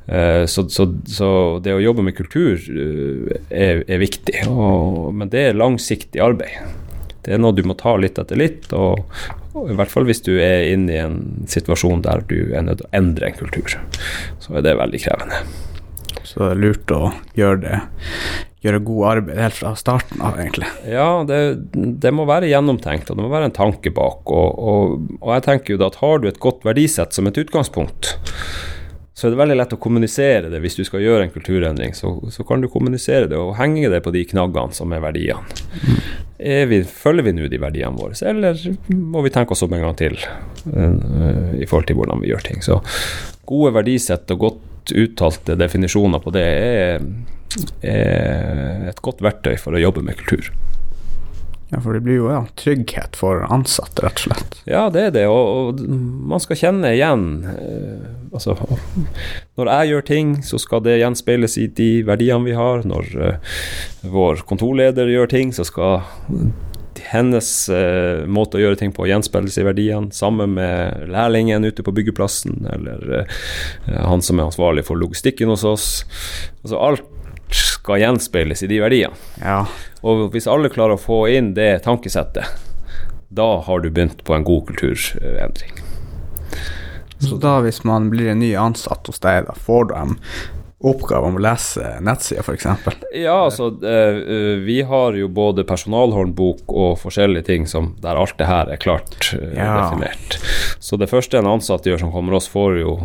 Uh, 0.04 0.44
så, 0.50 0.66
så, 0.72 0.88
så, 1.08 1.32
det 1.64 1.76
å 1.76 1.82
jobbe 1.82 2.04
med 2.04 2.16
kultur 2.18 2.60
uh, 2.60 3.32
er, 3.48 3.84
er, 3.86 4.02
viktig, 4.02 4.44
og, 4.52 5.08
men 5.16 5.32
det 5.32 5.48
er 5.48 5.60
langsiktig 5.60 6.20
arbeid. 6.24 6.60
Det 7.22 7.36
er 7.36 7.40
noe 7.40 7.54
du 7.56 7.62
må 7.64 7.78
ta 7.78 7.94
litt 7.96 8.18
etter 8.20 8.36
litt, 8.36 8.68
og, 8.76 9.00
og 9.56 9.70
i 9.70 9.76
hvert 9.78 9.92
fall 9.92 10.08
hvis 10.08 10.24
du 10.26 10.34
er 10.42 10.68
inne 10.74 10.92
i 10.92 11.00
en 11.00 11.20
situasjon 11.48 12.04
der 12.04 12.24
du 12.28 12.40
er 12.50 12.66
nødt 12.66 12.82
til 12.82 12.90
å 12.90 12.96
endre 12.98 13.30
en 13.30 13.38
kultur, 13.38 13.78
så 14.42 14.58
er 14.58 14.66
det 14.66 14.80
veldig 14.80 15.06
krevende. 15.06 15.44
Så 16.32 16.40
det 16.40 16.54
er 16.54 16.64
lurt 16.64 16.96
å 16.96 17.02
gjøre 17.36 17.60
det 17.66 17.78
gjøre 18.62 18.82
god 18.86 19.06
arbeid 19.10 19.38
helt 19.42 19.56
fra 19.58 19.72
starten 19.78 20.20
av, 20.22 20.36
egentlig. 20.38 20.68
Ja, 20.86 21.24
det, 21.26 21.38
det, 21.74 22.12
må 22.14 22.26
være 22.28 22.50
gjennomtenkt, 22.50 23.10
og 23.10 23.18
det 23.18 23.24
må 23.24 23.30
være 23.32 23.50
en 23.50 23.56
tanke 23.56 23.90
bak. 23.94 24.22
Og, 24.30 24.58
og, 24.58 25.08
og 25.18 25.32
jeg 25.34 25.46
tenker 25.48 25.74
jo 25.74 25.80
da 25.82 25.90
at 25.90 25.98
har 26.02 26.22
du 26.22 26.28
et 26.30 26.38
godt 26.42 26.62
verdisett 26.66 27.16
som 27.16 27.26
et 27.26 27.40
utgangspunkt, 27.42 28.14
så 29.12 29.28
er 29.28 29.34
det 29.34 29.42
veldig 29.42 29.58
lett 29.58 29.74
å 29.74 29.78
kommunisere 29.82 30.48
det 30.50 30.58
hvis 30.64 30.78
du 30.78 30.86
skal 30.86 31.02
gjøre 31.02 31.26
en 31.26 31.34
kulturendring. 31.34 31.92
Så, 31.94 32.14
så 32.34 32.46
kan 32.46 32.62
du 32.62 32.70
kommunisere 32.70 33.28
det 33.30 33.38
og 33.38 33.56
henge 33.58 33.90
det 33.92 34.00
på 34.06 34.14
de 34.14 34.24
knaggene 34.30 34.74
som 34.74 34.94
er 34.94 35.02
verdiene. 35.04 35.62
Vi, 36.42 36.80
følger 36.82 37.28
vi 37.28 37.34
nå 37.36 37.46
de 37.50 37.60
verdiene 37.62 37.94
våre, 37.94 38.16
eller 38.26 38.58
må 38.90 39.22
vi 39.22 39.30
tenke 39.30 39.54
oss 39.54 39.62
om 39.62 39.74
en 39.76 39.84
gang 39.84 39.94
til 39.94 40.16
uh, 40.18 41.52
i 41.54 41.68
forhold 41.70 41.86
til 41.86 42.00
hvordan 42.00 42.24
vi 42.24 42.32
gjør 42.32 42.42
ting. 42.48 42.64
Så 42.66 42.80
gode 43.46 43.76
verdisett 43.76 44.32
og 44.34 44.46
godt 44.48 44.68
uttalte 44.90 45.54
definisjoner 45.60 46.22
på 46.22 46.32
det 46.34 46.48
er, 46.48 47.06
er 47.86 48.88
et 48.90 49.02
godt 49.04 49.22
verktøy 49.22 49.54
for 49.60 49.76
å 49.76 49.82
jobbe 49.82 50.02
med 50.02 50.18
kultur. 50.18 50.50
Ja, 51.72 51.78
for 51.80 51.96
det 51.96 52.02
blir 52.04 52.18
jo 52.18 52.26
ja, 52.28 52.42
trygghet 52.60 53.14
for 53.16 53.46
ansatte, 53.48 54.02
rett 54.04 54.18
og 54.20 54.26
slett. 54.26 54.56
Ja, 54.68 54.82
det 54.92 55.06
er 55.06 55.14
det, 55.14 55.22
og, 55.32 55.46
og 55.72 55.78
man 56.28 56.42
skal 56.42 56.58
kjenne 56.60 56.90
igjen 56.92 57.24
eh, 57.48 58.10
Altså, 58.32 58.56
når 59.60 59.70
jeg 59.70 59.88
gjør 59.90 60.04
ting, 60.08 60.34
så 60.44 60.60
skal 60.60 60.84
det 60.84 60.98
gjenspeiles 61.00 61.56
i 61.60 61.66
de 61.72 61.88
verdiene 62.08 62.44
vi 62.48 62.54
har. 62.56 62.84
Når 62.88 63.08
eh, 63.24 63.56
vår 64.08 64.44
kontorleder 64.48 65.08
gjør 65.12 65.32
ting, 65.32 65.52
så 65.56 65.64
skal 65.68 66.04
hennes 66.98 67.68
eh, 67.72 68.24
måte 68.28 68.58
å 68.58 68.62
gjøre 68.62 68.78
ting 68.80 68.92
på 68.94 69.06
gjenspeiles 69.08 69.58
i 69.60 69.66
verdiene, 69.66 70.12
sammen 70.14 70.54
med 70.58 71.08
lærlingen 71.12 71.64
ute 71.64 71.84
på 71.84 71.94
byggeplassen, 71.94 72.66
eller 72.72 73.16
eh, 73.20 73.40
han 73.96 74.24
som 74.24 74.40
er 74.40 74.50
ansvarlig 74.50 74.86
for 74.88 75.00
logistikken 75.00 75.52
hos 75.52 75.64
oss. 75.68 75.88
Altså 76.62 76.80
alt 76.80 77.08
skal 77.52 78.00
gjenspeiles 78.00 78.62
i 78.64 78.70
de 78.70 78.80
verdiene. 78.82 79.16
Ja. 79.42 79.64
Og 80.06 80.28
hvis 80.32 80.48
alle 80.50 80.72
klarer 80.72 80.96
å 80.96 81.02
få 81.02 81.24
inn 81.32 81.52
det 81.56 81.84
tankesettet, 81.86 82.48
da 83.32 83.48
har 83.64 83.80
du 83.80 83.90
begynt 83.90 84.24
på 84.24 84.36
en 84.36 84.44
god 84.44 84.68
kulturendring. 84.68 85.78
Så 87.22 87.38
da 87.40 87.60
hvis 87.62 87.84
man 87.86 88.10
blir 88.10 88.32
en 88.32 88.42
ny 88.42 88.50
ansatt 88.58 89.06
hos 89.08 89.22
deg, 89.22 89.46
da 89.46 89.54
får 89.56 89.88
du 89.88 89.94
dem 89.94 90.18
oppgave 90.82 91.28
om 91.28 91.36
å 91.38 91.42
lese 91.42 91.96
nettsida, 92.02 92.42
f.eks.? 92.42 92.66
Ja, 93.14 93.36
altså 93.44 93.68
eh, 93.86 94.18
eh, 94.18 94.58
vi 94.64 94.80
har 94.86 95.14
jo 95.16 95.28
både 95.32 95.64
personalhåndbok 95.68 96.72
og 96.72 96.98
forskjellige 97.02 97.46
ting 97.46 97.68
som, 97.70 97.92
der 98.02 98.18
alt 98.18 98.34
det 98.40 98.48
her 98.50 98.70
er 98.72 98.80
klart 98.82 99.30
eh, 99.38 99.54
ja. 99.56 99.76
definert. 99.78 100.38
Så 100.82 100.98
det 100.98 101.10
første 101.12 101.38
en 101.38 101.50
ansatt 101.52 101.86
gjør 101.86 102.02
som 102.02 102.12
kommer 102.14 102.36
oss, 102.38 102.50
får 102.50 102.80
jo 102.80 102.96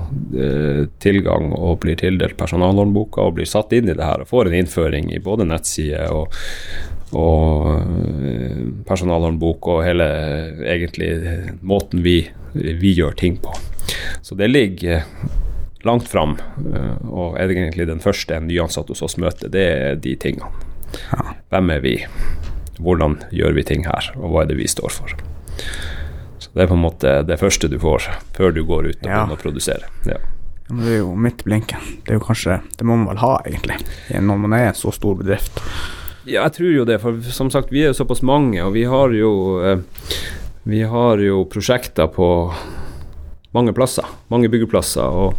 tilgang 1.04 1.52
og 1.54 1.80
blir 1.84 1.98
tildelt 2.00 2.38
personalhåndboka 2.40 3.22
og 3.22 3.38
blir 3.38 3.50
satt 3.50 3.74
inn 3.78 3.90
i 3.90 3.96
det 3.96 4.04
her 4.04 4.24
og 4.24 4.30
får 4.32 4.50
en 4.50 4.58
innføring 4.58 5.12
i 5.14 5.24
både 5.24 5.48
nettside 5.48 6.08
og 6.14 6.34
og 7.16 8.84
personalhåndbok 8.84 9.70
og 9.72 9.78
hele 9.86 10.08
egentlig 10.68 11.08
måten 11.64 12.02
vi, 12.04 12.18
vi 12.52 12.92
gjør 12.98 13.16
ting 13.16 13.38
på. 13.40 13.54
Så 14.20 14.36
det 14.36 14.50
ligger 14.52 15.06
langt 15.88 16.10
fram, 16.12 16.38
eh, 16.74 16.96
og 17.08 17.38
er 17.40 17.52
egentlig 17.54 17.88
den 17.90 18.04
første 18.04 18.38
en 18.38 18.50
nyansatt 18.50 18.92
hos 18.94 19.04
oss 19.06 19.18
møter, 19.22 19.52
det 19.54 19.66
er 19.66 20.00
de 20.04 20.16
tingene. 20.20 20.52
Ja. 21.12 21.34
Hvem 21.54 21.74
er 21.76 21.84
vi? 21.84 21.98
Hvordan 22.78 23.18
gjør 23.34 23.56
vi 23.58 23.66
ting 23.68 23.88
her, 23.88 24.12
og 24.20 24.32
hva 24.32 24.44
er 24.44 24.52
det 24.52 24.60
vi 24.60 24.70
står 24.70 24.94
for? 24.94 25.18
Så 26.38 26.52
Det 26.54 26.64
er 26.64 26.70
på 26.70 26.78
en 26.78 26.86
måte 26.86 27.20
det 27.26 27.40
første 27.42 27.70
du 27.72 27.80
får 27.82 28.06
før 28.38 28.54
du 28.54 28.64
går 28.64 28.92
ut 28.92 29.00
og 29.02 29.08
ja. 29.08 29.24
begynner 29.24 29.38
å 29.40 29.42
produsere. 29.42 29.90
Ja. 30.06 30.20
Ja, 30.68 30.76
men 30.76 30.84
det 30.84 30.94
er 30.98 31.00
jo 31.00 31.14
midt 31.16 31.42
i 31.42 31.48
blinken. 31.48 31.84
Det 32.04 32.12
er 32.12 32.18
jo 32.18 32.26
kanskje 32.28 32.58
Det 32.76 32.84
må 32.84 32.98
man 33.00 33.08
vel 33.08 33.22
ha, 33.22 33.38
egentlig, 33.48 33.78
når 34.12 34.42
man 34.44 34.56
er 34.58 34.66
en 34.68 34.76
så 34.76 34.92
stor 34.92 35.16
bedrift. 35.16 35.62
Ja, 36.28 36.42
jeg 36.44 36.58
tror 36.58 36.74
jo 36.74 36.88
det, 36.88 36.98
for 37.00 37.22
som 37.32 37.48
sagt, 37.54 37.72
vi 37.72 37.86
er 37.86 37.94
jo 37.94 38.00
såpass 38.02 38.20
mange, 38.20 38.60
og 38.60 38.74
vi 38.76 38.84
har 38.84 39.16
jo 39.16 39.32
eh, 39.64 39.80
vi 40.68 40.82
har 40.84 41.22
jo 41.24 41.46
prosjekter 41.48 42.10
på 42.12 42.26
mange 43.56 43.72
plasser, 43.74 44.06
mange 44.30 44.50
byggeplasser. 44.52 45.02
Og 45.08 45.38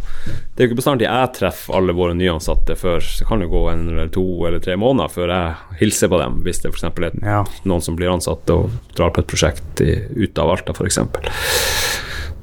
det 0.55 0.63
er 0.63 0.65
jo 0.65 0.69
ikke 0.71 0.79
bestandig 0.81 1.05
jeg 1.07 1.33
treffer 1.37 1.75
alle 1.77 1.93
våre 1.95 2.15
nyansatte 2.17 2.75
før 2.79 2.99
Så 3.05 3.27
kan 3.29 3.39
det 3.43 3.49
gå 3.51 3.61
en 3.71 3.85
eller 3.91 4.09
to 4.13 4.23
eller 4.47 4.59
tre 4.63 4.75
måneder 4.81 5.11
før 5.13 5.29
jeg 5.33 5.77
hilser 5.83 6.09
på 6.11 6.19
dem, 6.21 6.39
hvis 6.43 6.59
det 6.63 6.71
f.eks. 6.73 6.83
er 6.89 7.19
Ja. 7.23 7.43
noen 7.69 7.81
som 7.85 7.95
blir 7.99 8.11
ansatt 8.11 8.49
og 8.55 8.71
drar 8.97 9.13
på 9.15 9.21
et 9.23 9.29
prosjekt 9.29 9.81
i, 9.85 9.93
ut 10.25 10.41
av 10.41 10.49
Alta, 10.55 10.73
f.eks. 10.73 10.99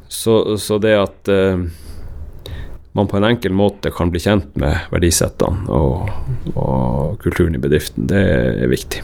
Så, 0.08 0.56
så 0.58 0.78
det 0.82 0.94
at 0.96 1.28
eh, 1.28 1.58
man 2.96 3.06
på 3.10 3.18
en 3.18 3.26
enkel 3.28 3.52
måte 3.52 3.90
kan 3.92 4.10
bli 4.10 4.22
kjent 4.22 4.54
med 4.56 4.86
verdisettene 4.94 5.68
og, 5.68 6.08
og 6.56 7.18
kulturen 7.20 7.54
i 7.58 7.60
bedriften, 7.60 8.06
det 8.08 8.22
er 8.64 8.70
viktig. 8.72 9.02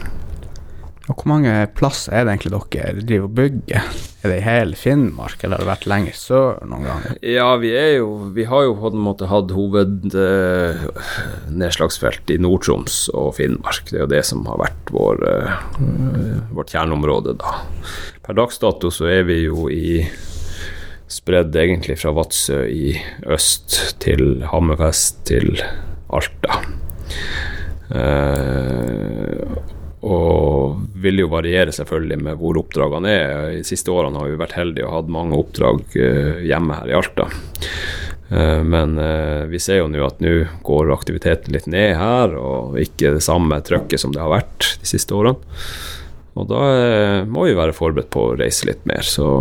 Og 1.11 1.19
hvor 1.19 1.27
mange 1.33 1.51
plass 1.75 2.05
er 2.07 2.23
det 2.23 2.31
egentlig 2.31 2.55
dere 2.71 3.03
driver 3.03 3.27
og 3.27 3.35
bygger? 3.35 3.83
Er 4.23 4.27
det 4.31 4.37
i 4.37 4.45
hele 4.45 4.77
Finnmark, 4.79 5.35
eller 5.43 5.57
har 5.57 5.63
det 5.65 5.73
vært 5.73 5.89
lenger 5.91 6.15
sør 6.15 6.63
noen 6.63 6.87
ganger? 6.87 7.11
Ja, 7.27 7.59
vi 7.59 7.75
er 7.75 7.97
jo 7.97 8.31
Vi 8.37 8.45
har 8.47 8.61
jo 8.63 8.79
på 8.79 8.87
en 8.93 9.03
måte 9.03 9.27
hatt 9.27 9.51
hovednedslagsfelt 9.51 12.23
i 12.31 12.39
Nord-Troms 12.39 13.11
og 13.11 13.35
Finnmark. 13.35 13.83
Det 13.89 13.97
er 13.99 14.05
jo 14.05 14.13
det 14.15 14.23
som 14.29 14.47
har 14.47 14.55
vært 14.63 14.79
vår, 14.95 15.15
eh, 15.27 15.51
vårt 16.55 16.71
kjerneområde, 16.71 17.35
da. 17.43 17.51
Per 18.23 18.33
dags 18.39 18.55
dato 18.63 18.87
så 18.87 19.03
er 19.11 19.27
vi 19.27 19.43
jo 19.43 19.67
i 19.67 20.07
Spredd 21.13 21.53
egentlig 21.59 21.99
fra 22.01 22.09
Vadsø 22.15 22.63
i 22.65 22.97
øst 23.29 23.99
til 24.01 24.41
Hammerfest 24.49 25.21
til 25.27 25.61
Alta. 26.09 26.63
Eh, 27.93 29.37
og 30.03 30.81
vil 30.99 31.21
jo 31.21 31.29
variere 31.31 31.71
selvfølgelig 31.71 32.19
med 32.25 32.39
hvor 32.39 32.57
oppdragene 32.59 33.11
er. 33.11 33.35
De 33.55 33.67
siste 33.67 33.91
årene 33.91 34.19
har 34.19 34.31
vi 34.31 34.39
vært 34.41 34.57
heldige 34.57 34.87
og 34.87 34.97
hatt 34.97 35.11
mange 35.15 35.37
oppdrag 35.39 35.95
eh, 35.95 36.41
hjemme 36.49 36.79
her 36.81 36.91
i 36.91 36.97
Alta. 36.97 37.29
Eh, 38.27 38.59
men 38.67 38.97
eh, 38.99 39.45
vi 39.47 39.61
ser 39.63 39.79
jo 39.79 39.87
nå 39.91 40.03
at 40.03 40.19
nå 40.23 40.33
går 40.67 40.91
aktiviteten 40.91 41.55
litt 41.55 41.69
ned 41.71 41.95
her, 42.01 42.35
og 42.35 42.75
ikke 42.83 43.13
det 43.15 43.23
samme 43.23 43.61
trøkket 43.63 44.03
som 44.03 44.11
det 44.15 44.19
har 44.23 44.33
vært 44.33 44.73
de 44.81 44.91
siste 44.91 45.15
årene. 45.15 45.39
Og 46.33 46.49
da 46.49 46.63
må 47.29 47.43
vi 47.45 47.53
være 47.53 47.75
forberedt 47.77 48.09
på 48.11 48.23
å 48.25 48.37
reise 48.39 48.65
litt 48.65 48.87
mer, 48.89 49.05
så 49.05 49.35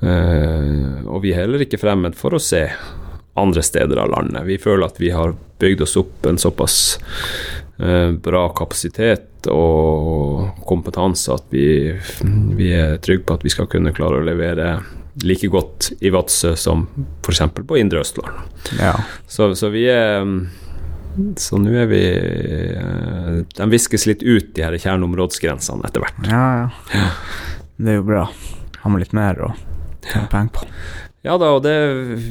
Og 0.00 1.18
vi 1.20 1.34
er 1.34 1.42
heller 1.42 1.60
ikke 1.60 1.76
fremmed 1.76 2.16
for 2.16 2.32
å 2.32 2.40
se 2.40 2.62
andre 3.36 3.60
steder 3.62 4.00
av 4.00 4.08
landet. 4.14 4.46
Vi 4.48 4.56
føler 4.56 4.86
at 4.86 4.96
vi 4.96 5.10
har 5.12 5.34
bygd 5.60 5.84
oss 5.84 5.98
opp 6.00 6.24
en 6.24 6.40
såpass 6.40 6.96
bra 8.20 8.42
kapasitet 8.52 9.48
og 9.48 10.64
kompetanse 10.68 11.32
at 11.32 11.46
vi, 11.54 11.94
vi 12.58 12.72
er 12.76 12.98
trygge 13.00 13.24
på 13.24 13.38
at 13.38 13.44
vi 13.46 13.52
skal 13.54 13.70
kunne 13.72 13.94
klare 13.96 14.18
å 14.20 14.26
levere 14.26 14.74
like 15.24 15.48
godt 15.48 15.90
i 16.04 16.10
Vadsø 16.12 16.52
som 16.60 16.86
f.eks. 17.24 17.40
på 17.66 17.78
Indre 17.80 18.02
Østland. 18.04 18.36
Ja. 18.78 18.92
Så, 19.26 19.54
så 19.58 19.70
vi 19.72 19.86
er 19.90 20.26
Så 21.40 21.58
nå 21.58 21.72
er 21.74 21.88
vi 21.90 22.02
eh, 22.06 23.40
De 23.56 23.66
viskes 23.72 24.06
litt 24.06 24.22
ut, 24.22 24.52
de 24.54 24.62
her 24.62 24.76
kjerneområdsgrensene, 24.78 25.82
etter 25.88 26.04
hvert. 26.04 26.20
ja, 26.30 26.68
ja. 26.94 27.08
Det 27.80 27.94
er 27.94 27.96
jo 27.98 28.04
bra. 28.06 28.26
Har 28.82 28.92
man 28.92 29.00
litt 29.00 29.14
mer 29.16 29.40
å 29.40 29.54
tjene 30.04 30.28
penger 30.30 30.52
på. 30.58 30.66
Ja 31.24 31.34
da, 31.40 31.50
og 31.56 31.64
det, 31.64 31.74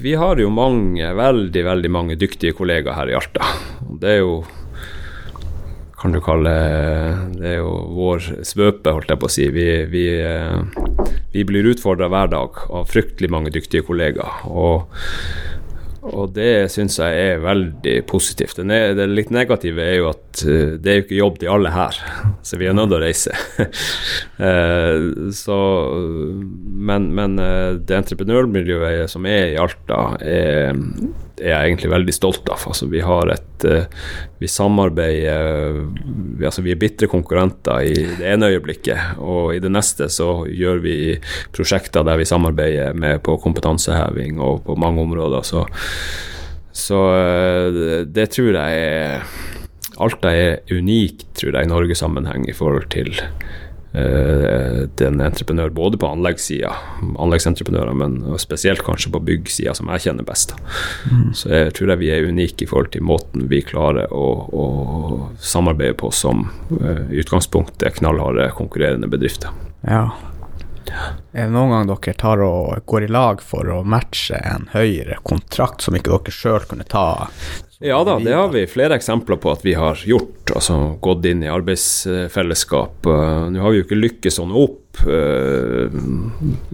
vi 0.01 0.15
har 0.17 0.39
jo 0.41 0.49
mange, 0.53 1.09
veldig, 1.13 1.63
veldig 1.65 1.91
mange 1.93 2.17
dyktige 2.17 2.55
kollegaer 2.57 2.97
her 2.97 3.12
i 3.12 3.17
Alta. 3.17 3.49
Det 4.01 4.15
er 4.15 4.21
jo 4.23 4.39
kan 5.99 6.15
du 6.15 6.21
kalle 6.23 6.53
Det 7.35 7.53
er 7.55 7.59
jo 7.59 7.73
vår 7.97 8.31
svøpe, 8.47 8.95
holdt 8.95 9.12
jeg 9.12 9.21
på 9.21 9.29
å 9.29 9.33
si. 9.33 9.49
Vi, 9.53 9.67
vi, 9.91 10.07
eh, 10.23 10.57
vi 11.35 11.45
blir 11.47 11.69
utfordra 11.73 12.09
hver 12.12 12.31
dag 12.33 12.65
av 12.69 12.89
fryktelig 12.89 13.31
mange 13.33 13.53
dyktige 13.53 13.85
kollegaer. 13.88 14.45
Og, 14.47 14.88
og 16.09 16.31
det 16.35 16.69
syns 16.71 16.99
jeg 17.01 17.23
er 17.33 17.43
veldig 17.43 17.95
positivt. 18.09 18.62
Det, 18.63 18.79
det 18.97 19.09
litt 19.12 19.33
negative 19.35 19.83
er 19.83 19.97
jo 19.99 20.09
at 20.13 20.43
eh, 20.45 20.75
det 20.79 20.91
er 20.91 20.99
jo 20.99 21.05
ikke 21.07 21.19
jobb 21.19 21.39
til 21.41 21.53
alle 21.57 21.73
her, 21.75 22.01
så 22.47 22.59
vi 22.62 22.69
er 22.69 22.77
nødt 22.77 22.93
til 22.93 22.99
å 22.99 23.03
reise. 23.05 23.39
Eh, 24.39 25.31
så, 25.35 25.55
men, 26.63 27.09
men 27.12 27.33
det 27.83 27.97
entreprenørmiljøet 27.97 29.12
som 29.12 29.25
er 29.27 29.49
i 29.49 29.57
Alta, 29.59 29.97
er, 30.23 30.79
er 31.39 31.54
jeg 31.54 31.69
egentlig 31.71 31.91
veldig 31.93 32.15
stolt 32.15 32.49
av. 32.52 32.63
Altså, 32.71 32.88
vi 32.91 33.02
har 33.04 33.32
et 33.34 33.65
eh, 33.67 33.86
Vi 34.39 34.47
samarbeider 34.47 35.80
vi, 36.39 36.45
altså, 36.47 36.63
vi 36.63 36.71
er 36.71 36.80
bitre 36.80 37.10
konkurrenter 37.12 37.84
i 37.84 37.93
det 38.19 38.28
ene 38.30 38.52
øyeblikket, 38.54 39.19
og 39.19 39.56
i 39.56 39.60
det 39.63 39.71
neste 39.73 40.08
så 40.12 40.45
gjør 40.47 40.80
vi 40.86 40.95
prosjekter 41.56 42.06
der 42.08 42.19
vi 42.21 42.28
samarbeider 42.30 42.95
med 42.95 43.19
på 43.25 43.36
kompetanseheving 43.43 44.39
og 44.39 44.63
på 44.67 44.78
mange 44.80 45.04
områder. 45.04 45.43
Så, 45.43 45.65
så 46.71 47.04
eh, 47.17 48.04
det, 48.08 48.30
tror 48.36 48.56
jeg 48.56 48.84
er 48.89 49.28
Alta 49.99 50.32
er 50.32 50.62
unikt, 50.71 51.25
tror 51.36 51.58
jeg, 51.58 51.67
i 51.67 51.73
Norgesammenheng 51.73 52.45
i 52.47 52.56
forhold 52.56 52.88
til 52.93 53.12
den 53.91 55.21
entreprenør, 55.21 55.71
både 55.73 55.97
på 55.97 56.08
anleggssida, 56.13 56.69
anleggsentreprenører, 57.17 57.95
men 57.97 58.19
spesielt 58.38 58.84
kanskje 58.86 59.10
på 59.15 59.21
byggsida, 59.25 59.73
som 59.73 59.89
jeg 59.95 60.04
kjenner 60.06 60.28
best. 60.28 60.54
Mm. 61.10 61.32
Så 61.34 61.49
jeg 61.49 61.73
tror 61.78 61.93
jeg 61.93 62.02
vi 62.04 62.12
er 62.13 62.28
unike 62.30 62.65
i 62.65 62.69
forhold 62.69 62.91
til 62.93 63.08
måten 63.10 63.47
vi 63.49 63.63
klarer 63.65 64.13
å, 64.13 64.25
å 64.54 64.65
samarbeide 65.41 65.97
på 65.99 66.12
som 66.13 66.47
eh, 66.80 67.06
i 67.10 67.23
utgangspunktet 67.23 67.97
knallharde 67.99 68.52
konkurrerende 68.58 69.10
bedrifter. 69.10 69.49
Ja. 69.82 70.10
Er 71.34 71.45
det 71.45 71.54
noen 71.54 71.73
gang 71.73 71.89
dere 71.89 72.15
tar 72.17 72.41
og 72.41 72.86
går 72.89 73.06
i 73.06 73.12
lag 73.13 73.41
for 73.45 73.69
å 73.69 73.82
matche 73.86 74.39
en 74.41 74.69
høyere 74.73 75.19
kontrakt 75.25 75.86
som 75.86 75.97
ikke 75.97 76.15
dere 76.15 76.34
sjøl 76.34 76.65
kunne 76.69 76.88
ta? 76.89 77.08
Ja 77.80 78.04
da, 78.04 78.18
det 78.20 78.34
har 78.36 78.50
vi 78.52 78.65
flere 78.68 78.98
eksempler 79.00 79.38
på 79.39 79.54
at 79.54 79.62
vi 79.63 79.74
har 79.80 80.02
gjort. 80.04 80.52
Altså 80.52 80.98
gått 81.00 81.24
inn 81.30 81.46
i 81.46 81.52
arbeidsfellesskap. 81.52 83.08
Uh, 83.08 83.48
Nå 83.54 83.63
har 83.63 83.72
vi 83.72 83.80
jo 83.80 83.86
ikke 83.86 84.00
lykkes 84.00 84.39
sånn 84.42 84.52
opp. 84.52 85.00
Uh, 85.08 85.88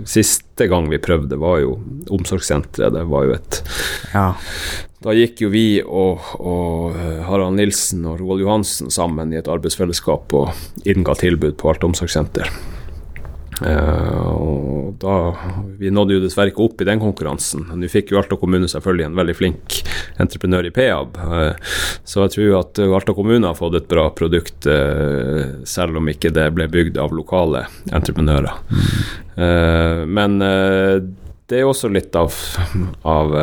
siste 0.10 0.65
gang 0.72 0.89
vi 0.89 0.98
prøvde, 0.98 1.38
var 1.38 1.60
jo 1.62 1.78
omsorgssenteret. 2.10 2.98
Det 2.98 3.06
var 3.12 3.30
jo 3.30 3.38
et 3.38 3.62
Ja. 4.15 4.32
Da 5.06 5.13
gikk 5.13 5.44
jo 5.44 5.52
vi 5.54 5.68
og, 5.86 6.24
og 6.41 6.96
uh, 6.98 7.22
Harald 7.28 7.60
Nilsen 7.60 8.08
og 8.10 8.18
Roald 8.24 8.41
Johansen 8.41 8.89
sammen 8.89 9.36
i 9.36 9.38
et 9.38 9.52
arbeidsfellesskap 9.52 10.34
og 10.34 10.88
innga 10.89 11.13
tilbud 11.22 11.60
på 11.62 11.70
Alt 11.70 11.86
omsorgssenter. 11.86 12.50
Eh, 13.63 14.28
og 14.36 14.98
da, 15.00 15.36
Vi 15.80 15.91
nådde 15.94 16.18
jo 16.18 16.24
dessverre 16.24 16.52
ikke 16.52 16.65
opp 16.65 16.82
i 16.82 16.88
den 16.88 17.00
konkurransen. 17.00 17.68
Nå 17.72 17.89
fikk 17.91 18.12
jo 18.12 18.20
Alta 18.20 18.38
kommune 18.39 18.68
selvfølgelig 18.72 19.08
en 19.08 19.20
veldig 19.20 19.36
flink 19.38 19.80
entreprenør 20.22 20.68
i 20.68 20.74
Peab, 20.76 21.18
eh, 21.20 21.74
så 22.04 22.26
jeg 22.26 22.36
tror 22.36 22.60
at 22.60 22.82
eh, 22.84 22.96
Alta 22.96 23.15
kommune 23.15 23.48
har 23.48 23.58
fått 23.60 23.80
et 23.80 23.89
bra 23.91 24.10
produkt, 24.15 24.68
selv 25.68 26.00
om 26.00 26.08
ikke 26.10 26.32
det 26.34 26.48
ble 26.56 26.68
bygd 26.72 26.98
av 27.02 27.13
lokale 27.15 27.65
entreprenører. 27.94 28.56
Eh, 29.36 30.02
men 30.08 30.39
det 30.39 31.60
er 31.60 31.68
også 31.68 31.91
litt 31.91 32.15
av, 32.18 32.34
av 33.04 33.36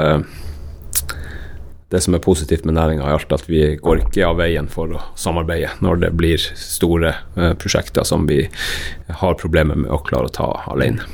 det 1.92 2.00
som 2.00 2.16
er 2.16 2.24
positivt 2.24 2.64
med 2.64 2.78
næringa 2.78 3.04
er 3.04 3.18
alt 3.18 3.34
at 3.36 3.44
vi 3.50 3.74
går 3.76 4.06
ikke 4.06 4.24
av 4.24 4.38
veien 4.40 4.68
for 4.72 4.94
å 4.96 5.02
samarbeide 5.18 5.74
når 5.84 6.00
det 6.06 6.12
blir 6.16 6.40
store 6.56 7.12
eh, 7.36 7.52
prosjekter 7.60 8.06
som 8.08 8.24
vi 8.30 8.46
har 9.20 9.36
problemer 9.40 9.76
med 9.84 9.92
å 9.92 10.00
klare 10.06 10.30
å 10.30 10.32
ta 10.32 10.48
alene. 10.72 11.04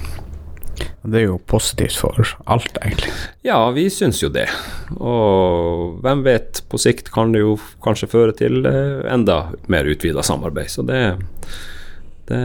Det 1.03 1.19
er 1.19 1.25
jo 1.25 1.39
positivt 1.51 1.97
for 1.99 2.35
alt, 2.47 2.77
egentlig. 2.83 3.11
Ja, 3.47 3.59
vi 3.75 3.89
syns 3.91 4.21
jo 4.23 4.31
det. 4.31 4.47
Og 4.99 5.99
hvem 6.05 6.23
vet, 6.27 6.63
på 6.71 6.79
sikt 6.79 7.11
kan 7.15 7.33
det 7.35 7.43
jo 7.43 7.57
kanskje 7.83 8.11
føre 8.13 8.37
til 8.39 8.63
eh, 8.69 9.03
enda 9.11 9.49
mer 9.73 9.89
utvida 9.91 10.23
samarbeid. 10.23 10.71
Så 10.71 10.85
det, 10.87 11.01
det 12.29 12.41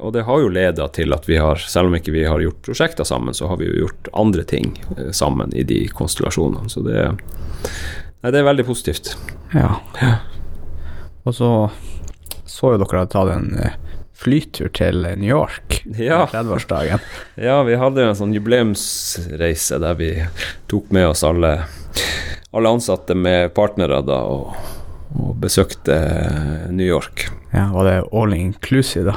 Og 0.00 0.12
det 0.14 0.24
har 0.26 0.40
jo 0.40 0.52
leda 0.52 0.88
til 0.88 1.12
at 1.12 1.28
vi 1.28 1.36
har, 1.40 1.60
selv 1.60 1.90
om 1.90 1.96
ikke 1.98 2.14
vi 2.14 2.24
har 2.24 2.40
gjort 2.40 2.62
prosjekter 2.64 3.04
sammen, 3.04 3.34
så 3.36 3.50
har 3.50 3.60
vi 3.60 3.68
jo 3.68 3.86
gjort 3.86 4.08
andre 4.16 4.44
ting 4.48 4.74
eh, 4.96 5.10
sammen 5.12 5.52
i 5.56 5.64
de 5.66 5.82
konstellasjonene. 5.92 6.70
Så 6.72 6.84
det, 6.86 7.02
nei, 8.22 8.30
det 8.32 8.40
er 8.40 8.48
veldig 8.48 8.66
positivt. 8.68 9.14
Ja. 9.54 9.76
Og 11.26 11.34
så 11.34 11.50
så 12.56 12.72
jo 12.72 12.78
dere 12.80 13.02
hadde 13.02 13.12
tatt 13.12 13.32
en 13.34 13.50
eh, 13.60 13.74
flytur 14.16 14.70
til 14.72 15.02
New 15.18 15.28
York 15.28 15.82
Ja. 15.98 16.24
30-årsdagen. 16.32 17.02
Ja, 17.48 17.60
vi 17.68 17.76
hadde 17.76 18.00
jo 18.00 18.12
en 18.12 18.16
sånn 18.16 18.32
jubileumsreise 18.32 19.80
der 19.82 19.98
vi 19.98 20.10
tok 20.70 20.88
med 20.94 21.10
oss 21.10 21.24
alle, 21.26 21.52
alle 22.56 22.72
ansatte 22.72 23.16
med 23.18 23.52
partnere 23.56 24.00
da, 24.06 24.22
og, 24.24 24.56
og 25.18 25.34
besøkte 25.42 25.98
New 26.72 26.86
York. 26.86 27.26
Ja, 27.56 27.66
Var 27.72 27.84
det 27.88 27.94
all 28.12 28.34
inclusive, 28.36 29.10
da? 29.10 29.16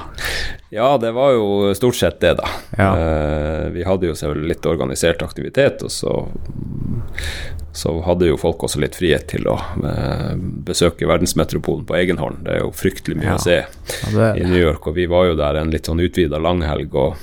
Ja, 0.71 0.97
det 1.01 1.11
var 1.11 1.33
jo 1.35 1.73
stort 1.75 1.97
sett 1.99 2.19
det, 2.23 2.35
da. 2.39 2.47
Ja. 2.77 2.89
Eh, 2.97 3.65
vi 3.73 3.83
hadde 3.83 4.07
jo 4.07 4.15
selvfølgelig 4.15 4.51
litt 4.53 4.67
organisert 4.69 5.23
aktivitet, 5.25 5.81
og 5.83 5.91
så, 5.91 6.13
så 7.75 7.95
hadde 8.05 8.29
jo 8.29 8.37
folk 8.39 8.63
også 8.65 8.79
litt 8.83 8.95
frihet 8.97 9.27
til 9.31 9.47
å 9.49 9.57
eh, 9.85 10.33
besøke 10.67 11.09
verdensmetropolen 11.09 11.85
på 11.89 11.97
egen 11.99 12.21
hånd. 12.21 12.43
Det 12.45 12.55
er 12.57 12.63
jo 12.63 12.71
fryktelig 12.75 13.19
mye 13.19 13.33
Ja. 13.33 13.35
å 13.35 13.43
se 13.43 13.59
det, 14.13 14.29
i 14.41 14.45
New 14.47 14.61
York, 14.61 14.87
og 14.87 14.95
vi 14.97 15.09
var 15.09 15.29
jo 15.31 15.37
der 15.39 15.59
en 15.61 15.73
litt 15.73 15.89
sånn 15.89 16.01
utvida 16.05 16.39
langhelg. 16.41 16.95
og 16.95 17.15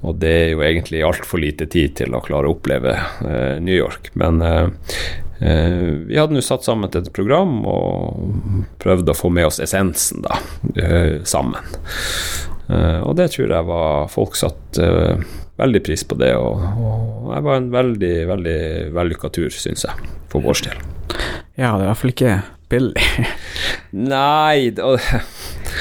og 0.00 0.14
det 0.16 0.30
er 0.32 0.46
jo 0.54 0.62
egentlig 0.64 1.02
altfor 1.04 1.42
lite 1.42 1.66
tid 1.68 1.92
til 1.98 2.14
å 2.16 2.22
klare 2.24 2.48
å 2.48 2.54
oppleve 2.54 2.94
eh, 2.96 3.58
New 3.60 3.74
York. 3.76 4.08
Men 4.16 4.40
eh, 4.40 4.70
vi 5.40 6.18
hadde 6.18 6.36
nå 6.36 6.42
satt 6.44 6.66
sammen 6.66 6.90
til 6.92 7.00
et 7.00 7.12
program 7.16 7.62
og 7.64 8.66
prøvde 8.82 9.14
å 9.14 9.16
få 9.16 9.30
med 9.32 9.48
oss 9.48 9.60
essensen 9.64 10.20
da, 10.26 10.36
eh, 10.76 11.22
sammen. 11.24 11.64
Eh, 12.70 13.00
og 13.00 13.16
det 13.18 13.30
tror 13.34 13.50
jeg 13.50 13.66
var 13.66 14.10
Folk 14.12 14.36
satte 14.38 14.84
eh, 14.84 15.24
veldig 15.60 15.82
pris 15.84 16.04
på 16.06 16.16
det, 16.20 16.32
og, 16.38 16.60
og 16.60 17.32
det 17.32 17.42
var 17.46 17.58
en 17.58 17.70
veldig, 17.72 18.14
veldig 18.30 18.60
vellykka 18.96 19.32
tur, 19.34 19.50
syns 19.52 19.84
jeg, 19.88 20.10
for 20.32 20.44
vår 20.44 20.62
del. 20.68 20.86
ja, 21.56 21.74
det 21.74 21.82
er 21.82 21.84
i 21.84 21.90
hvert 21.90 22.02
fall 22.02 22.14
ikke 22.14 22.36
billig. 22.70 23.08
Nei 23.98 24.70
det, 24.76 24.86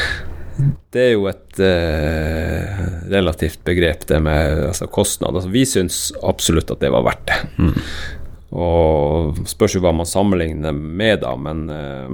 det 0.95 1.03
er 1.05 1.13
jo 1.13 1.29
et 1.29 1.61
eh, 1.63 2.81
relativt 3.13 3.61
begrep, 3.67 4.07
det 4.09 4.19
med 4.25 4.65
altså, 4.71 4.89
kostnad. 4.91 5.37
Altså, 5.37 5.51
vi 5.53 5.63
syns 5.69 6.09
absolutt 6.25 6.73
at 6.73 6.81
det 6.83 6.91
var 6.95 7.05
verdt 7.07 7.27
det. 7.29 7.39
Mm. 7.59 7.77
Og 8.49 9.37
spørs 9.49 9.75
jo 9.77 9.81
hva 9.83 9.91
man 9.93 10.09
sammenligner 10.09 10.73
med, 10.73 11.21
da, 11.21 11.35
men 11.37 11.69
eh, 11.69 12.07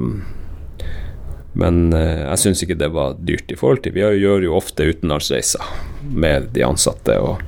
Men 1.56 1.94
eh, 1.96 2.26
jeg 2.26 2.40
syns 2.42 2.64
ikke 2.66 2.76
det 2.76 2.90
var 2.92 3.16
dyrt 3.16 3.52
i 3.52 3.56
forhold 3.56 3.80
til 3.86 3.94
Vi 3.96 4.04
gjør 4.04 4.44
jo 4.44 4.58
ofte 4.58 4.84
utenlandsreiser 4.84 5.64
med 6.12 6.50
de 6.52 6.66
ansatte, 6.68 7.16
og, 7.16 7.40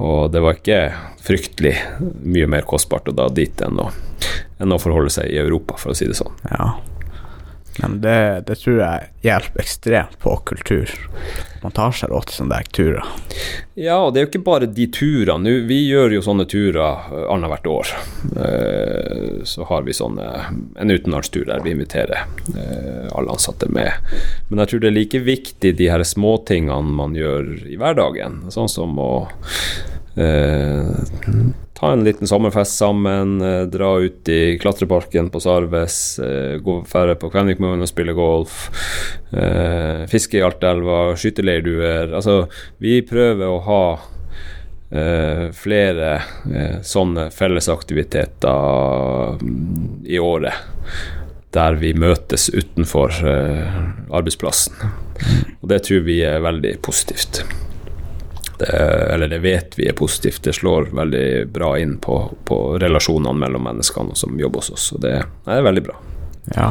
og 0.00 0.32
det 0.32 0.40
var 0.40 0.56
ikke 0.56 0.78
fryktelig 1.22 1.74
mye 2.24 2.48
mer 2.48 2.64
kostbart 2.64 3.10
å 3.12 3.14
dra 3.14 3.28
dit 3.28 3.60
enn 3.62 3.78
å, 3.78 3.90
enn 4.58 4.72
å 4.72 4.80
forholde 4.80 5.12
seg 5.12 5.28
i 5.28 5.36
Europa, 5.38 5.76
for 5.76 5.92
å 5.92 5.98
si 5.98 6.08
det 6.08 6.16
sånn. 6.16 6.32
Ja. 6.50 6.72
Men 7.80 8.00
det, 8.04 8.44
det 8.46 8.58
tror 8.60 8.80
jeg 8.82 9.08
hjelper 9.24 9.62
ekstremt 9.62 10.18
på 10.20 10.34
kultur. 10.44 10.90
Man 11.62 11.72
tar 11.72 11.94
seg 11.94 12.10
råd 12.10 12.26
til 12.28 12.40
sånne 12.40 12.58
der 12.58 12.68
turer. 12.74 13.10
Ja, 13.78 13.96
og 14.02 14.12
det 14.12 14.20
er 14.20 14.26
jo 14.26 14.30
ikke 14.32 14.42
bare 14.44 14.68
de 14.68 14.86
turene. 14.92 15.54
Vi 15.68 15.78
gjør 15.86 16.16
jo 16.16 16.24
sånne 16.26 16.44
turer 16.50 16.82
uh, 16.82 17.22
annethvert 17.32 17.68
år. 17.70 17.92
Eh, 18.36 19.42
så 19.48 19.64
har 19.70 19.86
vi 19.86 19.96
sånne, 19.96 20.28
en 20.76 20.92
utenlandstur 20.92 21.46
der 21.48 21.62
vi 21.64 21.72
inviterer 21.76 22.26
eh, 22.52 23.08
alle 23.14 23.32
ansatte 23.32 23.70
med. 23.72 23.94
Men 24.50 24.64
jeg 24.64 24.72
tror 24.72 24.82
det 24.82 24.90
er 24.90 24.98
like 24.98 25.22
viktig 25.24 25.74
de 25.78 25.90
her 25.94 26.04
småtingene 26.04 26.96
man 26.98 27.16
gjør 27.16 27.54
i 27.70 27.78
hverdagen. 27.80 28.42
Sånn 28.52 28.70
som 28.72 28.98
å 29.00 29.12
eh, 30.20 30.92
ta 31.82 31.92
en 31.92 32.04
liten 32.04 32.26
sommerfest 32.26 32.76
sammen, 32.76 33.40
eh, 33.40 33.62
dra 33.62 34.00
ut 34.00 34.28
i 34.28 34.58
klatreparken 34.58 35.30
på 35.30 35.40
Sarves, 35.40 36.18
eh, 36.18 36.58
gå 36.62 36.84
færre 36.86 37.16
på 37.18 37.30
Kvenvikmoen 37.30 37.82
og 37.82 37.88
spille 37.90 38.14
golf, 38.14 38.70
eh, 39.32 40.06
fiske 40.06 40.38
i 40.38 40.42
Altaelva, 40.46 41.16
skyte 41.18 41.42
leirduer. 41.42 42.14
Altså, 42.14 42.46
vi 42.78 43.02
prøver 43.02 43.46
å 43.46 43.62
ha 43.66 43.98
flere 44.92 46.20
sånne 46.84 47.30
fellesaktiviteter 47.32 49.38
mm, 49.40 50.04
i 50.04 50.18
året. 50.20 50.52
Der 51.50 51.78
vi 51.80 51.94
møtes 51.96 52.50
utenfor 52.52 53.08
arbeidsplassen. 54.12 54.76
Og 55.62 55.68
det 55.72 55.80
tror 55.88 56.04
vi 56.04 56.20
er 56.28 56.44
veldig 56.44 56.74
positivt. 56.84 57.40
Det, 58.62 58.78
eller 59.14 59.28
det 59.28 59.38
vet 59.42 59.74
vi 59.78 59.88
er 59.90 59.96
positivt. 59.98 60.42
Det 60.46 60.54
slår 60.54 60.90
veldig 60.94 61.26
bra 61.52 61.74
inn 61.82 61.96
på, 62.02 62.16
på 62.46 62.58
relasjonene 62.82 63.34
mellom 63.42 63.64
menneskene 63.66 64.14
som 64.18 64.38
jobber 64.40 64.62
hos 64.62 64.70
oss. 64.76 64.86
Og 64.96 65.02
det, 65.02 65.16
det 65.46 65.56
er 65.58 65.66
veldig 65.66 65.82
bra. 65.88 65.96
Ja. 66.54 66.68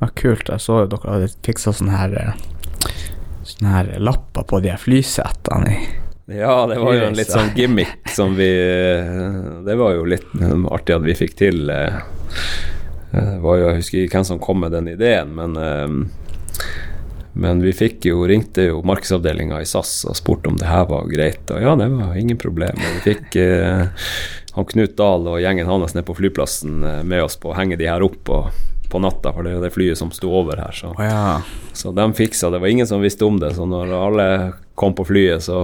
ja 0.00 0.08
kult. 0.14 0.48
Jeg 0.48 0.62
så 0.62 0.82
jo 0.84 0.90
dere 0.94 1.12
hadde 1.16 1.30
fiksa 1.46 1.72
sånne 1.76 1.96
her 1.98 2.16
eh, 2.20 2.32
Sånne 3.46 3.72
her 3.76 3.92
lapper 4.02 4.42
på 4.50 4.58
de 4.64 4.72
her 4.72 4.80
flysetene 4.82 5.76
Ja, 6.34 6.56
det 6.66 6.80
var 6.82 6.96
jo 6.96 7.04
en 7.06 7.14
litt 7.14 7.30
sånn 7.30 7.52
gimmick 7.54 8.10
som 8.10 8.34
vi 8.34 8.48
Det 9.66 9.76
var 9.78 9.94
jo 9.94 10.06
litt 10.10 10.26
artig 10.66 10.96
at 10.96 11.04
vi 11.06 11.14
fikk 11.14 11.36
til. 11.38 11.70
eh, 11.70 12.00
Det 13.12 13.38
var 13.44 13.60
jo, 13.60 13.68
Jeg 13.70 13.78
husker 13.84 14.02
ikke 14.02 14.18
hvem 14.18 14.28
som 14.32 14.42
kom 14.42 14.64
med 14.64 14.74
den 14.74 14.90
ideen, 14.96 15.30
men 15.38 15.54
eh, 15.62 15.94
men 17.36 17.60
vi 17.60 17.72
fikk 17.76 18.06
jo, 18.08 18.22
ringte 18.28 18.64
jo 18.70 18.78
markedsavdelinga 18.86 19.58
i 19.60 19.66
SAS 19.68 20.06
og 20.08 20.16
spurte 20.16 20.48
om 20.48 20.56
det 20.56 20.70
her 20.70 20.86
var 20.88 21.04
greit. 21.10 21.44
Og 21.52 21.60
ja, 21.60 21.74
det 21.76 21.90
var 21.92 22.16
ingen 22.16 22.38
problem. 22.40 22.80
Og 22.80 22.94
vi 22.96 23.12
fikk 23.12 23.36
eh, 23.42 23.82
han 24.56 24.68
Knut 24.70 24.94
Dahl 24.96 25.28
og 25.28 25.42
gjengen 25.44 25.68
hans 25.68 25.92
nede 25.92 26.06
på 26.08 26.16
flyplassen 26.16 26.80
eh, 26.80 27.02
med 27.04 27.26
oss 27.26 27.36
på 27.36 27.52
å 27.52 27.56
henge 27.58 27.76
de 27.76 27.90
her 27.90 28.04
opp 28.06 28.16
på, 28.24 28.38
på 28.88 29.00
natta, 29.04 29.34
for 29.36 29.44
det 29.44 29.52
er 29.52 29.58
jo 29.58 29.64
det 29.66 29.72
flyet 29.74 30.00
som 30.00 30.14
sto 30.16 30.32
over 30.32 30.64
her. 30.64 30.72
Så, 30.72 30.94
oh, 30.96 31.04
ja. 31.04 31.42
så 31.76 31.92
de 31.92 32.06
fiksa 32.16 32.48
det. 32.54 32.62
var 32.64 32.72
ingen 32.72 32.88
som 32.88 33.04
visste 33.04 33.28
om 33.28 33.36
det. 33.42 33.52
Så 33.58 33.68
når 33.68 33.92
alle 34.00 34.28
kom 34.76 34.94
på 34.94 35.06
flyet, 35.08 35.42
så, 35.42 35.60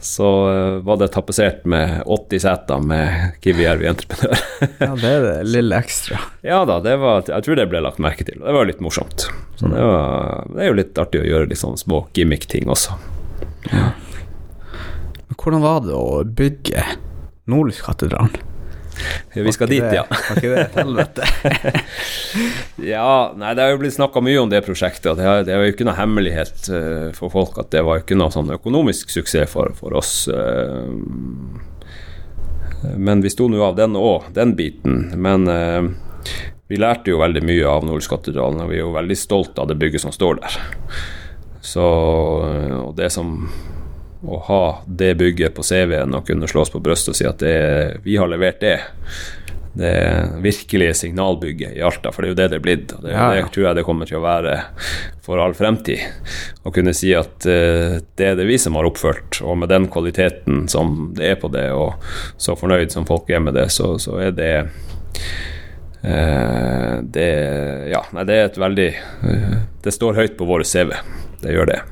så 0.00 0.28
eh, 0.50 0.76
var 0.86 1.00
det 1.00 1.10
tapetsert 1.14 1.64
med 1.68 2.02
80 2.06 2.44
seter 2.46 2.84
med 2.86 3.40
Kiwi 3.42 3.66
Jervi 3.66 3.88
Entreprenør. 3.90 4.44
ja, 4.86 4.92
det 5.00 5.10
er 5.10 5.26
det 5.26 5.34
lille 5.50 5.80
ekstra. 5.82 6.20
ja 6.46 6.62
da, 6.68 6.78
det 6.84 6.94
var, 7.02 7.26
jeg 7.28 7.46
tror 7.46 7.58
det 7.58 7.66
ble 7.72 7.82
lagt 7.84 8.02
merke 8.02 8.26
til. 8.26 8.38
Det 8.38 8.54
var 8.56 8.70
litt 8.70 8.82
morsomt. 8.84 9.26
Så 9.58 9.70
det, 9.70 9.82
var, 9.82 10.46
det 10.54 10.62
er 10.62 10.70
jo 10.70 10.78
litt 10.78 11.02
artig 11.02 11.24
å 11.24 11.28
gjøre 11.28 11.50
litt 11.50 11.60
sånne 11.60 11.82
små 11.82 12.04
gimmick-ting 12.14 12.70
også. 12.70 12.96
Men 13.74 15.38
hvordan 15.40 15.64
var 15.64 15.84
det 15.84 15.94
å 15.98 16.22
bygge 16.24 16.86
Nordlyskatedralen? 17.50 18.53
Vi 19.34 19.52
skal 19.52 19.70
dit, 19.70 19.84
ja. 19.94 20.04
Var 20.08 20.38
ikke 20.38 20.52
det 20.52 20.62
et 20.62 20.76
helvete? 20.82 21.26
Ja, 22.84 23.32
nei, 23.36 23.54
det 23.56 23.64
har 23.64 23.74
jo 23.74 23.80
blitt 23.82 23.96
snakka 23.96 24.22
mye 24.24 24.40
om 24.42 24.52
det 24.52 24.62
prosjektet. 24.66 25.10
og 25.12 25.18
Det 25.18 25.26
er, 25.26 25.44
det 25.46 25.54
er 25.54 25.64
jo 25.64 25.74
ikke 25.74 25.86
noe 25.88 25.98
hemmelighet 25.98 26.68
uh, 26.70 27.08
for 27.16 27.32
folk 27.34 27.58
at 27.62 27.72
det 27.74 27.84
var 27.86 28.02
ikke 28.02 28.18
noe 28.18 28.32
sånn 28.34 28.54
økonomisk 28.54 29.12
suksess 29.14 29.50
for, 29.50 29.74
for 29.78 29.96
oss. 29.98 30.14
Uh, 30.30 30.90
men 32.94 33.24
vi 33.24 33.32
sto 33.32 33.48
nå 33.48 33.62
av 33.64 33.78
den 33.78 33.96
òg, 33.98 34.30
den 34.36 34.54
biten. 34.58 35.08
Men 35.18 35.48
uh, 35.50 35.90
vi 36.70 36.80
lærte 36.80 37.12
jo 37.12 37.20
veldig 37.22 37.44
mye 37.44 37.68
av 37.68 37.84
Nordskattedalen, 37.88 38.62
og 38.64 38.72
vi 38.72 38.80
er 38.80 38.84
jo 38.86 38.94
veldig 38.94 39.18
stolt 39.18 39.58
av 39.60 39.70
det 39.70 39.78
bygget 39.80 40.06
som 40.06 40.14
står 40.14 40.40
der. 40.42 40.58
Så 41.64 41.84
og 41.84 42.92
det 42.98 43.08
som 43.12 43.38
å 44.26 44.40
ha 44.48 44.62
det 44.86 45.14
bygget 45.20 45.54
på 45.56 45.64
CV-en 45.66 46.14
og 46.16 46.26
kunne 46.28 46.48
slås 46.50 46.72
på 46.72 46.82
brystet 46.84 47.14
og 47.14 47.18
si 47.18 47.26
at 47.28 47.40
det, 47.42 47.56
vi 48.04 48.16
har 48.20 48.30
levert 48.30 48.60
det, 48.62 48.78
det 49.74 50.28
virkelige 50.42 50.94
signalbygget 50.94 51.76
i 51.76 51.82
Alta, 51.82 52.12
for 52.12 52.22
det 52.22 52.28
er 52.28 52.32
jo 52.32 52.38
det 52.38 52.48
det 52.52 52.58
er 52.58 52.62
blitt. 52.62 52.92
og 52.94 53.02
Det, 53.02 53.12
Ja, 53.12 53.34
ja. 53.34 53.42
det 53.42 53.52
tror 53.54 53.66
jeg 53.66 53.76
det 53.76 53.84
kommer 53.84 54.06
til 54.06 54.20
å 54.20 54.24
være 54.24 54.58
for 55.24 55.42
all 55.42 55.54
fremtid. 55.54 55.98
Å 56.62 56.70
kunne 56.70 56.94
si 56.94 57.10
at 57.16 57.46
uh, 57.48 57.98
det 58.14 58.28
er 58.28 58.38
det 58.38 58.46
vi 58.46 58.58
som 58.58 58.78
har 58.78 58.86
oppført, 58.86 59.40
og 59.42 59.58
med 59.58 59.72
den 59.72 59.88
kvaliteten 59.90 60.68
som 60.70 61.10
det 61.16 61.32
er 61.32 61.40
på 61.42 61.50
det, 61.50 61.72
og 61.72 61.98
så 62.38 62.54
fornøyd 62.56 62.94
som 62.94 63.08
folk 63.08 63.30
er 63.30 63.42
med 63.42 63.58
det, 63.58 63.66
så, 63.74 63.96
så 63.98 64.20
er 64.22 64.36
det 64.36 64.52
uh, 66.06 67.02
det, 67.02 67.30
ja, 67.90 68.04
nei, 68.14 68.28
det 68.30 68.38
er 68.38 68.46
et 68.52 68.62
veldig 68.62 68.90
uh, 69.26 69.58
Det 69.82 69.92
står 69.92 70.22
høyt 70.22 70.38
på 70.38 70.46
vår 70.48 70.62
CV. 70.68 70.94
Det 71.42 71.52
gjør 71.52 71.74
det. 71.74 71.82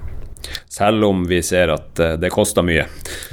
Selv 0.73 1.05
om 1.05 1.27
vi 1.29 1.43
ser 1.45 1.69
at 1.75 2.01
eh, 2.01 2.15
det 2.21 2.31
koster 2.33 2.65
mye. 2.65 2.87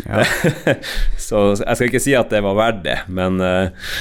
Ja. 0.03 0.23
så 1.29 1.43
jeg 1.55 1.77
skal 1.77 1.87
ikke 1.87 2.01
si 2.03 2.15
at 2.19 2.33
det 2.33 2.41
var 2.43 2.57
verdt 2.57 2.81
det, 2.83 2.97
men, 3.15 3.39
eh, 3.39 3.93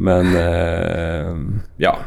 men 0.00 0.32
eh, 0.40 1.34
ja. 1.82 1.98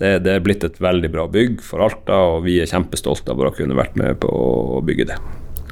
Det, 0.00 0.14
det 0.24 0.32
er 0.32 0.40
blitt 0.40 0.62
et 0.64 0.78
veldig 0.80 1.10
bra 1.12 1.26
bygg 1.28 1.58
for 1.60 1.82
Alta, 1.84 2.16
og 2.30 2.46
vi 2.46 2.54
er 2.62 2.70
kjempestolte 2.70 3.34
av 3.34 3.42
å 3.42 3.50
kunne 3.52 3.76
vært 3.76 3.98
med 4.00 4.16
på 4.22 4.30
å 4.30 4.78
bygge 4.86 5.10
det. 5.10 5.18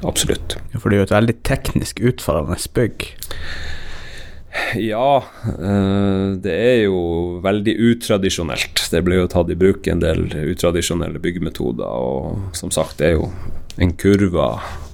Absolutt. 0.05 0.59
Ja, 0.69 0.77
For 0.77 0.91
det 0.91 0.99
er 0.99 1.01
jo 1.01 1.07
et 1.07 1.15
veldig 1.15 1.35
teknisk 1.47 2.03
utfordrende 2.11 2.59
bygg. 2.75 3.07
Ja, 4.77 5.23
det 6.45 6.53
er 6.53 6.77
jo 6.83 6.99
veldig 7.41 7.73
utradisjonelt. 7.89 8.83
Det 8.93 9.01
ble 9.07 9.17
jo 9.17 9.31
tatt 9.33 9.49
i 9.49 9.57
bruk 9.57 9.89
en 9.89 10.03
del 10.03 10.27
utradisjonelle 10.43 11.23
byggemetoder, 11.23 11.89
og 11.89 12.53
som 12.59 12.69
sagt, 12.75 12.99
det 13.01 13.09
er 13.09 13.17
jo 13.17 13.31
en 13.79 13.93
kurve 13.99 14.49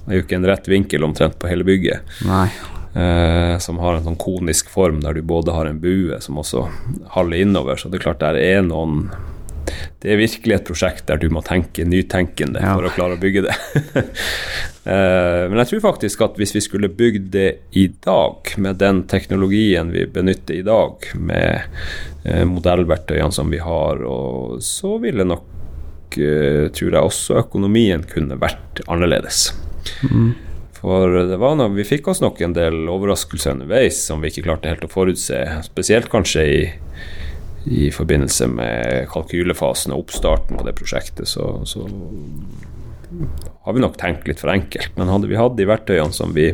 Det 0.06 0.12
er 0.14 0.20
jo 0.20 0.24
ikke 0.26 0.36
en 0.38 0.46
rett 0.46 0.68
vinkel 0.70 1.04
omtrent 1.04 1.38
på 1.42 1.48
hele 1.50 1.64
bygget. 1.66 2.00
Nei. 2.28 2.48
eh, 2.94 3.58
som 3.58 3.78
har 3.82 3.96
en 3.98 4.04
sånn 4.06 4.16
konisk 4.22 4.68
form 4.72 5.00
der 5.02 5.14
du 5.18 5.22
både 5.26 5.52
har 5.52 5.66
en 5.66 5.80
bue 5.82 6.16
som 6.22 6.38
også 6.38 6.68
haller 7.16 7.42
innover, 7.42 7.76
så 7.76 7.90
det 7.90 7.98
er 8.00 8.06
klart 8.06 8.22
der 8.22 8.38
er 8.40 8.62
noen 8.62 9.08
det 10.00 10.12
er 10.14 10.20
virkelig 10.20 10.54
et 10.54 10.64
prosjekt 10.68 11.08
der 11.08 11.18
du 11.18 11.26
må 11.34 11.40
tenke 11.42 11.82
nytenkende 11.84 12.60
Ja. 12.62 12.76
for 12.78 12.86
å 12.86 12.92
klare 12.94 13.16
å 13.16 13.20
bygge 13.20 13.42
det. 13.48 13.56
Eh, 14.86 15.48
Men 15.50 15.58
jeg 15.58 15.66
tror 15.72 15.80
faktisk 15.88 16.20
at 16.22 16.36
hvis 16.38 16.52
vi 16.54 16.60
skulle 16.62 16.86
bygd 16.94 17.24
det 17.34 17.48
i 17.74 17.88
dag, 18.06 18.52
med 18.62 18.76
den 18.78 19.00
teknologien 19.10 19.88
vi 19.90 20.04
benytter 20.06 20.60
i 20.60 20.62
dag, 20.62 21.08
med 21.18 21.64
eh, 22.22 22.44
modellverktøyene 22.46 23.34
som 23.34 23.50
vi 23.50 23.58
har, 23.58 23.98
og 24.06 24.60
så 24.62 24.92
ville 25.02 25.26
nok, 25.26 25.42
tror 26.14 26.94
jeg 26.94 27.02
også 27.02 27.40
økonomien 27.42 28.04
kunne 28.08 28.38
vært 28.40 28.80
annerledes. 28.86 29.50
For 30.76 31.18
det 31.30 31.36
var 31.40 31.56
noe, 31.58 31.72
vi 31.74 31.86
fikk 31.88 32.08
oss 32.12 32.22
nok 32.22 32.40
en 32.44 32.54
del 32.56 32.86
overraskelser 32.92 33.56
underveis 33.56 33.98
som 34.06 34.22
vi 34.22 34.30
ikke 34.30 34.46
klarte 34.46 34.70
helt 34.70 34.86
å 34.86 34.92
forutse, 34.92 35.42
spesielt 35.66 36.10
kanskje 36.12 36.46
i 36.46 36.60
i 37.66 37.88
forbindelse 37.90 38.46
med 38.46 39.08
kalkylefasen 39.10 39.94
og 39.94 40.04
oppstarten 40.04 40.58
på 40.58 40.66
det 40.66 40.74
prosjektet, 40.78 41.26
så, 41.26 41.64
så 41.66 41.82
har 43.66 43.74
vi 43.74 43.82
nok 43.82 43.96
tenkt 43.98 44.28
litt 44.30 44.42
for 44.42 44.52
enkelt. 44.52 44.92
Men 44.98 45.10
hadde 45.10 45.30
vi 45.30 45.38
hatt 45.38 45.56
de 45.58 45.66
verktøyene 45.66 46.14
som 46.14 46.34
vi, 46.36 46.52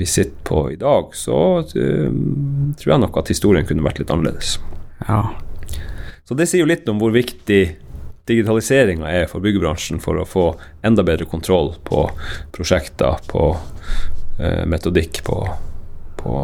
vi 0.00 0.08
sitter 0.08 0.42
på 0.46 0.64
i 0.72 0.78
dag, 0.80 1.14
så 1.14 1.38
uh, 1.62 2.10
tror 2.80 2.94
jeg 2.94 3.04
nok 3.04 3.20
at 3.22 3.30
historien 3.30 3.68
kunne 3.68 3.86
vært 3.86 4.02
litt 4.02 4.10
annerledes. 4.10 4.56
Ja. 5.06 5.22
Så 6.26 6.34
det 6.38 6.48
sier 6.50 6.64
jo 6.64 6.70
litt 6.70 6.90
om 6.90 6.98
hvor 7.02 7.14
viktig 7.14 7.62
digitaliseringa 8.30 9.10
er 9.10 9.26
for 9.30 9.42
byggebransjen 9.44 10.00
for 10.02 10.20
å 10.20 10.28
få 10.28 10.46
enda 10.86 11.04
bedre 11.06 11.26
kontroll 11.28 11.74
på 11.86 12.06
prosjekter, 12.54 13.18
på 13.30 13.50
eh, 14.38 14.62
metodikk, 14.70 15.22
på, 15.26 15.40
på 16.20 16.36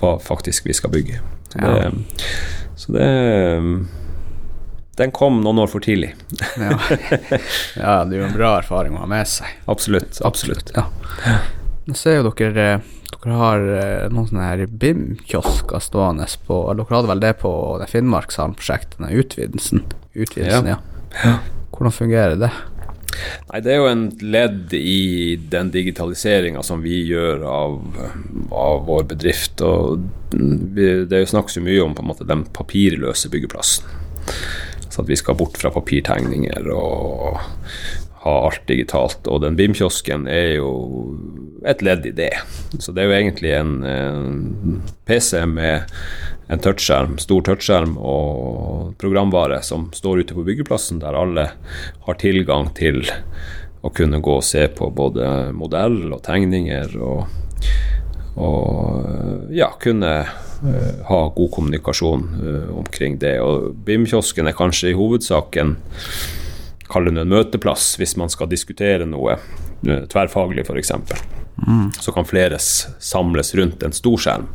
hva 0.00 0.14
faktisk 0.22 0.68
vi 0.70 0.76
skal 0.78 0.94
bygge. 0.94 1.20
Så 1.52 1.58
det, 1.58 1.92
så 2.76 2.92
det 2.92 3.08
Den 4.96 5.10
kom 5.12 5.42
noen 5.44 5.60
år 5.64 5.68
for 5.72 5.84
tidlig. 5.84 6.14
Ja. 6.56 6.78
ja, 7.76 7.96
det 8.04 8.16
er 8.16 8.22
jo 8.22 8.28
en 8.28 8.36
bra 8.36 8.54
erfaring 8.60 8.96
å 8.96 9.04
ha 9.04 9.10
med 9.10 9.28
seg. 9.28 9.50
Absolutt. 9.68 10.20
absolutt. 10.24 10.72
Ja. 10.76 10.86
Jeg 11.88 11.98
ser 11.98 12.20
jo 12.20 12.30
dere 12.30 12.66
eh, 12.76 12.90
Dere 13.12 13.38
har 13.38 13.64
eh, 13.76 14.06
noen 14.10 14.26
sånne 14.30 14.46
her 14.48 14.62
BIM-kiosker 14.66 15.82
stående 15.84 16.24
på 16.46 16.56
Dere 16.78 16.96
hadde 16.96 17.10
vel 17.10 17.22
det 17.22 17.34
på 17.42 17.52
det 17.82 17.90
Finnmarkshallen-prosjektet, 17.92 18.96
den 18.98 19.20
utvidelsen? 19.20 19.84
Utvidelsen, 20.14 20.72
ja. 20.72 20.78
Hvordan 21.72 21.94
fungerer 21.94 22.38
det? 22.40 22.50
Nei, 23.50 23.60
Det 23.60 23.72
er 23.72 23.80
jo 23.80 23.88
en 23.90 24.04
ledd 24.24 24.72
i 24.76 25.36
den 25.36 25.70
digitaliseringa 25.74 26.62
som 26.64 26.82
vi 26.84 27.02
gjør 27.10 27.44
av, 27.48 27.78
av 28.50 28.84
vår 28.88 29.08
bedrift. 29.14 29.60
og 29.60 30.06
Det 30.32 31.24
snakkes 31.28 31.58
jo 31.58 31.66
mye 31.66 31.82
om 31.84 31.96
på 31.96 32.04
en 32.04 32.10
måte 32.12 32.28
den 32.28 32.46
papirløse 32.56 33.30
byggeplassen. 33.32 33.88
Så 34.88 35.02
at 35.02 35.08
vi 35.08 35.16
skal 35.16 35.36
bort 35.38 35.56
fra 35.60 35.72
papirtegninger 35.72 36.68
og 36.74 37.38
ha 38.22 38.34
alt 38.46 38.62
digitalt. 38.70 39.26
Og 39.26 39.42
den 39.42 39.56
BIM-kiosken 39.58 40.28
er 40.30 40.56
jo 40.60 40.70
et 41.66 41.82
ledd 41.82 42.06
i 42.06 42.14
det. 42.14 42.32
Så 42.78 42.94
det 42.94 43.02
er 43.02 43.10
jo 43.10 43.16
egentlig 43.18 43.54
en, 43.56 43.72
en 43.86 44.82
PC 45.08 45.42
med 45.50 45.88
en 46.52 46.62
touchskjerm, 46.62 47.16
stor 47.22 47.42
touchskjerm 47.46 47.96
og 47.98 48.92
programvare 49.00 49.62
som 49.64 49.88
står 49.94 50.22
ute 50.22 50.36
på 50.36 50.44
byggeplassen, 50.46 51.00
der 51.02 51.16
alle 51.18 51.48
har 52.06 52.18
tilgang 52.20 52.70
til 52.76 53.02
å 53.82 53.90
kunne 53.90 54.20
gå 54.22 54.36
og 54.38 54.46
se 54.46 54.68
på 54.70 54.90
både 54.94 55.50
modell 55.56 56.12
og 56.12 56.20
tegninger 56.26 56.92
og, 57.02 57.24
og 58.38 59.50
ja, 59.54 59.72
kunne 59.82 60.12
eh, 60.20 61.00
ha 61.08 61.20
god 61.34 61.50
kommunikasjon 61.56 62.28
eh, 62.38 62.70
omkring 62.84 63.18
det. 63.22 63.38
Og 63.42 63.72
BIM-kiosken 63.86 64.50
er 64.50 64.58
kanskje 64.58 64.92
i 64.92 64.96
hovedsaken 64.98 65.74
Kall 66.92 67.08
det 67.08 67.22
en 67.22 67.32
møteplass 67.32 67.94
hvis 68.00 68.16
man 68.20 68.32
skal 68.32 68.50
diskutere 68.50 69.08
noe 69.08 69.38
eh, 69.38 70.04
tverrfaglig, 70.12 70.66
f.eks. 70.68 70.92
Så 72.00 72.12
kan 72.12 72.26
flere 72.26 72.58
samles 72.58 73.54
rundt 73.54 73.82
en 73.82 73.94
stor 73.94 74.20
skjerm 74.20 74.48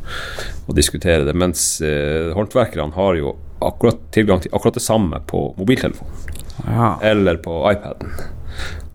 og 0.67 0.75
diskutere 0.75 1.25
det. 1.27 1.35
Mens 1.38 1.79
eh, 1.81 2.33
håndverkerne 2.35 2.97
har 2.97 3.19
jo 3.19 3.38
akkurat 3.63 4.01
tilgang 4.13 4.41
til 4.43 4.53
akkurat 4.53 4.77
det 4.77 4.85
samme 4.85 5.21
på 5.29 5.49
mobiltelefonen. 5.57 6.35
Ja. 6.65 6.99
eller 7.01 7.38
på 7.38 7.71
iPaden. 7.71 8.11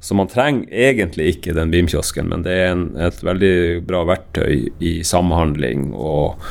Så 0.01 0.15
man 0.15 0.27
trenger 0.27 0.67
egentlig 0.75 1.29
ikke 1.37 1.55
den 1.55 1.71
BIM-kiosken, 1.71 2.27
men 2.29 2.43
det 2.43 2.57
er 2.59 2.73
en, 2.73 2.89
et 2.99 3.21
veldig 3.23 3.85
bra 3.87 4.03
verktøy 4.09 4.65
i 4.83 4.97
samhandling 5.07 5.93
og, 5.95 6.43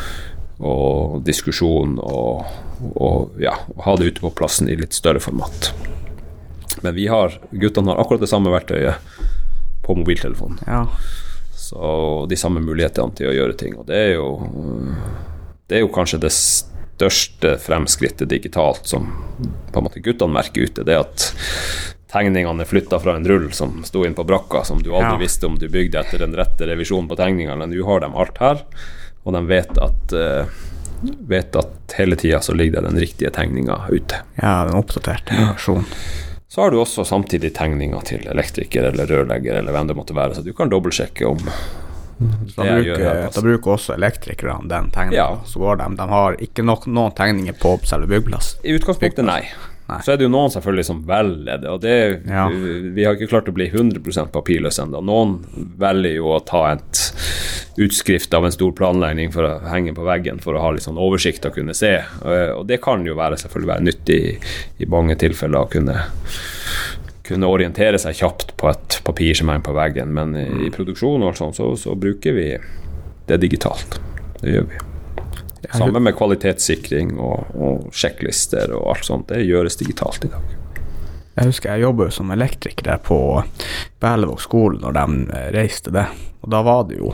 og 0.64 1.20
diskusjon 1.28 1.98
og, 2.00 2.48
og 2.96 3.42
ja, 3.44 3.58
ha 3.84 3.98
det 4.00 4.14
ute 4.14 4.24
på 4.24 4.32
plassen 4.40 4.72
i 4.72 4.80
litt 4.80 4.96
større 4.96 5.20
format. 5.20 5.74
Men 6.82 6.96
vi 6.96 7.08
har, 7.12 7.38
guttene 7.52 7.94
har 7.94 8.02
akkurat 8.02 8.24
det 8.24 8.30
samme 8.32 8.52
verktøyet 8.54 8.96
på 9.86 9.96
mobiltelefonen. 9.98 10.60
ja. 10.68 10.86
Så 11.62 12.26
de 12.28 12.36
samme 12.36 12.60
mulighetene 12.60 13.14
til 13.16 13.30
å 13.30 13.34
gjøre 13.36 13.54
ting. 13.56 13.78
Og 13.80 13.86
det 13.88 13.96
er 13.96 14.10
jo, 14.18 14.26
det 15.72 15.78
er 15.78 15.84
jo 15.86 15.92
kanskje 15.94 16.18
det 16.20 16.32
største 16.36 17.54
fremskrittet 17.64 18.28
digitalt 18.28 18.90
som 18.92 19.06
på 19.72 19.80
en 19.80 19.86
måte 19.86 20.02
guttene 20.04 20.36
merker 20.36 20.68
ute. 20.68 20.84
Det 20.84 20.98
at 21.00 21.30
tegningene 22.12 22.66
er 22.66 22.68
flytta 22.68 23.00
fra 23.00 23.16
en 23.16 23.28
rull 23.30 23.48
som 23.56 23.78
sto 23.88 24.04
inn 24.04 24.18
på 24.18 24.26
brakka, 24.28 24.66
som 24.68 24.82
du 24.84 24.90
aldri 24.92 25.14
Ja. 25.14 25.22
visste 25.22 25.48
om 25.48 25.56
du 25.58 25.70
bygde 25.72 26.02
etter 26.02 26.20
den 26.20 26.36
rette 26.36 26.68
revisjonen 26.68 27.08
på 27.08 27.16
tegningene. 27.16 27.56
Men 27.58 27.72
nå 27.72 27.86
har 27.88 28.04
de 28.04 28.12
alt 28.12 28.38
her, 28.44 28.66
og 29.24 29.34
de 29.34 29.42
vet 29.48 29.78
at, 29.78 30.14
uh, 30.14 30.46
vet 31.30 31.56
at 31.56 31.96
hele 31.96 32.16
tida 32.20 32.42
så 32.42 32.54
ligger 32.54 32.82
det 32.82 32.90
den 32.92 33.00
riktige 33.00 33.32
tegninga 33.32 33.86
ute. 33.90 34.20
ja, 34.42 34.66
den 34.66 34.76
oppdaterte 34.76 35.32
versjonen. 35.54 35.86
Så 36.52 36.62
har 36.62 36.72
du 36.72 36.82
også 36.82 37.06
samtidig 37.08 37.54
tegninger 37.56 38.02
til 38.04 38.26
elektriker 38.28 38.90
eller 38.90 39.08
rørlegger 39.08 39.62
eller 39.62 39.72
hvem 39.72 39.88
det 39.88 39.96
måtte 39.96 40.16
være, 40.18 40.36
så 40.36 40.42
du 40.44 40.52
kan 40.52 40.68
dobbeltsjekke 40.68 41.30
om 41.30 41.40
da, 41.40 42.66
bruker, 42.66 43.06
altså. 43.08 43.40
da 43.40 43.44
bruker 43.46 43.72
også 43.78 43.96
elektrikerne 43.96 44.68
den 44.68 44.90
tegningen. 44.92 45.16
Ja. 45.16 45.30
Så 45.48 45.62
går 45.64 45.80
de. 45.80 45.88
De 45.96 46.08
har 46.12 46.36
ikke 46.44 46.66
nok, 46.68 46.90
noen 46.92 47.16
tegninger 47.16 47.56
på 47.62 47.78
selve 47.88 48.12
byggeplassen. 48.12 48.60
I 48.68 48.76
utgangspunktet 48.76 49.26
nei. 49.30 49.46
Nei. 49.92 50.00
Så 50.06 50.14
er 50.14 50.20
det 50.22 50.24
jo 50.28 50.32
noen 50.32 50.52
selvfølgelig 50.54 50.86
som 50.88 51.02
velger 51.08 51.58
det, 51.62 51.68
og 51.70 51.82
det 51.84 51.96
Ja. 52.30 52.46
Vi 52.48 53.04
har 53.04 53.18
ikke 53.18 53.28
klart 53.32 53.50
å 53.52 53.56
bli 53.56 53.68
100 53.68 54.30
papirløse 54.32 54.86
ennå. 54.86 55.02
Noen 55.04 55.40
velger 55.82 56.16
jo 56.16 56.32
å 56.32 56.40
ta 56.48 56.62
et 56.72 57.02
utskrift 57.82 58.34
av 58.34 58.46
en 58.46 58.52
stor 58.56 58.72
planlegging 58.76 59.32
for 59.34 59.48
å 59.48 59.52
henge 59.72 59.94
på 59.96 60.04
veggen 60.08 60.40
for 60.44 60.56
å 60.56 60.62
ha 60.64 60.72
litt 60.76 60.84
sånn 60.84 61.00
oversikt 61.00 61.46
og 61.48 61.56
kunne 61.56 61.76
se. 61.76 61.94
Eh, 62.24 62.52
Og 62.56 62.66
det 62.68 62.82
kan 62.84 63.04
jo 63.06 63.16
være 63.16 63.38
selvfølgelig 63.40 63.72
være 63.74 63.86
nyttig 63.88 64.20
i, 64.20 64.34
i 64.84 64.90
mange 64.92 65.16
tilfeller 65.20 65.66
å 65.66 65.70
kunne 65.72 65.98
kunne 67.24 67.48
orientere 67.48 68.00
seg 68.02 68.16
kjapt 68.18 68.56
på 68.60 68.68
et 68.68 68.98
papir 69.08 69.34
som 69.38 69.48
henger 69.48 69.64
på 69.64 69.76
veggen, 69.78 70.10
men 70.14 70.34
i, 70.36 70.48
i 70.68 70.72
produksjon 70.74 71.22
og 71.22 71.30
alt 71.30 71.38
sånt, 71.40 71.56
så, 71.56 71.70
så 71.80 71.96
bruker 71.96 72.34
vi 72.36 72.48
det 73.30 73.38
digitalt. 73.40 74.00
Det 74.42 74.52
gjør 74.58 74.66
vi. 74.68 74.80
Sammen 75.70 76.04
med 76.04 76.16
kvalitetssikring 76.18 77.14
og, 77.20 77.54
og 77.54 77.92
sjekklister 77.94 78.74
og 78.74 78.96
alt 78.96 79.06
sånt. 79.08 79.30
Det 79.30 79.44
gjøres 79.46 79.78
digitalt 79.78 80.26
i 80.26 80.32
dag. 80.34 80.58
Jeg 81.32 81.48
husker 81.48 81.72
jeg 81.72 81.86
jobba 81.86 82.10
jo 82.10 82.14
som 82.14 82.32
elektriker 82.34 82.88
der 82.90 83.00
på 83.02 83.18
Berlevåg 84.04 84.42
skole 84.44 84.82
når 84.82 84.98
de 84.98 85.06
eh, 85.32 85.52
reiste 85.56 85.94
det. 85.94 86.08
Og 86.42 86.52
da 86.52 86.64
var 86.66 86.88
det 86.90 86.98
jo 87.00 87.14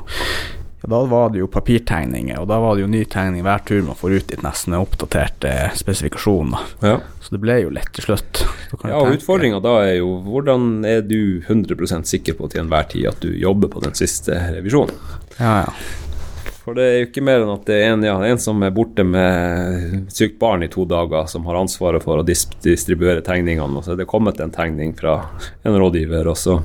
ja, 0.82 0.90
da 0.94 1.00
var 1.10 1.32
det 1.34 1.42
jo 1.42 1.48
papirtegninger, 1.50 2.38
og 2.38 2.48
da 2.52 2.60
var 2.62 2.76
det 2.78 2.84
jo 2.84 2.90
ny 2.92 3.02
tegning 3.10 3.42
hver 3.46 3.64
tur 3.66 3.82
man 3.86 3.98
får 3.98 4.14
ut 4.14 4.28
dit 4.30 4.44
nesten 4.46 4.76
oppdaterte 4.78 5.54
spesifikasjoner. 5.78 6.68
Ja, 6.86 7.00
Så 7.22 7.34
det 7.34 7.42
ble 7.42 7.56
jo 7.64 7.72
lett 7.74 7.90
til 7.98 8.06
slutt. 8.06 8.44
Ja 8.84 9.00
og 9.00 9.16
Utfordringa 9.16 9.62
da 9.64 9.78
er 9.88 9.96
jo 10.02 10.18
hvordan 10.26 10.84
er 10.86 11.02
du 11.08 11.40
100% 11.42 12.10
sikker 12.10 12.38
på 12.38 12.50
til 12.52 12.62
enhver 12.66 12.90
tid 12.92 13.08
at 13.10 13.22
du 13.24 13.32
jobber 13.32 13.72
på 13.74 13.82
den 13.86 13.96
siste 13.98 14.38
revisjonen? 14.58 14.94
Ja, 15.40 15.64
ja. 15.66 15.74
For 16.68 16.76
det 16.76 16.84
er 16.84 16.96
jo 17.00 17.06
ikke 17.08 17.22
mer 17.24 17.46
enn 17.46 17.52
at 17.54 17.62
det 17.70 17.76
er 17.80 17.94
en, 17.94 18.02
ja, 18.04 18.16
en 18.28 18.40
som 18.44 18.60
er 18.68 18.74
borte 18.76 19.06
med 19.08 20.10
sykt 20.12 20.36
barn 20.42 20.66
i 20.66 20.68
to 20.68 20.84
dager, 20.90 21.24
som 21.32 21.46
har 21.48 21.56
ansvaret 21.62 22.04
for 22.04 22.20
å 22.20 22.26
dis 22.28 22.42
distribuere 22.66 23.24
tegningene, 23.24 23.80
og 23.80 23.86
så 23.86 23.94
er 23.94 24.02
det 24.02 24.08
kommet 24.12 24.42
en 24.44 24.52
tegning 24.52 24.92
fra 24.98 25.14
en 25.64 25.78
rådgiver, 25.80 26.28
og 26.28 26.36
så 26.36 26.58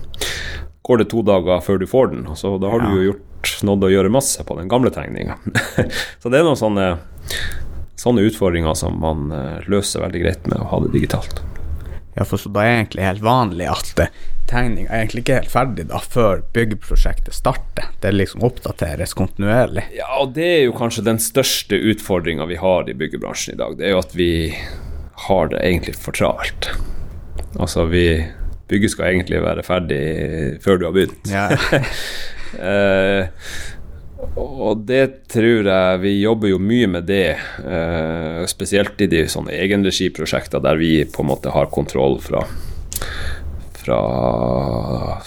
går 0.82 1.04
det 1.04 1.06
to 1.12 1.22
dager 1.22 1.62
før 1.62 1.78
du 1.78 1.86
får 1.86 2.10
den, 2.16 2.24
og 2.26 2.34
så 2.40 2.50
da 2.58 2.72
har 2.72 2.82
Ja. 2.82 2.90
du 2.90 2.98
jo 2.98 3.12
gjort 3.12 3.54
nådd 3.62 3.86
å 3.86 3.92
gjøre 3.94 4.10
masse 4.10 4.42
på 4.42 4.56
den 4.58 4.66
gamle 4.72 4.90
tegninga. 4.90 5.38
så 6.20 6.26
det 6.34 6.40
er 6.42 6.48
noen 6.50 6.58
sånne, 6.58 6.88
sånne 7.94 8.26
utfordringer 8.26 8.74
som 8.74 8.98
man 8.98 9.30
eh, 9.30 9.62
løser 9.70 10.02
veldig 10.02 10.24
greit 10.26 10.50
med 10.50 10.58
å 10.58 10.66
ha 10.74 10.80
det 10.82 10.90
digitalt. 10.98 11.44
ja, 12.18 12.26
for 12.26 12.42
så 12.42 12.50
da 12.50 12.66
er 12.66 12.72
det 12.74 12.78
egentlig 12.82 13.06
helt 13.06 13.22
vanlig 13.22 13.70
at 13.70 14.02
eh, 14.02 14.10
tegning 14.50 14.86
er 14.88 15.02
egentlig 15.02 15.22
ikke 15.24 15.38
helt 15.40 15.52
ferdig 15.52 15.86
da 15.90 15.98
før 16.02 16.42
byggeprosjektet 16.56 17.34
starter. 17.36 17.88
Det 18.02 18.12
liksom 18.14 18.44
oppdateres 18.46 19.14
kontinuerlig. 19.18 19.84
Ja, 19.96 20.08
og 20.22 20.34
det 20.36 20.46
er 20.48 20.62
jo 20.66 20.76
kanskje 20.76 21.04
den 21.06 21.20
største 21.22 21.78
utfordringa 21.92 22.46
vi 22.50 22.58
har 22.60 22.88
i 22.90 22.96
byggebransjen 22.98 23.54
i 23.56 23.60
dag. 23.60 23.76
Det 23.78 23.86
er 23.88 23.94
jo 23.96 24.02
at 24.02 24.14
vi 24.18 24.30
har 25.28 25.52
det 25.52 25.60
egentlig 25.62 25.96
for 26.00 26.16
travelt. 26.18 26.70
Altså, 27.58 27.84
vi 27.90 28.06
Bygget 28.72 28.92
skal 28.94 29.10
egentlig 29.10 29.42
være 29.44 29.62
ferdig 29.66 29.98
før 30.64 30.78
du 30.80 30.84
har 30.86 30.94
begynt. 30.96 31.28
Ja, 31.28 31.48
Eh, 32.52 33.24
Og 34.36 34.82
det 34.86 35.26
tror 35.32 35.64
jeg 35.66 36.00
Vi 36.02 36.10
jobber 36.20 36.50
jo 36.52 36.58
mye 36.60 36.86
med 36.86 37.06
det, 37.08 37.36
eh, 37.64 38.42
spesielt 38.46 39.00
i 39.00 39.08
de 39.10 39.22
sånne 39.28 39.56
egenregiprosjekter 39.56 40.60
der 40.62 40.76
vi 40.76 41.04
på 41.08 41.24
en 41.24 41.30
måte 41.32 41.50
har 41.50 41.70
kontroll 41.72 42.18
fra, 42.20 42.44
fra 43.82 43.98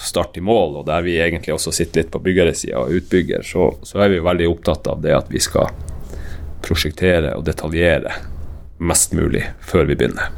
start 0.00 0.32
til 0.34 0.46
mål, 0.46 0.80
og 0.80 0.86
der 0.88 1.04
vi 1.06 1.18
egentlig 1.20 1.54
også 1.54 1.74
sitter 1.74 2.02
litt 2.02 2.12
på 2.14 2.22
byggeresida 2.24 2.80
og 2.82 2.96
utbygger, 2.98 3.44
så, 3.46 3.68
så 3.86 4.02
er 4.04 4.14
vi 4.14 4.24
veldig 4.24 4.48
opptatt 4.50 4.88
av 4.92 5.04
det 5.04 5.14
at 5.16 5.30
vi 5.32 5.42
skal 5.42 5.70
prosjektere 6.66 7.36
og 7.36 7.44
detaljere 7.46 8.16
mest 8.78 9.14
mulig 9.16 9.44
før 9.64 9.88
vi 9.90 9.98
begynner. 9.98 10.32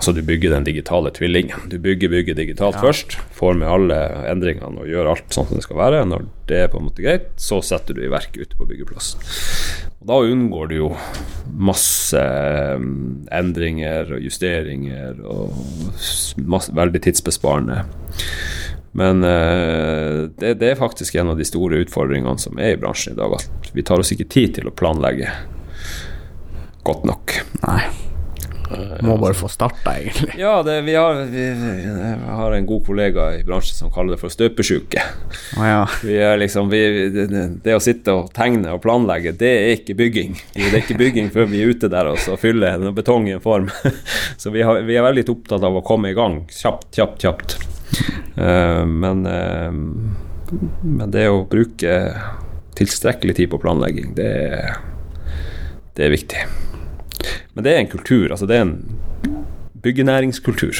Altså 0.00 0.14
du 0.16 0.22
bygger 0.24 0.54
den 0.54 0.64
digitale 0.64 1.10
tvillingen. 1.12 1.66
Du 1.68 1.76
bygger 1.78 2.08
bygget 2.08 2.38
digitalt 2.38 2.78
Ja. 2.78 2.80
først, 2.80 3.18
får 3.36 3.58
med 3.60 3.68
alle 3.68 3.98
endringene 4.30 4.80
og 4.80 4.88
gjør 4.88 5.10
alt 5.10 5.28
sånn 5.28 5.46
som 5.46 5.58
det 5.58 5.64
skal 5.66 5.76
være. 5.76 6.06
Når 6.08 6.24
det 6.48 6.56
er 6.56 6.68
på 6.72 6.80
en 6.80 6.86
måte 6.86 7.04
greit, 7.04 7.28
så 7.36 7.60
setter 7.60 7.92
du 7.92 8.00
i 8.00 8.08
verk 8.08 8.32
ute 8.32 8.56
på 8.56 8.64
byggeplassen. 8.64 9.20
Og 10.00 10.06
da 10.08 10.14
unngår 10.24 10.68
du 10.68 10.74
jo 10.78 10.96
masse 11.52 12.16
mm, 12.16 13.28
endringer 13.28 14.16
og 14.16 14.24
justeringer 14.24 15.20
og 15.20 15.52
masse, 16.48 16.72
veldig 16.72 17.02
tidsbesparende. 17.04 17.84
Men 18.96 19.20
uh, 19.22 20.32
det, 20.40 20.56
det 20.64 20.70
er 20.70 20.80
faktisk 20.80 21.14
en 21.14 21.28
av 21.28 21.36
de 21.36 21.44
store 21.44 21.84
utfordringene 21.84 22.40
som 22.40 22.56
er 22.58 22.72
i 22.72 22.80
bransjen 22.80 23.12
i 23.12 23.20
dag, 23.20 23.36
at 23.36 23.74
vi 23.76 23.84
tar 23.84 24.00
oss 24.00 24.16
ikke 24.16 24.32
tid 24.32 24.56
til 24.56 24.66
å 24.66 24.72
planlegge 24.72 25.28
godt 26.88 27.04
nok. 27.04 27.42
Nei. 27.68 28.09
Må 29.02 29.16
bare 29.18 29.34
få 29.34 29.48
starta, 29.50 29.96
egentlig. 29.98 30.34
Ja, 30.38 30.62
det, 30.62 30.76
vi, 30.86 30.94
har, 30.94 31.24
vi, 31.30 31.44
vi 31.54 32.34
har 32.38 32.52
en 32.52 32.66
god 32.66 32.84
kollega 32.86 33.26
i 33.38 33.42
bransjen 33.46 33.76
som 33.76 33.92
kaller 33.94 34.14
det 34.14 34.20
for 34.22 34.32
støpesjuke. 34.32 35.02
Oh, 35.58 35.64
ja. 35.66 35.80
Vi 36.06 36.18
er 36.22 36.38
liksom, 36.38 36.70
vi, 36.70 36.82
det, 37.14 37.26
det 37.64 37.74
å 37.74 37.82
sitte 37.82 38.14
og 38.14 38.30
tegne 38.36 38.76
og 38.76 38.82
planlegge, 38.84 39.34
det 39.40 39.50
er 39.50 39.74
ikke 39.78 39.98
bygging. 39.98 40.38
Det 40.54 40.70
er 40.70 40.78
ikke 40.84 40.98
bygging 41.00 41.32
før 41.34 41.50
vi 41.50 41.64
er 41.64 41.74
ute 41.74 41.90
der 41.90 42.12
og 42.12 42.30
fyller 42.40 42.86
betong 42.94 43.26
i 43.30 43.34
en 43.36 43.44
form. 43.44 43.70
Så 44.40 44.54
vi, 44.54 44.62
har, 44.66 44.84
vi 44.86 44.98
er 44.98 45.06
veldig 45.08 45.26
opptatt 45.34 45.66
av 45.66 45.80
å 45.80 45.84
komme 45.86 46.12
i 46.12 46.18
gang 46.18 46.42
kjapt, 46.54 46.92
kjapt, 46.94 47.26
kjapt. 47.26 47.58
Uh, 48.38 48.86
men, 48.86 49.26
uh, 49.26 49.74
men 50.86 51.10
det 51.10 51.26
å 51.30 51.42
bruke 51.50 51.98
tilstrekkelig 52.78 53.36
tid 53.36 53.50
på 53.52 53.60
planlegging, 53.60 54.14
det, 54.16 54.32
det 55.98 56.06
er 56.06 56.14
viktig. 56.14 56.46
Men 57.60 57.64
det 57.66 57.72
er 57.76 57.82
en 57.82 57.90
kultur, 57.92 58.30
altså 58.32 58.46
det 58.48 58.56
er 58.56 58.62
en 58.64 58.76
byggenæringskultur. 59.84 60.78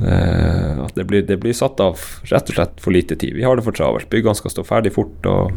Eh, 0.00 0.84
at 0.84 0.94
det 0.96 1.04
blir, 1.04 1.24
det 1.28 1.36
blir 1.42 1.52
satt 1.52 1.80
av 1.84 2.00
rett 2.30 2.48
og 2.48 2.56
slett 2.56 2.80
for 2.80 2.94
lite 2.96 3.16
tid. 3.20 3.34
Vi 3.36 3.44
har 3.44 3.58
det 3.60 3.64
for 3.66 3.76
travelt. 3.76 4.08
Byggene 4.08 4.38
skal 4.38 4.54
stå 4.54 4.64
ferdig 4.64 4.94
fort. 4.96 5.26
og 5.28 5.52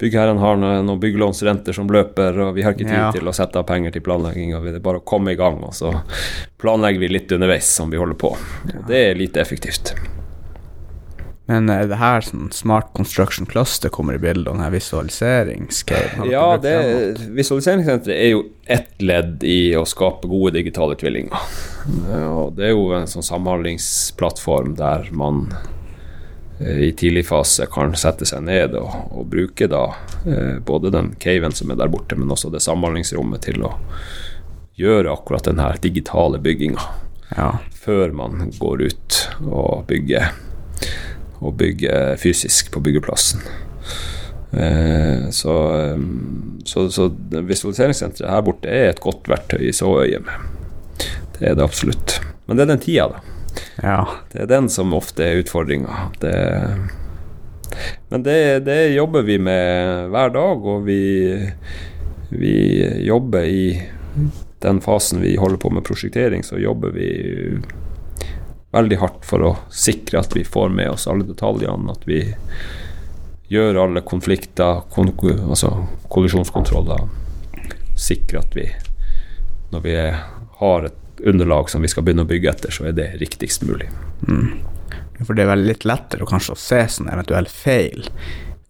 Byggherren 0.00 0.40
har 0.40 0.56
noen, 0.56 0.86
noen 0.88 1.02
byggelånsrenter 1.02 1.76
som 1.76 1.90
løper, 1.92 2.38
og 2.46 2.54
vi 2.56 2.64
har 2.64 2.72
ikke 2.72 2.86
tid 2.86 2.96
Ja. 2.96 3.10
til 3.12 3.28
å 3.28 3.34
sette 3.36 3.60
av 3.60 3.66
penger 3.68 3.92
til 3.92 4.00
planlegging. 4.08 4.54
og 4.56 4.64
Det 4.64 4.76
er 4.76 4.80
bare 4.80 5.02
å 5.02 5.04
komme 5.04 5.32
i 5.32 5.36
gang, 5.36 5.60
og 5.64 5.74
så 5.74 5.92
planlegger 6.56 7.00
vi 7.04 7.08
litt 7.08 7.32
underveis 7.32 7.66
som 7.66 7.90
vi 7.90 7.98
holder 8.00 8.16
på. 8.16 8.32
Og 8.72 8.86
det 8.88 9.10
er 9.10 9.14
lite 9.18 9.36
effektivt. 9.44 9.92
Men 11.48 11.70
er 11.72 11.86
det 11.88 11.96
her 11.96 12.20
sånn 12.26 12.50
Smart 12.52 12.90
Construction 12.92 13.46
Cluster 13.48 13.88
kommer 13.88 14.18
i 14.18 14.20
bildet, 14.20 14.50
og 14.50 14.58
denne 14.58 14.68
dere 14.68 16.28
Ja, 16.28 16.42
visualiseringssenteret 17.38 18.12
er 18.14 18.30
jo 18.34 18.42
ett 18.68 19.00
ledd 19.00 19.44
i 19.48 19.72
å 19.80 19.86
skape 19.88 20.28
gode 20.28 20.52
digitale 20.58 20.96
tvillinger. 21.00 21.40
Eh, 22.12 22.28
Og 22.28 22.52
det 22.58 22.68
er 22.68 22.74
jo 22.76 22.90
en 22.92 23.08
sånn 23.08 23.24
samhandlingsplattform 23.24 24.74
der 24.76 25.08
man 25.16 25.46
eh, 26.60 26.88
i 26.88 26.92
tidlig 26.92 27.24
fase 27.30 27.64
kan 27.72 27.94
sette 27.96 28.28
seg 28.28 28.44
ned 28.44 28.76
og, 28.76 28.92
og 29.16 29.26
bruke 29.32 29.68
da 29.72 29.86
eh, 30.28 30.58
både 30.60 30.92
den 30.92 31.14
caven 31.22 31.52
som 31.56 31.70
er 31.72 31.80
der 31.80 31.88
borte, 31.88 32.16
men 32.18 32.28
også 32.34 32.52
det 32.52 32.60
samhandlingsrommet 32.64 33.40
til 33.48 33.64
å 33.64 33.72
gjøre 34.78 35.10
akkurat 35.16 35.48
den 35.48 35.58
her 35.64 35.80
digitale 35.82 36.38
bygginga 36.38 36.84
Ja. 37.36 37.54
før 37.74 38.12
man 38.12 38.52
går 38.60 38.82
ut 38.88 39.16
og 39.48 39.86
bygger, 39.88 40.28
og 41.38 41.56
bygge 41.60 42.16
fysisk 42.20 42.72
på 42.74 42.82
byggeplassen. 42.84 43.42
Eh, 44.52 45.28
så, 45.30 45.56
eh, 45.80 45.98
så, 46.64 46.90
så 46.90 47.08
visualiseringssenteret 47.30 48.30
her 48.32 48.44
borte 48.46 48.70
er 48.72 48.92
et 48.92 49.02
godt 49.04 49.28
verktøy 49.28 49.68
i 49.68 49.74
så 49.76 49.90
øye 50.02 50.22
med. 50.24 50.46
Det 51.38 51.50
er 51.50 51.58
det 51.58 51.66
absolutt. 51.66 52.18
Men 52.46 52.56
det 52.56 52.64
er 52.64 52.72
den 52.72 52.82
tida, 52.82 53.10
da. 53.12 53.20
ja. 53.82 54.00
Det 54.32 54.42
er 54.44 54.50
den 54.50 54.70
som 54.72 54.96
ofte 54.96 55.26
er 55.26 55.42
utfordringa. 55.42 56.08
Men 58.08 58.24
det, 58.24 58.64
det 58.66 58.78
jobber 58.96 59.22
vi 59.22 59.36
med 59.38 60.08
hver 60.10 60.32
dag, 60.34 60.64
og 60.72 60.86
vi, 60.88 61.02
vi 62.32 62.56
jobber 63.06 63.44
i 63.44 63.62
den 64.64 64.80
fasen 64.82 65.22
vi 65.22 65.36
holder 65.38 65.60
på 65.60 65.70
med 65.70 65.84
prosjektering, 65.86 66.42
så 66.42 66.58
jobber 66.58 66.96
vi 66.96 67.10
veldig 68.70 68.98
hardt 69.00 69.24
for 69.26 69.44
å 69.44 69.56
sikre 69.72 70.20
at 70.20 70.36
vi 70.36 70.44
får 70.44 70.68
med 70.74 70.90
oss 70.92 71.08
alle 71.08 71.26
detaljene, 71.28 71.92
at 71.92 72.04
vi 72.08 72.20
gjør 73.48 73.80
alle 73.84 74.04
konflikter, 74.04 74.82
kon 74.92 75.12
altså 75.32 75.72
kollisjonskontroller, 76.12 77.06
sikre 77.98 78.42
at 78.42 78.56
vi, 78.56 78.66
når 79.72 79.84
vi 79.84 79.94
har 80.58 80.88
et 80.90 81.22
underlag 81.24 81.70
som 81.70 81.82
vi 81.82 81.88
skal 81.88 82.04
begynne 82.04 82.26
å 82.26 82.28
bygge 82.28 82.50
etter, 82.50 82.74
så 82.74 82.90
er 82.90 82.98
det 82.98 83.14
riktigst 83.22 83.64
mulig. 83.66 83.88
For 85.24 85.34
det 85.34 85.46
er 85.46 85.50
vel 85.50 85.64
litt 85.66 85.88
lettere 85.88 86.28
kanskje 86.28 86.54
å 86.54 86.60
se 86.60 86.82
sånne 86.94 87.16
eventuelle 87.16 87.50
feil 87.50 88.06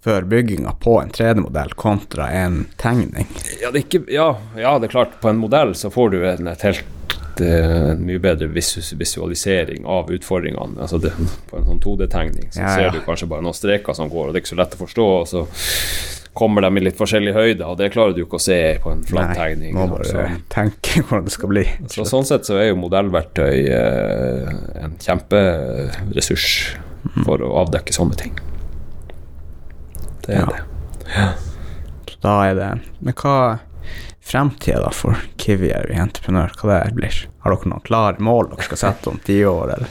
før 0.05 0.25
bygginga 0.31 0.73
på 0.81 0.95
en 1.03 1.11
3D-modell 1.13 1.75
kontra 1.77 2.31
en 2.33 2.63
tegning. 2.81 3.27
Ja, 3.61 3.73
det 3.75 3.83
ikke, 3.85 4.05
ja, 4.15 4.31
ja, 4.57 4.77
det 4.79 4.89
er 4.89 4.95
klart. 4.95 5.19
På 5.21 5.29
en 5.29 5.43
modell 5.43 5.75
så 5.77 5.91
får 5.93 6.15
du 6.15 6.23
en, 6.23 6.49
et 6.49 6.63
helt 6.65 6.87
eh, 7.41 7.91
en 7.93 8.05
mye 8.07 8.19
bedre 8.23 8.49
visualisering 8.53 9.85
av 9.87 10.11
utfordringene. 10.15 10.79
Altså 10.81 10.99
det, 11.03 11.13
på 11.51 11.59
en 11.59 11.65
sånn 11.67 11.81
2D-tegning 11.85 12.51
så 12.53 12.61
Ja, 12.65 12.75
ser 12.77 12.91
du 12.91 13.01
kanskje 13.07 13.29
bare 13.29 13.43
noen 13.43 13.55
streker 13.57 13.95
som 13.95 14.11
går, 14.11 14.29
og 14.29 14.33
det 14.35 14.41
er 14.41 14.45
ikke 14.47 14.55
så 14.57 14.61
lett 14.63 14.75
å 14.79 14.83
forstå. 14.87 15.09
og 15.21 15.27
så 15.29 15.47
kommer 16.39 16.63
de 16.63 16.69
i 16.79 16.81
litt 16.85 16.95
forskjellige 16.99 17.35
høyder, 17.35 17.67
og 17.67 17.79
det 17.81 17.89
klarer 17.93 18.15
du 18.15 18.21
ikke 18.23 18.39
å 18.39 18.41
se 18.45 18.79
på 18.83 18.93
en 18.93 19.03
flat 19.03 19.33
tegning. 19.35 19.75
må 19.75 19.89
Så- 20.05 20.13
bare 20.15 20.37
tenke 20.49 21.03
hvordan 21.03 21.25
det 21.25 21.33
skal 21.33 21.49
bli. 21.49 21.65
Så 21.89 22.05
sånn 22.07 22.25
sett 22.25 22.43
så 22.47 22.61
er 22.61 22.69
jo 22.69 22.77
modellverktøy 22.77 23.57
eh, 23.67 24.85
en 24.85 24.95
kjemperessurs 25.03 26.77
for 27.25 27.39
å 27.43 27.65
avdekke 27.67 27.91
sånne 27.97 28.15
ting. 28.17 28.39
Det 30.27 30.37
er 30.37 30.41
Ja. 30.41 30.47
det. 30.47 30.63
Så 32.09 32.21
da 32.21 32.43
er 32.51 32.55
det 32.55 32.81
Men 33.01 33.15
hva 33.15 33.59
fremtida 34.29 34.91
for 34.93 35.09
for 35.09 35.17
Kiwier 35.41 35.89
i 35.93 35.97
Entreprenør, 35.97 36.53
hva 36.61 36.83
det 36.85 36.97
blir? 36.99 37.19
Har 37.45 37.55
dere 37.55 37.71
noen 37.73 37.85
klare 37.87 38.21
mål 38.25 38.51
dere 38.53 38.67
skal 38.67 38.81
sette 38.83 39.09
om 39.09 39.21
ti 39.25 39.39
år, 39.47 39.75
eller 39.77 39.89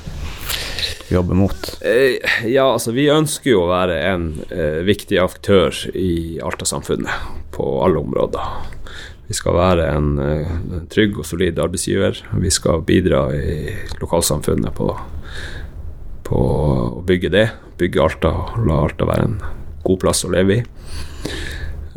jobbe 1.10 1.38
mot? 1.38 1.70
Eh, 1.82 2.20
Ja, 2.46 2.68
altså 2.74 2.94
vi 2.94 3.08
ønsker 3.10 3.54
jo 3.56 3.64
å 3.66 3.72
være 3.72 3.98
en 4.12 4.28
eh, 4.52 4.84
viktig 4.86 5.18
aktør 5.22 5.74
i 5.96 6.40
Alta-samfunnet 6.44 7.32
på 7.56 7.70
alle 7.84 8.04
områder. 8.04 8.46
Vi 9.28 9.36
skal 9.36 9.58
være 9.58 9.90
en, 9.96 10.14
eh, 10.22 10.54
en 10.78 10.88
trygg 10.92 11.18
og 11.18 11.26
solid 11.26 11.60
arbeidsgiver. 11.60 12.22
Vi 12.38 12.52
skal 12.54 12.86
bidra 12.88 13.28
i 13.36 13.74
lokalsamfunnet 14.00 14.76
på, 14.78 14.92
på 16.30 16.44
å 16.46 17.04
bygge 17.08 17.34
det. 17.34 17.48
Bygge 17.82 18.04
Alta 18.04 18.34
og 18.44 18.68
la 18.68 18.84
Alta 18.86 19.08
være 19.10 19.32
en 19.32 19.40
god 19.84 20.04
plass 20.04 20.26
å 20.28 20.32
leve 20.32 20.62
i. 20.62 20.64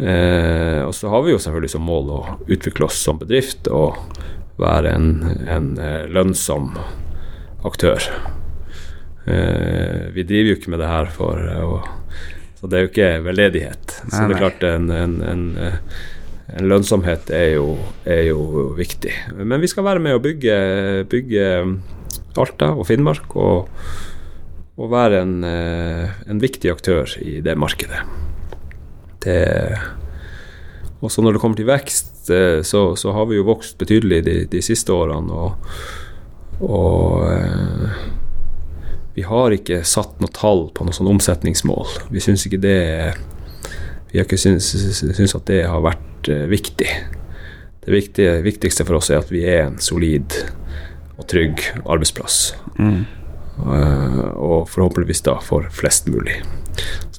Eh, 0.01 0.81
og 0.87 0.95
så 0.97 1.13
har 1.13 1.25
vi 1.27 1.35
jo 1.35 1.41
selvfølgelig 1.43 1.75
som 1.75 1.85
mål 1.85 2.13
å 2.17 2.21
utvikle 2.49 2.89
oss 2.89 3.01
som 3.05 3.21
bedrift 3.21 3.69
og 3.69 3.99
være 4.61 4.95
en, 4.97 5.11
en 5.45 5.73
eh, 5.81 6.05
lønnsom 6.09 6.73
aktør. 7.69 8.07
Eh, 9.31 10.09
vi 10.15 10.25
driver 10.25 10.53
jo 10.53 10.59
ikke 10.59 10.73
med 10.73 10.81
det 10.83 10.89
her 10.91 11.11
for 11.13 11.41
eh, 11.45 11.61
å 11.61 11.81
Så 12.61 12.69
det 12.69 12.77
er 12.77 12.83
jo 12.85 12.91
ikke 12.91 13.11
veldedighet. 13.25 13.93
Så 14.03 14.19
Nei, 14.19 14.25
det 14.29 14.35
er 14.37 14.43
klart 14.43 14.65
en, 14.69 14.91
en, 14.93 15.15
en, 15.25 15.45
eh, 15.57 15.77
en 16.59 16.69
lønnsomhet 16.69 17.31
er 17.33 17.55
jo, 17.55 17.79
er 18.05 18.27
jo 18.29 18.67
viktig. 18.77 19.15
Men 19.39 19.63
vi 19.63 19.71
skal 19.71 19.87
være 19.87 20.03
med 20.05 20.19
å 20.19 20.21
bygge, 20.21 20.57
bygge 21.09 21.47
Alta 22.37 22.73
og 22.75 22.85
Finnmark 22.91 23.33
og, 23.41 23.71
og 24.77 24.93
være 24.93 25.23
en, 25.25 25.39
en 25.45 26.43
viktig 26.43 26.73
aktør 26.73 27.17
i 27.25 27.39
det 27.45 27.57
markedet. 27.57 28.03
Det 29.25 29.41
og 31.01 31.09
så 31.12 31.23
når 31.25 31.37
det 31.37 31.41
kommer 31.41 31.57
til 31.57 31.68
vekst, 31.68 32.29
eh, 32.33 32.61
så, 32.66 32.95
så 32.97 33.14
har 33.16 33.29
vi 33.31 33.39
jo 33.39 33.49
vokst 33.49 33.79
betydelig 33.81 34.21
de, 34.27 34.37
de 34.53 34.61
siste 34.64 34.93
årene. 34.93 35.33
Og, 35.33 35.71
og 36.61 37.23
eh, 37.25 38.03
vi 39.16 39.25
har 39.25 39.57
ikke 39.57 39.81
satt 39.89 40.21
noe 40.21 40.33
tall 40.37 40.66
på 40.77 40.85
noe 40.85 40.97
sånn 40.97 41.09
omsetningsmål. 41.11 41.89
Vi 42.12 42.23
syns 42.25 42.45
ikke 42.47 42.61
det 42.62 42.81
Vi 44.11 44.18
har 44.18 44.27
ikke 44.27 44.41
syns, 44.41 44.73
syns 44.99 45.37
at 45.39 45.49
det 45.49 45.62
har 45.71 45.81
vært 45.87 46.29
eh, 46.29 46.45
viktig. 46.51 46.91
Det 47.81 47.95
viktige, 47.95 48.41
viktigste 48.45 48.85
for 48.85 49.01
oss 49.01 49.09
er 49.09 49.23
at 49.23 49.33
vi 49.33 49.47
er 49.49 49.71
en 49.71 49.81
solid 49.81 50.37
og 51.16 51.25
trygg 51.31 51.62
arbeidsplass. 51.87 52.43
Mm. 52.77 53.07
Eh, 53.61 54.25
og 54.37 54.68
forhåpentligvis 54.68 55.25
da 55.25 55.39
for 55.45 55.64
flest 55.73 56.12
mulig. 56.12 56.43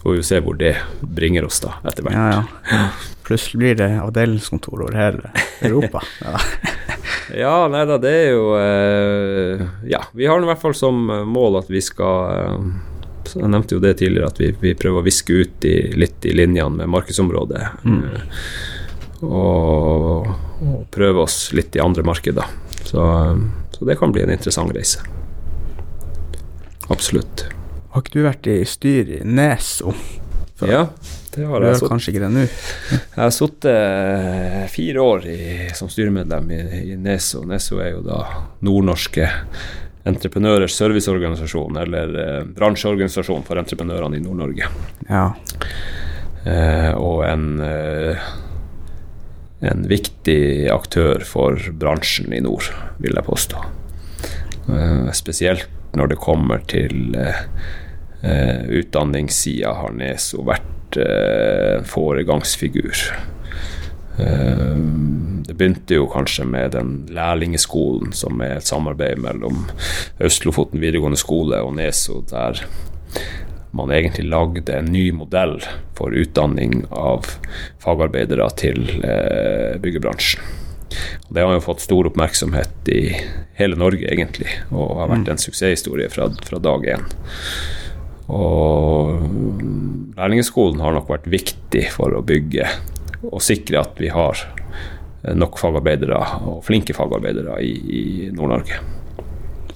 Får 0.02 0.18
vi 0.18 0.24
se 0.24 0.39
hvor 0.41 0.58
det 0.58 0.76
bringer 1.02 1.45
oss 1.45 1.60
da, 1.62 1.76
etter 1.86 2.08
hvert. 2.08 2.18
Ja, 2.18 2.43
ja. 2.72 2.86
Plutselig 3.28 3.60
blir 3.62 3.76
det 3.78 3.89
avdelingskontor 4.02 4.88
over 4.88 4.97
hele 4.97 5.34
Europa. 5.62 6.02
Ja. 6.26 6.39
Ja, 7.36 7.68
nei 7.72 7.86
da, 7.88 7.95
det 8.02 8.12
er 8.12 8.34
jo 8.34 8.47
eh, 8.60 9.62
Ja, 9.88 10.02
vi 10.12 10.26
har 10.28 10.41
i 10.41 10.47
hvert 10.49 10.60
fall 10.62 10.74
som 10.76 10.97
mål 11.32 11.62
at 11.62 11.70
vi 11.72 11.80
skal 11.82 12.34
eh, 12.34 12.66
Jeg 13.38 13.47
nevnte 13.54 13.78
jo 13.78 13.82
det 13.84 13.93
tidligere, 14.02 14.28
at 14.28 14.41
vi, 14.41 14.49
vi 14.60 14.74
prøver 14.78 14.99
å 14.99 15.06
viske 15.06 15.38
ut 15.39 15.66
i, 15.68 15.76
litt 15.95 16.28
i 16.28 16.34
linjene 16.36 16.82
med 16.82 16.91
markedsområdet. 16.91 17.64
Mm. 17.88 18.04
eh, 18.04 18.43
og, 19.22 20.28
og 20.66 20.84
prøve 20.91 21.24
oss 21.24 21.39
litt 21.56 21.78
i 21.78 21.84
andre 21.84 22.04
markeder. 22.06 22.52
Så, 22.84 22.99
eh, 22.99 23.47
så 23.78 23.88
det 23.88 23.97
kan 24.02 24.12
bli 24.12 24.26
en 24.26 24.34
interessant 24.36 24.76
reise. 24.76 25.06
Absolutt. 26.91 27.47
Har 27.92 28.04
ikke 28.06 28.14
du 28.20 28.24
vært 28.24 28.48
i 28.48 28.60
styr 28.68 29.10
i 29.18 29.22
Neso? 29.28 29.94
Ja, 30.62 30.86
det 31.34 31.46
har 31.50 31.60
Du 31.60 31.66
jeg. 31.66 31.74
gjør 31.74 31.80
Så, 31.82 31.88
kanskje 31.89 32.12
ikke 32.14 32.22
det 32.22 32.32
nå? 32.36 32.44
jeg 32.46 33.18
har 33.18 33.32
sittet 33.34 33.66
eh, 33.72 34.66
fire 34.72 35.02
år 35.04 35.26
i, 35.32 35.38
som 35.76 35.89
styremedlem 35.89 36.52
i, 36.54 36.60
i 36.94 36.98
NESO. 37.02 37.42
NESO 37.50 37.80
er 37.82 37.96
jo 37.96 38.04
da 38.06 38.20
nordnorske 38.64 39.26
entreprenørers 40.08 40.76
serviceorganisasjon, 40.78 41.78
eller 41.82 42.14
eh, 42.22 42.38
bransjeorganisasjon 42.58 43.44
for 43.48 43.60
entreprenørene 43.62 44.18
i 44.20 44.24
Nord-Norge. 44.24 44.70
Ja. 45.10 45.26
Eh, 46.46 46.94
og 46.98 47.26
en, 47.28 47.48
eh, 47.66 48.24
en 49.72 49.84
viktig 49.89 50.70
aktør 50.74 51.26
for 51.28 51.58
bransjen 51.82 52.34
i 52.34 52.42
nord, 52.46 52.70
vil 53.02 53.18
jeg 53.18 53.28
påstå. 53.28 53.66
Eh, 54.70 55.12
spesielt 55.18 55.68
når 55.98 56.14
det 56.14 56.22
kommer 56.24 56.62
til 56.72 57.16
eh, 57.20 57.42
eh, 58.24 58.63
utdanningssida, 58.82 59.74
har 59.82 59.93
Neso 59.97 60.45
vært 60.47 60.97
eh, 61.01 61.82
foregangsfigur. 61.88 63.05
Eh, 64.19 64.82
det 65.47 65.57
begynte 65.57 65.97
jo 65.97 66.07
kanskje 66.11 66.45
med 66.47 66.76
den 66.78 66.95
lærlingeskolen, 67.11 68.13
som 68.15 68.41
er 68.45 68.59
et 68.59 68.69
samarbeid 68.69 69.22
mellom 69.24 69.65
Øst-Lofoten 70.22 70.82
videregående 70.82 71.19
skole 71.19 71.61
og 71.65 71.76
Neso, 71.80 72.22
der 72.30 72.61
man 73.72 73.91
egentlig 73.91 74.28
lagde 74.28 74.74
en 74.76 74.91
ny 74.91 75.11
modell 75.15 75.61
for 75.95 76.15
utdanning 76.15 76.84
av 76.91 77.28
fagarbeidere 77.84 78.49
til 78.59 78.84
eh, 78.99 79.78
byggebransjen. 79.82 80.43
Og 81.30 81.36
det 81.36 81.45
har 81.45 81.55
jo 81.55 81.63
fått 81.63 81.86
stor 81.86 82.09
oppmerksomhet 82.09 82.89
i 82.91 83.03
hele 83.55 83.78
Norge, 83.80 84.03
egentlig, 84.11 84.51
og 84.76 84.97
har 84.99 85.11
vært 85.13 85.32
en 85.32 85.39
suksesshistorie 85.39 86.09
fra, 86.11 86.28
fra 86.43 86.59
dag 86.59 86.88
én. 86.97 87.05
Og 88.32 89.26
lærlingeskolen 90.16 90.82
har 90.84 90.96
nok 90.96 91.12
vært 91.12 91.28
viktig 91.32 91.86
for 91.94 92.16
å 92.16 92.24
bygge 92.26 92.70
og 93.28 93.42
sikre 93.44 93.82
at 93.84 94.00
vi 94.02 94.10
har 94.14 94.40
nok 95.38 95.60
fagarbeidere 95.62 96.18
og 96.50 96.64
flinke 96.66 96.96
fagarbeidere 96.98 97.60
i, 97.62 97.74
i 97.76 98.04
Nord-Norge. 98.34 98.80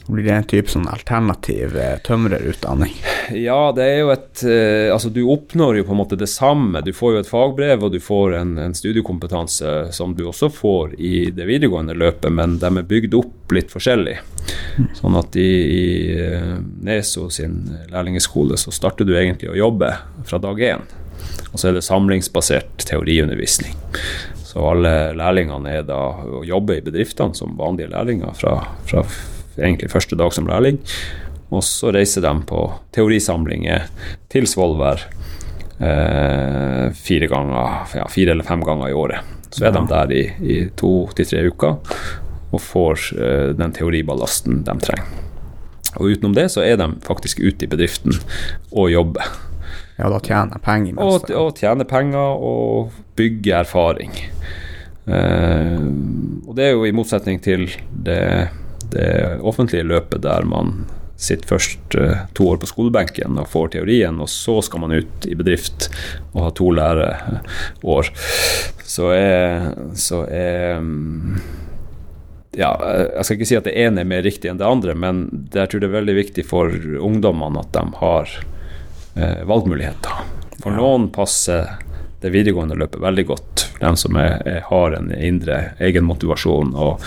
Blir 0.07 0.23
det 0.23 0.33
en 0.35 0.43
type 0.45 0.69
sånn 0.69 0.85
alternativ 0.85 1.73
eh, 1.81 1.95
tømrerutdanning? 2.05 2.93
Ja, 3.33 3.71
det 3.73 3.85
er 3.89 3.95
jo 4.03 4.11
et 4.13 4.43
eh, 4.45 4.91
Altså, 4.93 5.09
du 5.09 5.23
oppnår 5.33 5.79
jo 5.79 5.87
på 5.87 5.95
en 5.95 6.01
måte 6.03 6.19
det 6.19 6.29
samme. 6.29 6.83
Du 6.85 6.91
får 6.93 7.15
jo 7.15 7.21
et 7.23 7.31
fagbrev, 7.31 7.87
og 7.87 7.95
du 7.95 7.97
får 8.03 8.35
en, 8.37 8.53
en 8.61 8.77
studiekompetanse 8.77 9.73
som 9.97 10.13
du 10.13 10.27
også 10.29 10.51
får 10.53 10.93
i 11.01 11.31
det 11.33 11.49
videregående 11.49 11.97
løpet, 11.97 12.29
men 12.37 12.59
de 12.61 12.69
er 12.69 12.89
bygd 12.93 13.17
opp 13.17 13.57
litt 13.57 13.73
forskjellig. 13.73 14.19
Sånn 14.99 15.17
at 15.17 15.35
i, 15.41 15.49
i 15.49 15.85
eh, 16.21 16.53
Neso 16.85 17.31
sin 17.33 17.63
lærlingeskole 17.89 18.59
så 18.61 18.73
starter 18.75 19.09
du 19.09 19.15
egentlig 19.17 19.49
å 19.49 19.57
jobbe 19.57 19.89
fra 20.29 20.41
dag 20.43 20.61
én. 20.69 20.85
Og 21.49 21.57
så 21.57 21.71
er 21.71 21.79
det 21.79 21.85
samlingsbasert 21.87 22.85
teoriundervisning. 22.85 23.73
Så 24.45 24.61
alle 24.69 25.15
lærlingene 25.17 25.79
er 25.79 25.87
da 25.87 26.01
å 26.13 26.45
jobbe 26.45 26.77
i 26.77 26.83
bedriftene 26.85 27.33
som 27.35 27.57
vanlige 27.57 27.89
lærlinger 27.95 28.35
fra, 28.37 28.59
fra 28.85 29.01
egentlig 29.59 29.91
første 29.93 30.17
dag 30.19 30.33
som 30.35 30.47
lærling. 30.49 30.79
Og 31.53 31.63
så 31.63 31.91
reiser 31.93 32.25
de 32.25 32.33
på 32.49 32.61
teorisamlinger 32.95 33.87
til 34.33 34.47
Svolvær 34.49 35.05
eh, 35.79 36.87
fire 36.95 37.29
ganger, 37.31 37.85
ja, 37.95 38.07
fire 38.11 38.35
eller 38.35 38.47
fem 38.47 38.65
ganger 38.65 38.91
i 38.91 38.97
året. 38.97 39.33
Så 39.55 39.67
er 39.67 39.75
de 39.75 39.85
der 39.87 40.11
i, 40.11 40.23
i 40.41 40.57
to 40.75 41.05
til 41.15 41.29
tre 41.29 41.45
uker 41.47 41.77
og 42.55 42.61
får 42.61 43.05
eh, 43.15 43.51
den 43.57 43.75
teoriballasten 43.75 44.63
de 44.67 44.75
trenger. 44.83 45.21
Og 45.95 46.11
utenom 46.11 46.35
det 46.35 46.49
så 46.51 46.63
er 46.65 46.79
de 46.79 46.89
faktisk 47.05 47.39
ute 47.39 47.67
i 47.67 47.71
bedriften 47.71 48.17
og 48.71 48.89
jobber. 48.91 49.29
Ja, 49.95 50.09
da 50.11 50.19
tjener 50.19 50.59
penger 50.59 50.99
Og, 50.99 51.29
og 51.31 51.53
tjener 51.55 51.87
penger 51.87 52.35
og 52.43 52.95
bygger 53.15 53.61
erfaring. 53.61 54.11
Eh, 55.07 55.85
og 56.43 56.51
det 56.57 56.67
er 56.67 56.75
jo 56.75 56.83
i 56.87 56.93
motsetning 56.95 57.39
til 57.43 57.69
det, 57.91 58.49
det 58.95 59.09
offentlige 59.45 59.85
løpet 59.87 60.23
der 60.25 60.47
man 60.47 60.85
sitter 61.15 61.47
først 61.53 61.95
eh, 61.95 62.25
to 62.35 62.49
år 62.51 62.57
på 62.59 62.67
skolebenken 62.67 63.37
og 63.39 63.47
får 63.51 63.69
teorien, 63.77 64.17
og 64.19 64.27
så 64.31 64.57
skal 64.65 64.83
man 64.83 64.97
ut 64.97 65.27
i 65.29 65.35
bedrift 65.39 65.87
og 66.33 66.41
ha 66.43 66.49
to 66.57 66.71
læreår. 66.75 68.09
Så 68.85 69.11
er, 69.15 69.69
så 69.97 70.25
er 70.27 70.83
ja, 72.55 72.69
jeg 73.17 73.25
skal 73.25 73.37
ikke 73.39 73.47
si 73.49 73.57
at 73.59 73.67
det 73.67 73.75
ene 73.79 74.03
er 74.03 74.11
mer 74.11 74.23
riktig 74.25 74.51
enn 74.51 74.59
det 74.59 74.67
andre, 74.67 74.95
men 74.95 75.25
jeg 75.53 75.71
tror 75.71 75.83
det 75.83 75.89
er 75.89 75.97
veldig 75.97 76.17
viktig 76.19 76.45
for 76.47 76.71
ungdommene 77.03 77.63
at 77.63 77.71
de 77.75 77.85
har 78.01 78.35
eh, 79.15 79.41
valgmuligheter. 79.47 80.23
For 80.61 80.71
Ja. 80.71 80.77
noen 80.79 81.09
passer 81.15 81.75
det 82.23 82.31
videregående 82.33 82.77
løpet 82.79 83.01
veldig 83.03 83.25
godt. 83.27 83.67
for 83.75 83.79
dem 83.85 83.95
som 83.99 84.15
er, 84.15 84.39
er, 84.47 84.61
har 84.69 84.95
en 84.95 85.11
indre 85.11 85.73
egen 85.83 86.05
motivasjon 86.07 86.71
og 86.75 87.01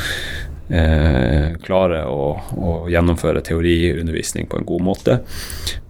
eh, 0.69 1.57
klarer 1.65 2.09
å, 2.09 2.33
å 2.57 2.73
gjennomføre 2.93 3.43
teoriundervisning 3.45 4.49
på 4.51 4.61
en 4.61 4.69
god 4.69 4.85
måte. 4.87 5.19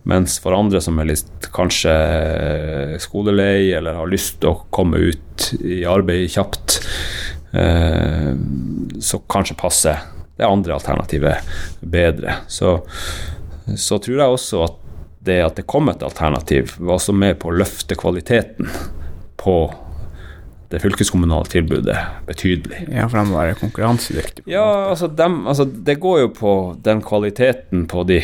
Mens 0.09 0.39
for 0.41 0.57
andre 0.57 0.81
som 0.81 0.99
er 1.01 1.11
litt 1.11 1.49
kanskje 1.55 1.95
skolelei 3.03 3.74
eller 3.76 3.99
har 3.99 4.11
lyst 4.11 4.41
til 4.43 4.55
å 4.55 4.61
komme 4.74 5.01
ut 5.11 5.51
i 5.61 5.83
arbeid 5.89 6.31
kjapt, 6.33 6.79
eh, 7.53 8.33
så 9.01 9.22
kanskje 9.29 9.59
passer 9.59 10.05
det 10.39 10.47
andre 10.47 10.76
alternativet 10.79 11.57
bedre. 11.81 12.41
Så, 12.49 12.79
så 13.76 13.99
tror 13.99 14.22
jeg 14.22 14.39
også 14.39 14.62
at 14.64 14.85
det 15.29 15.41
at 15.45 15.59
det 15.59 15.66
kom 15.68 15.91
et 15.91 16.03
alternativ, 16.03 16.76
var 16.79 16.97
også 16.97 17.12
med 17.12 17.41
på 17.43 17.51
å 17.51 17.59
løfte 17.59 17.99
kvaliteten 17.99 18.70
på 19.37 19.57
det 20.69 20.81
fylkeskommunale 20.83 21.49
tilbudet 21.49 21.97
betydelig. 22.29 22.83
Ja, 22.93 23.07
for 23.09 23.19
de 23.19 23.25
må 23.31 23.39
være 23.39 23.57
konkurransedyktige. 23.61 24.45
Ja, 24.53 24.64
altså, 24.91 25.09
dem, 25.09 25.47
altså 25.49 25.64
det 25.64 25.99
går 26.03 26.21
jo 26.27 26.33
på 26.37 26.55
den 26.85 27.01
kvaliteten 27.05 27.87
på 27.89 28.05
de 28.09 28.23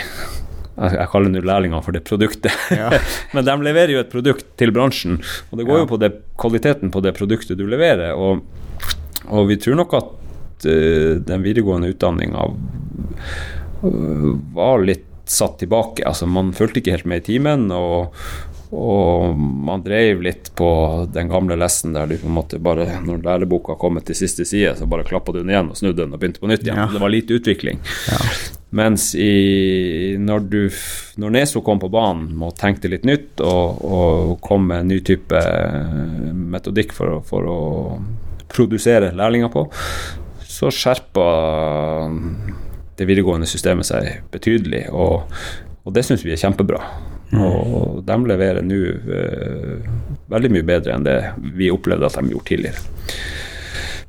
jeg 0.75 1.07
kaller 1.13 1.31
nå 1.31 1.39
lærlingene 1.47 1.79
for 1.87 1.95
det 1.95 2.03
produktet. 2.03 2.51
Ja. 2.75 2.89
Men 3.35 3.47
de 3.47 3.55
leverer 3.63 3.93
jo 3.95 4.01
et 4.03 4.11
produkt 4.11 4.49
til 4.59 4.73
bransjen, 4.75 5.21
og 5.51 5.61
det 5.61 5.67
går 5.69 5.79
Ja. 5.79 5.85
jo 5.85 5.91
på 5.93 6.01
det, 6.03 6.11
kvaliteten 6.41 6.91
på 6.91 7.03
det 7.05 7.15
produktet 7.15 7.61
du 7.61 7.63
leverer. 7.71 8.11
Og, 8.19 8.43
og 9.31 9.47
vi 9.49 9.57
tror 9.63 9.79
nok 9.79 9.95
at 9.95 10.67
uh, 10.67 11.13
den 11.23 11.47
videregående 11.47 11.93
utdanninga 11.95 12.49
var 14.59 14.83
litt 14.83 15.07
satt 15.31 15.59
tilbake. 15.63 16.03
Altså, 16.07 16.27
man 16.27 16.51
fulgte 16.57 16.83
ikke 16.83 16.97
helt 16.97 17.07
med 17.09 17.23
i 17.23 17.27
timen, 17.33 17.69
og, 17.73 18.17
og 18.75 19.39
man 19.39 19.83
drev 19.85 20.23
litt 20.25 20.51
på 20.59 20.69
den 21.15 21.31
gamle 21.31 21.57
lessen 21.61 21.95
der 21.95 22.11
du 22.11 22.17
på 22.19 22.29
en 22.29 22.37
måte 22.37 22.59
bare 22.63 22.87
Når 23.05 23.23
læreboka 23.25 23.77
kom 23.81 24.01
til 24.03 24.19
siste 24.19 24.45
side, 24.49 24.75
så 24.79 24.89
bare 24.91 25.07
klappa 25.07 25.33
du 25.33 25.41
den 25.43 25.53
igjen 25.53 25.71
og 25.71 25.79
snudde 25.79 26.03
den 26.03 26.15
og 26.15 26.21
begynte 26.21 26.43
på 26.43 26.51
nytt 26.51 26.67
igjen. 26.67 26.81
Ja. 26.83 26.89
Det 26.93 27.03
var 27.03 27.13
lite 27.13 27.39
utvikling. 27.39 27.81
Ja. 28.11 28.21
Mens 28.75 29.13
i, 29.15 30.17
når, 30.19 30.47
du, 30.51 30.61
når 31.23 31.35
Neso 31.37 31.63
kom 31.63 31.79
på 31.79 31.93
banen 31.95 32.43
og 32.43 32.57
tenkte 32.59 32.91
litt 32.91 33.07
nytt 33.07 33.43
og, 33.45 33.85
og 33.87 34.33
kom 34.43 34.67
med 34.67 34.83
en 34.83 34.91
ny 34.91 34.99
type 35.07 35.39
eh, 35.39 36.33
metodikk 36.35 36.95
for, 36.97 37.21
for 37.29 37.47
å 37.47 37.61
produsere 38.51 39.13
lærlinger 39.15 39.53
på, 39.55 39.69
så 40.43 40.73
skjerpa 40.75 41.29
det 42.99 43.07
videregående 43.07 43.47
systemet 43.51 43.89
seg 43.89 44.11
betydelig, 44.35 44.85
og, 44.95 45.31
og 45.85 45.93
det 45.95 46.05
syns 46.07 46.25
vi 46.25 46.33
er 46.35 46.41
kjempebra. 46.41 46.81
Og 47.35 48.03
de 48.07 48.17
leverer 48.31 48.63
nå 48.63 48.77
eh, 49.11 49.87
veldig 50.31 50.51
mye 50.55 50.67
bedre 50.69 50.95
enn 50.95 51.07
det 51.07 51.17
vi 51.57 51.71
opplevde 51.73 52.07
at 52.07 52.19
de 52.21 52.31
gjorde 52.31 52.47
tidligere. 52.51 52.85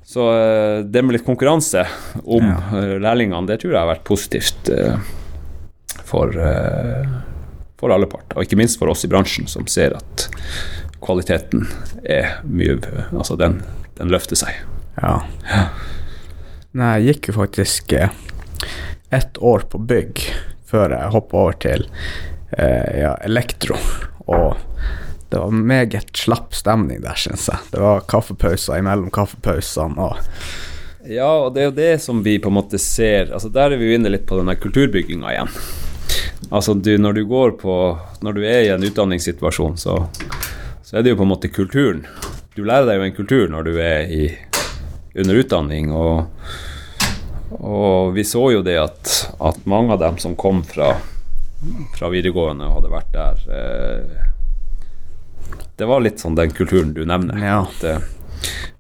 Så 0.06 0.28
eh, 0.32 0.80
det 0.86 1.02
med 1.04 1.18
litt 1.18 1.26
konkurranse 1.28 1.86
om 2.24 2.46
Ja. 2.46 2.60
eh, 2.80 2.96
lærlingene, 3.02 3.48
det 3.50 3.58
tror 3.64 3.74
jeg 3.74 3.82
har 3.82 3.90
vært 3.96 4.06
positivt 4.08 4.70
eh, 4.72 4.96
for, 6.06 6.32
eh, 6.38 7.10
for 7.82 7.92
alle 7.96 8.08
parter. 8.12 8.38
Og 8.38 8.46
ikke 8.46 8.60
minst 8.62 8.78
for 8.80 8.94
oss 8.94 9.04
i 9.08 9.12
bransjen, 9.12 9.50
som 9.52 9.66
ser 9.68 9.98
at 9.98 10.28
kvaliteten 11.04 11.66
er 12.06 12.38
mye 12.48 12.78
Altså, 13.12 13.36
den, 13.38 13.60
den 13.98 14.14
løfter 14.14 14.38
seg. 14.40 14.62
Ja. 15.02 15.18
Nei, 16.76 16.94
jeg 17.02 17.16
gikk 17.16 17.32
jo 17.34 17.40
faktisk 17.42 17.94
eh, 17.98 18.14
ett 19.16 19.38
år 19.44 19.66
på 19.72 19.80
bygg 19.82 20.24
før 20.70 20.96
jeg 20.96 21.14
hoppa 21.14 21.42
over 21.44 21.58
til 21.62 21.88
eh, 22.58 23.02
ja, 23.02 23.16
elektro. 23.26 23.78
Og 24.26 24.56
det 25.30 25.42
var 25.42 25.52
meget 25.52 26.18
slapp 26.18 26.54
stemning 26.56 27.02
der, 27.04 27.18
syns 27.20 27.50
jeg. 27.52 27.60
Det 27.74 27.82
var 27.82 28.06
kaffepauser 28.10 28.80
imellom 28.80 29.12
kaffepausene 29.14 30.10
og 30.10 30.22
Ja, 31.06 31.28
og 31.46 31.52
det 31.54 31.62
er 31.62 31.68
jo 31.68 31.74
det 31.78 31.92
som 32.02 32.24
vi 32.26 32.40
på 32.42 32.50
en 32.50 32.56
måte 32.58 32.80
ser 32.82 33.28
Altså 33.30 33.52
Der 33.54 33.70
er 33.70 33.78
vi 33.78 33.92
jo 33.92 33.98
inne 34.00 34.10
litt 34.10 34.24
på 34.26 34.40
den 34.40 34.48
der 34.50 34.58
kulturbygginga 34.58 35.36
igjen. 35.36 35.52
Altså 36.50 36.74
du, 36.74 36.96
når 36.98 37.20
du 37.20 37.26
går 37.30 37.54
på 37.62 37.76
Når 38.26 38.34
du 38.34 38.42
er 38.42 38.64
i 38.64 38.72
en 38.74 38.86
utdanningssituasjon, 38.88 39.78
så, 39.78 40.00
så 40.82 40.98
er 40.98 41.06
det 41.06 41.14
jo 41.14 41.20
på 41.20 41.28
en 41.28 41.34
måte 41.36 41.52
kulturen. 41.54 42.06
Du 42.58 42.64
lærer 42.64 42.88
deg 42.90 42.98
jo 42.98 43.06
en 43.06 43.18
kultur 43.20 43.52
når 43.52 43.68
du 43.68 43.74
er 43.84 44.10
i, 44.10 44.24
under 45.20 45.42
utdanning, 45.44 45.92
og, 45.94 46.26
og 47.60 48.14
vi 48.16 48.24
så 48.28 48.48
jo 48.54 48.62
det 48.66 48.78
at, 48.82 49.12
at 49.40 49.66
mange 49.70 49.94
av 49.96 50.00
dem 50.02 50.18
som 50.22 50.36
kom 50.36 50.64
fra, 50.68 50.94
fra 51.98 52.10
videregående 52.14 52.68
og 52.68 52.80
hadde 52.80 52.92
vært 52.94 53.14
der 53.16 53.46
eh, 53.60 54.26
Det 55.78 55.88
var 55.90 56.04
litt 56.04 56.22
sånn 56.24 56.38
den 56.38 56.54
kulturen 56.56 56.94
du 56.96 57.04
nevner. 57.06 57.40
Ja. 57.42 57.62
At, 57.68 57.84
eh, 57.84 58.00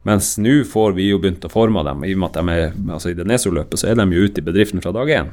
mens 0.05 0.35
nå 0.37 0.59
får 0.69 0.93
vi 0.93 1.07
jo 1.09 1.17
begynt 1.17 1.45
å 1.47 1.49
forme 1.49 1.81
dem, 1.87 2.03
i 2.05 2.13
og 2.13 2.19
med 2.21 2.29
at 2.29 2.35
de 2.37 2.53
er 2.53 2.93
altså 2.93 3.09
i 3.09 3.15
det 3.17 3.25
NESO-løpet, 3.25 3.79
så 3.81 3.89
er 3.89 3.97
de 3.97 4.05
jo 4.13 4.27
ute 4.27 4.41
i 4.41 4.45
bedriften 4.45 4.83
fra 4.83 4.93
dag 4.93 5.09
én. 5.09 5.31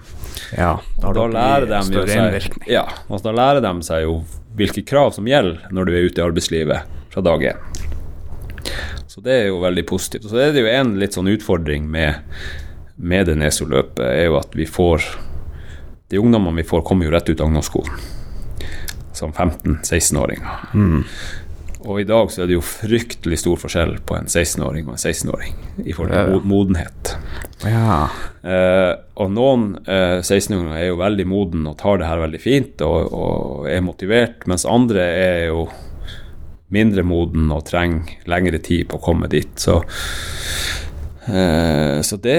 Ja, 0.57 0.79
Og 1.03 1.13
da 1.19 1.27
lærer 1.29 1.69
de 1.69 1.83
jo 1.99 2.07
seg, 2.09 2.57
ja, 2.71 2.87
og 3.09 3.21
da 3.27 3.35
lærer 3.37 3.61
de 3.61 3.73
seg 3.85 4.07
jo 4.07 4.23
hvilke 4.57 4.85
krav 4.89 5.13
som 5.17 5.29
gjelder 5.29 5.69
når 5.73 5.89
du 5.89 5.93
er 5.93 6.09
ute 6.09 6.23
i 6.23 6.25
arbeidslivet 6.25 6.97
fra 7.13 7.25
dag 7.25 7.45
én. 7.53 7.61
Så 9.13 9.21
det 9.21 9.35
er 9.43 9.47
jo 9.51 9.61
veldig 9.61 9.85
positivt. 9.85 10.25
Så 10.31 10.41
er 10.41 10.55
det 10.55 10.63
jo 10.65 10.73
en 10.73 10.95
litt 10.97 11.13
sånn 11.13 11.29
utfordring 11.29 11.85
med, 11.93 12.23
med 13.03 13.27
det 13.27 13.37
NESO-løpet, 13.41 14.03
er 14.07 14.27
jo 14.29 14.39
at 14.39 14.57
vi 14.57 14.67
får 14.69 15.05
De 16.13 16.21
ungdommene 16.21 16.61
vi 16.61 16.69
får, 16.69 16.83
kommer 16.85 17.09
jo 17.09 17.13
rett 17.15 17.29
ut 17.31 17.41
av 17.41 17.49
ungdomsskolen. 17.49 17.95
Som 19.17 19.33
15-16-åringer. 19.33 20.67
Mm. 20.77 21.07
Og 21.89 22.03
i 22.03 22.05
dag 22.07 22.29
så 22.31 22.43
er 22.43 22.51
det 22.51 22.59
jo 22.59 22.65
fryktelig 22.65 23.41
stor 23.41 23.59
forskjell 23.59 23.97
på 24.07 24.15
en 24.15 24.29
16-åring 24.29 24.87
og 24.87 24.95
en 24.95 25.01
16-åring 25.01 25.57
i 25.83 25.95
forhold 25.97 26.13
til 26.13 26.45
modenhet. 26.47 27.15
Ja. 27.65 28.05
Eh, 28.45 28.93
og 29.25 29.33
noen 29.35 29.65
eh, 29.83 30.21
16-åringer 30.21 30.77
er 30.79 30.91
jo 30.91 31.01
veldig 31.01 31.27
moden 31.33 31.67
og 31.71 31.79
tar 31.81 31.99
det 31.99 32.11
her 32.11 32.23
veldig 32.23 32.43
fint 32.43 32.85
og, 32.87 33.09
og 33.17 33.71
er 33.73 33.83
motivert, 33.83 34.47
mens 34.51 34.69
andre 34.69 35.09
er 35.17 35.41
jo 35.49 35.67
mindre 36.73 37.05
moden 37.05 37.51
og 37.53 37.67
trenger 37.69 38.29
lengre 38.31 38.63
tid 38.63 38.87
på 38.93 39.01
å 39.01 39.05
komme 39.09 39.33
dit. 39.33 39.51
Så, 39.61 39.81
så 42.03 42.17
det 42.19 42.39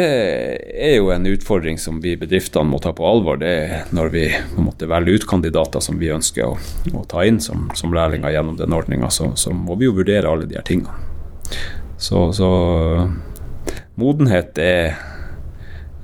er 0.76 0.98
jo 0.98 1.08
en 1.14 1.26
utfordring 1.30 1.78
som 1.80 2.02
vi 2.04 2.18
bedriftene 2.20 2.68
må 2.68 2.82
ta 2.84 2.92
på 2.96 3.06
alvor. 3.08 3.38
Det 3.40 3.52
er 3.52 3.94
når 3.96 4.12
vi 4.12 4.26
på 4.34 4.60
en 4.60 4.68
måte 4.68 4.90
velger 4.92 5.22
ut 5.22 5.28
kandidater 5.30 5.84
som 5.84 6.02
vi 6.02 6.12
ønsker 6.12 6.50
å, 6.50 6.58
å 6.92 7.06
ta 7.08 7.24
inn 7.24 7.40
som, 7.44 7.70
som 7.80 7.96
lærlinger 7.96 8.36
gjennom 8.36 8.60
den 8.60 8.76
ordninga, 8.76 9.08
så, 9.14 9.32
så 9.40 9.56
må 9.56 9.78
vi 9.80 9.88
jo 9.88 9.96
vurdere 10.02 10.28
alle 10.28 10.50
de 10.50 10.60
her 10.60 10.68
tingene. 10.68 10.92
Så, 11.96 12.28
så 12.36 12.50
modenhet 13.96 14.60
er 14.60 14.98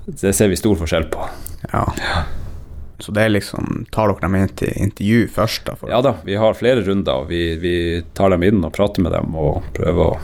det 0.09 0.33
ser 0.33 0.49
vi 0.49 0.57
stor 0.57 0.79
forskjell 0.79 1.09
på. 1.11 1.25
ja. 1.73 1.85
Så 2.99 3.13
det 3.15 3.23
er 3.23 3.31
liksom 3.31 3.85
Tar 3.95 4.11
dere 4.11 4.25
dem 4.25 4.35
inn 4.35 4.49
til 4.59 4.73
intervju 4.75 5.27
først, 5.31 5.69
da? 5.69 5.77
Ja 5.87 6.01
da, 6.03 6.17
vi 6.25 6.35
har 6.35 6.57
flere 6.57 6.83
runder. 6.83 7.23
Vi, 7.29 7.43
vi 7.61 7.75
tar 8.17 8.33
dem 8.33 8.43
inn 8.43 8.63
og 8.63 8.73
prater 8.75 9.05
med 9.05 9.15
dem 9.15 9.35
og 9.39 9.63
prøver 9.77 10.01
å 10.03 10.17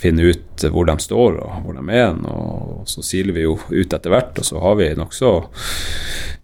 finne 0.00 0.22
ut 0.32 0.64
hvor 0.72 0.86
de 0.88 0.94
står 1.04 1.36
og 1.42 1.64
hvor 1.64 1.76
de 1.76 1.84
er. 1.96 2.14
Og 2.32 2.86
så 2.88 3.02
siler 3.04 3.36
vi 3.36 3.44
jo 3.46 3.58
ut 3.68 3.92
etter 3.96 4.10
hvert, 4.12 4.38
og 4.40 4.46
så 4.48 4.60
har 4.64 4.78
vi 4.80 4.90
nokså 4.98 5.32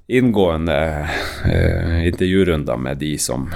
inngående 0.08 0.76
eh, 1.50 2.06
intervjurunder 2.06 2.76
med 2.78 3.00
de 3.02 3.14
som, 3.18 3.48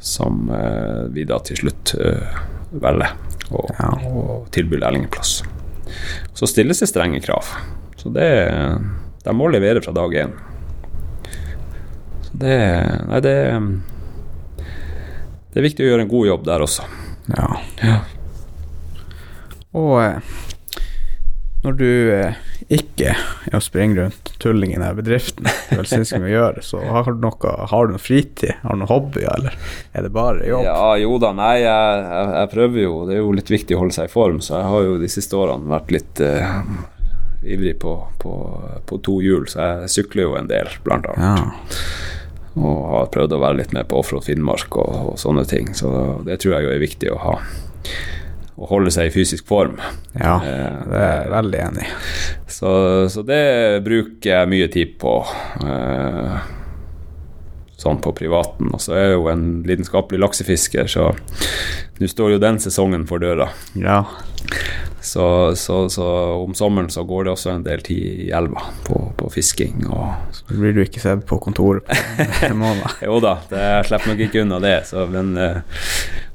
som 0.00 0.46
eh, 0.54 1.02
vi 1.12 1.26
da 1.28 1.36
til 1.44 1.58
slutt 1.64 1.94
eh, 2.00 2.38
velger 2.70 3.12
å 3.52 3.64
Ja. 3.78 3.90
tilby 4.52 4.76
lærlingplass. 4.80 5.42
Så 6.36 6.46
stilles 6.48 6.80
det 6.82 6.88
strenge 6.90 7.20
krav. 7.24 7.44
Så 7.96 8.10
det 8.12 8.28
De 9.24 9.32
må 9.34 9.48
levere 9.50 9.80
fra 9.82 9.92
dag 9.96 10.12
én. 10.14 10.32
Så 12.22 12.36
det 12.44 12.58
Nei, 13.08 13.20
det 13.24 13.34
Det 15.48 15.58
er 15.58 15.64
viktig 15.66 15.84
å 15.86 15.88
gjøre 15.90 16.04
en 16.04 16.12
god 16.12 16.26
jobb 16.28 16.44
der 16.46 16.64
også. 16.64 16.84
ja. 17.36 17.48
Ja. 17.82 17.98
Og 19.76 19.98
eh, 20.00 20.36
når 21.64 21.74
du 21.74 21.88
eh, 22.14 22.36
ikke 22.70 23.12
er 23.16 23.56
å 23.58 23.60
springe 23.62 23.98
rundt 23.98 24.30
tulling 24.38 24.70
i 24.70 24.76
denne 24.76 24.92
bedriften, 24.94 25.48
vel 25.72 25.88
syns 25.90 26.12
vi 26.14 26.30
gjør, 26.30 26.60
så 26.62 26.80
har 26.86 27.08
du 27.08 27.24
noe 27.24 27.54
Har 27.72 27.88
du 27.88 27.96
noe 27.96 28.02
fritid? 28.02 28.54
Har 28.62 28.76
du 28.76 28.84
noen 28.84 28.92
hobbyer, 28.92 29.26
eller 29.34 29.56
er 29.92 30.06
det 30.06 30.12
bare 30.14 30.46
jobb? 30.46 30.68
Ja, 30.68 30.92
jo 31.02 31.16
da, 31.22 31.32
nei, 31.36 31.56
jeg, 31.64 32.04
jeg, 32.04 32.28
jeg 32.36 32.52
prøver 32.54 32.84
jo. 32.84 32.92
Det 33.08 33.16
er 33.16 33.20
jo 33.24 33.34
litt 33.34 33.50
viktig 33.50 33.76
å 33.76 33.82
holde 33.82 33.96
seg 33.98 34.06
i 34.06 34.12
form, 34.12 34.38
så 34.44 34.60
jeg 34.60 34.70
har 34.72 34.86
jo 34.86 35.00
de 35.02 35.10
siste 35.10 35.40
årene 35.40 35.72
vært 35.74 35.92
litt 35.96 36.22
eh, 36.22 36.46
ivrig 37.42 37.74
på, 37.82 37.96
på, 38.22 38.36
på 38.86 39.00
to 39.04 39.18
hjul, 39.24 39.48
så 39.50 39.66
jeg 39.66 39.96
sykler 39.98 40.28
jo 40.28 40.36
en 40.38 40.50
del, 40.50 40.70
blant 40.86 41.10
annet. 41.10 41.66
Ja. 41.66 41.82
Og 42.58 42.78
har 42.90 43.10
prøvd 43.14 43.34
å 43.34 43.42
være 43.42 43.60
litt 43.60 43.74
med 43.74 43.86
på 43.90 43.98
Offroad 44.00 44.26
Finnmark 44.26 44.78
og, 44.78 44.94
og 45.12 45.18
sånne 45.20 45.44
ting, 45.50 45.74
så 45.78 45.90
det 46.26 46.40
tror 46.42 46.56
jeg 46.56 46.68
jo 46.68 46.72
er 46.74 46.86
viktig 46.86 47.12
å 47.14 47.18
ha. 47.22 47.34
Å 48.58 48.66
holde 48.66 48.90
seg 48.90 49.06
i 49.06 49.14
fysisk 49.14 49.46
form. 49.46 49.76
ja, 50.18 50.36
Eh, 50.42 50.78
det 50.90 50.98
er 50.98 51.12
jeg 51.22 51.30
veldig 51.30 51.58
enig 51.62 51.84
i. 51.86 51.90
Så, 52.50 52.70
så 53.12 53.22
det 53.22 53.82
bruker 53.86 54.32
jeg 54.32 54.50
mye 54.50 54.68
tid 54.72 54.96
på. 54.98 55.12
Eh, 55.62 56.38
sånn 57.78 58.00
på 58.02 58.10
privaten. 58.18 58.72
Og 58.74 58.80
så 58.82 58.96
er 58.96 59.04
jeg 59.06 59.14
jo 59.14 59.28
en 59.30 59.44
lidenskapelig 59.68 60.18
laksefisker, 60.24 60.90
så 60.90 61.12
nå 62.00 62.08
står 62.10 62.34
jo 62.34 62.40
den 62.42 62.58
sesongen 62.62 63.06
for 63.06 63.22
døra. 63.22 63.46
Ja. 63.78 64.00
Så, 65.00 65.56
så, 65.56 65.88
så 65.88 66.06
om 66.32 66.54
sommeren 66.54 66.90
så 66.90 67.04
går 67.04 67.24
det 67.24 67.30
også 67.32 67.50
en 67.50 67.64
del 67.64 67.82
tid 67.86 68.24
i 68.26 68.30
elva 68.34 68.60
på, 68.84 68.98
på 69.16 69.30
fisking. 69.30 69.86
Og 69.88 70.34
Så 70.34 70.44
blir 70.50 70.74
du 70.76 70.82
ikke 70.82 71.02
sett 71.02 71.22
på 71.26 71.38
kontoret 71.42 71.86
på 71.86 72.46
en 72.50 72.58
måned. 72.58 72.98
jo 73.06 73.20
da, 73.24 73.38
det, 73.50 73.62
jeg 73.62 73.86
slipper 73.88 74.12
nok 74.12 74.24
ikke 74.26 74.42
unna 74.42 74.58
det. 74.62 74.74
Så, 74.90 75.06
men, 75.12 75.36
eh, 75.38 75.60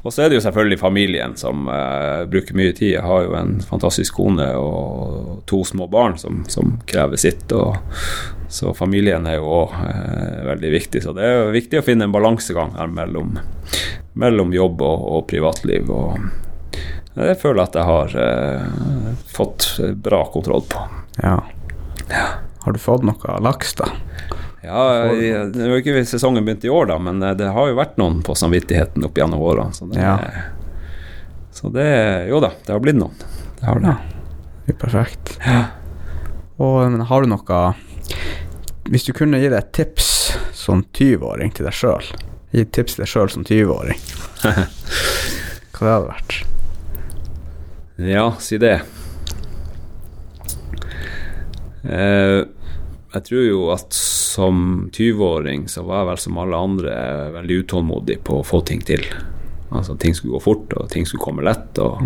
og 0.04 0.16
så 0.16 0.24
er 0.24 0.32
det 0.32 0.40
jo 0.40 0.44
selvfølgelig 0.44 0.80
familien 0.80 1.36
som 1.40 1.68
uh, 1.72 2.24
bruker 2.28 2.56
mye 2.60 2.74
tid. 2.76 2.96
Jeg 2.96 3.08
har 3.08 3.28
jo 3.28 3.36
en 3.40 3.58
fantastisk 3.68 4.18
kone 4.20 4.48
og 4.60 5.44
to 5.50 5.62
små 5.68 5.88
barn 5.92 6.18
som, 6.20 6.42
som 6.52 6.78
krever 6.90 7.20
sitt. 7.20 7.46
Og, 7.56 7.78
så 8.54 8.74
familien 8.78 9.26
er 9.26 9.40
jo 9.40 9.52
òg 9.62 9.76
uh, 9.76 10.40
veldig 10.50 10.72
viktig. 10.76 11.04
Så 11.04 11.16
det 11.16 11.28
er 11.28 11.38
jo 11.38 11.54
viktig 11.56 11.80
å 11.80 11.86
finne 11.86 12.08
en 12.08 12.16
balansegang 12.16 12.76
her 12.80 12.92
mellom, 12.92 13.38
mellom 14.20 14.52
jobb 14.56 14.84
og, 14.84 15.08
og 15.18 15.30
privatliv. 15.32 15.88
Og 15.94 16.20
det 17.16 17.36
føler 17.42 17.62
jeg 17.62 17.70
at 17.70 17.76
jeg 17.78 17.86
har 17.86 18.16
eh, 18.24 19.14
fått 19.30 19.68
bra 20.02 20.24
kontroll 20.34 20.64
på. 20.70 20.82
Ja. 21.22 21.36
Har 22.64 22.74
du 22.74 22.80
fått 22.82 23.04
noe 23.06 23.36
laks, 23.44 23.74
da? 23.78 23.90
Ja, 24.64 25.12
jeg- 25.12 25.52
det 25.54 25.68
var 25.70 25.78
ikke 25.82 26.06
sesongen 26.08 26.46
begynt 26.48 26.64
i 26.66 26.72
år, 26.72 26.88
da, 26.88 26.98
men 26.98 27.22
eh, 27.22 27.34
det 27.38 27.52
har 27.54 27.68
jo 27.70 27.76
vært 27.78 27.98
noen 28.02 28.22
på 28.24 28.34
samvittigheten 28.40 29.04
opp 29.06 29.18
gjennom 29.20 29.42
årene. 29.44 29.74
Så 29.76 29.86
det, 29.92 30.00
Ja. 30.02 30.18
så 31.52 31.70
det 31.74 32.28
Jo 32.30 32.40
da, 32.40 32.50
det 32.66 32.72
har 32.74 32.80
blitt 32.80 32.96
noen. 32.98 33.14
Det 33.60 33.66
har 33.68 33.80
det. 33.80 33.96
Det 34.66 34.74
er 34.76 34.80
perfekt. 34.80 35.38
Ja. 35.46 35.66
Og 36.58 36.90
men 36.92 37.02
har 37.10 37.22
du 37.22 37.28
noe 37.28 37.74
Hvis 38.90 39.06
du 39.06 39.14
kunne 39.14 39.40
gi 39.40 39.50
deg 39.50 39.58
et 39.60 39.72
tips 39.74 40.38
som 40.54 40.84
20-åring 40.94 41.54
til 41.56 41.66
deg 41.66 41.74
sjøl, 41.76 42.04
gi 42.52 42.62
et 42.62 42.72
tips 42.72 42.96
til 42.96 43.04
deg 43.06 43.10
sjøl 43.12 43.30
som 43.32 43.44
20-åring, 43.44 44.00
hva 44.44 45.84
det 45.84 45.94
hadde 45.94 46.10
vært? 46.10 46.36
Ja, 48.04 48.34
si 48.40 48.58
det. 48.58 48.82
Eh, 51.84 52.42
jeg 53.14 53.24
tror 53.28 53.44
jo 53.46 53.62
at 53.72 53.94
som 53.94 54.90
20-åring 54.94 55.68
så 55.72 55.86
var 55.88 56.02
jeg 56.02 56.10
vel 56.10 56.22
som 56.24 56.40
alle 56.42 56.60
andre 56.68 56.96
veldig 57.38 57.60
utålmodig 57.64 58.18
på 58.28 58.42
å 58.42 58.48
få 58.48 58.60
ting 58.68 58.82
til. 58.84 59.06
Altså 59.70 59.96
ting 59.96 60.16
skulle 60.18 60.36
gå 60.36 60.44
fort, 60.44 60.74
og 60.76 60.90
ting 60.92 61.08
skulle 61.08 61.24
komme 61.24 61.46
lett. 61.46 61.80
Og, 61.80 62.02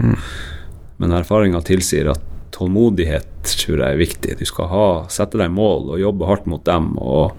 Men 0.98 1.14
erfaringa 1.14 1.62
tilsier 1.66 2.12
at 2.14 2.24
tålmodighet 2.54 3.52
tror 3.64 3.82
jeg 3.82 3.88
er 3.88 4.02
viktig. 4.02 4.38
Du 4.40 4.46
skal 4.50 4.70
ha, 4.72 4.88
sette 5.14 5.40
deg 5.40 5.54
mål 5.54 5.94
og 5.94 6.02
jobbe 6.02 6.30
hardt 6.30 6.48
mot 6.50 6.64
dem 6.66 6.94
og 6.98 7.38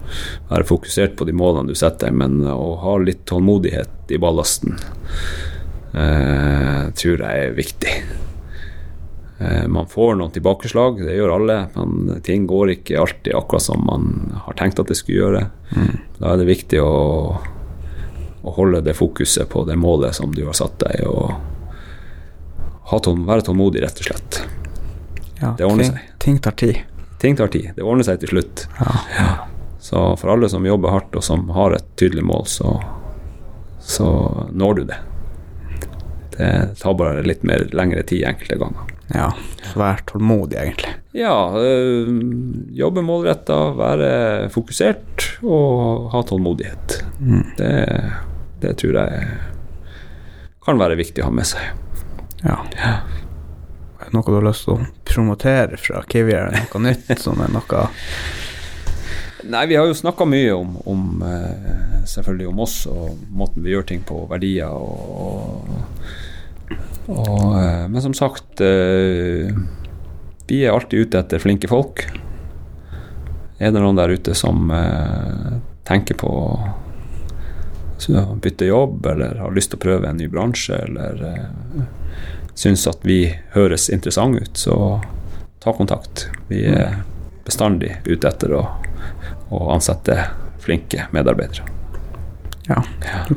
være 0.49 0.67
fokusert 0.67 1.17
på 1.19 1.27
de 1.27 1.35
målene 1.35 1.71
du 1.71 1.77
setter 1.77 2.09
deg, 2.09 2.19
men 2.21 2.41
å 2.47 2.75
ha 2.83 2.95
litt 3.03 3.25
tålmodighet 3.29 4.15
i 4.15 4.19
ballasten 4.21 4.79
eh, 5.93 6.89
tror 6.95 7.25
jeg 7.25 7.45
er 7.45 7.55
viktig. 7.57 7.95
Eh, 9.39 9.67
Man 9.71 9.87
får 9.87 10.15
noen 10.19 10.31
tilbakeslag, 10.35 10.99
det 11.05 11.15
gjør 11.15 11.35
alle, 11.37 11.57
men 11.75 12.21
ting 12.25 12.47
går 12.49 12.73
ikke 12.77 12.99
alltid 12.99 13.35
akkurat 13.39 13.61
som 13.63 13.85
man 13.87 14.09
har 14.45 14.53
tenkt 14.59 14.79
at 14.83 14.87
det 14.91 14.97
skulle 14.99 15.21
gjøre. 15.23 15.45
Da 16.19 16.33
er 16.33 16.41
det 16.41 16.47
viktig 16.49 16.81
å, 16.83 16.93
å 18.43 18.55
holde 18.57 18.81
det 18.83 18.97
fokuset 18.99 19.47
på 19.49 19.63
det 19.69 19.77
målet 19.79 20.15
som 20.17 20.31
du 20.35 20.43
har 20.47 20.57
satt 20.57 20.75
deg, 20.83 21.05
og 21.07 21.31
ha 22.89 22.99
tål, 23.05 23.21
være 23.27 23.45
tålmodig, 23.47 23.83
rett 23.85 23.99
og 24.01 24.09
slett. 24.09 24.41
Ja, 25.39 25.53
Det 25.57 25.63
ordner 25.67 25.85
ting, 25.85 25.93
seg. 25.93 26.15
Ting 26.19 26.39
tar 26.43 26.51
tid. 26.59 26.79
Ting 27.19 27.35
tar 27.39 27.47
tid, 27.53 27.71
det 27.75 27.83
ordner 27.83 28.03
seg 28.07 28.19
til 28.19 28.33
slutt. 28.33 28.65
Ja. 28.79 29.29
Så 29.79 30.01
for 30.19 30.33
alle 30.33 30.49
som 30.51 30.65
jobber 30.67 30.91
hardt 30.91 31.15
og 31.15 31.23
som 31.23 31.47
har 31.55 31.71
et 31.77 31.85
tydelig 31.99 32.25
mål, 32.27 32.43
så, 32.51 32.73
så 33.79 34.07
når 34.51 34.75
du 34.75 34.83
det. 34.89 34.97
Det 36.35 36.49
tar 36.81 36.97
bare 36.99 37.23
litt 37.23 37.43
mer 37.47 37.63
lengre 37.75 38.03
tid 38.07 38.25
enkelte 38.27 38.57
ganger. 38.59 38.91
Ja, 39.13 39.31
vær 39.79 40.03
tålmodig, 40.05 40.57
egentlig. 40.61 40.91
Ja, 41.17 41.35
øh, 41.57 42.09
jobbe 42.77 43.01
målretta, 43.01 43.57
være 43.77 44.49
fokusert 44.53 45.25
og 45.41 46.09
ha 46.13 46.21
tålmodighet. 46.29 46.99
Mm. 47.19 47.45
Det, 47.57 47.71
det 48.61 48.75
tror 48.81 48.99
jeg 49.01 49.31
kan 50.65 50.81
være 50.81 50.99
viktig 50.99 51.23
å 51.23 51.29
ha 51.29 51.33
med 51.33 51.49
seg. 51.49 51.71
Ja. 52.43 52.59
Er 53.99 54.05
det 54.05 54.13
noe 54.15 54.29
du 54.29 54.37
har 54.37 54.45
lyst 54.45 54.67
til 54.67 54.77
å 54.77 54.85
promotere 55.09 55.79
fra 55.81 56.03
Kiwi? 56.07 56.35
Er 56.37 56.53
det 56.53 56.67
noe 56.69 56.85
nytt 56.85 57.17
som 57.19 57.41
er 57.43 57.51
noe 57.51 57.87
Nei, 59.49 59.65
vi 59.71 59.77
har 59.79 59.87
jo 59.87 59.95
snakka 59.95 60.25
mye 60.27 60.51
om, 60.51 60.73
om 60.91 61.21
eh, 61.23 62.01
selvfølgelig 62.11 62.47
om 62.49 62.57
oss 62.59 62.73
og 62.91 63.21
måten 63.31 63.63
vi 63.63 63.71
gjør 63.71 63.85
ting 63.87 64.01
på, 64.03 64.25
verdier 64.27 64.67
og, 64.75 65.23
og 65.23 66.09
eh, 66.71 67.87
Men 67.89 68.01
som 68.01 68.13
sagt, 68.13 68.61
eh, 68.61 69.55
vi 70.47 70.63
er 70.63 70.71
alltid 70.71 70.99
ute 70.99 71.19
etter 71.19 71.39
flinke 71.39 71.67
folk. 71.67 72.05
Er 73.59 73.71
det 73.71 73.81
noen 73.81 73.99
der 73.99 74.15
ute 74.15 74.35
som 74.37 74.71
eh, 74.71 75.57
tenker 75.87 76.19
på 76.19 76.29
å 76.29 76.75
bytte 78.41 78.65
jobb, 78.65 79.05
eller 79.05 79.41
har 79.43 79.53
lyst 79.53 79.73
til 79.73 79.81
å 79.81 79.83
prøve 79.83 80.07
en 80.07 80.17
ny 80.17 80.29
bransje, 80.31 80.77
eller 80.87 81.49
syns 82.55 82.87
at 82.87 83.03
vi 83.03 83.25
høres 83.51 83.89
interessante 83.91 84.45
ut, 84.45 84.57
så 84.57 84.77
ta 85.59 85.73
kontakt. 85.75 86.29
Vi 86.47 86.63
er 86.71 87.01
bestandig 87.45 87.97
ute 88.05 88.31
etter 88.31 88.55
å, 88.55 88.63
å 89.51 89.59
ansette 89.75 90.15
flinke 90.63 91.09
medarbeidere. 91.11 91.78
Ja, 92.69 92.83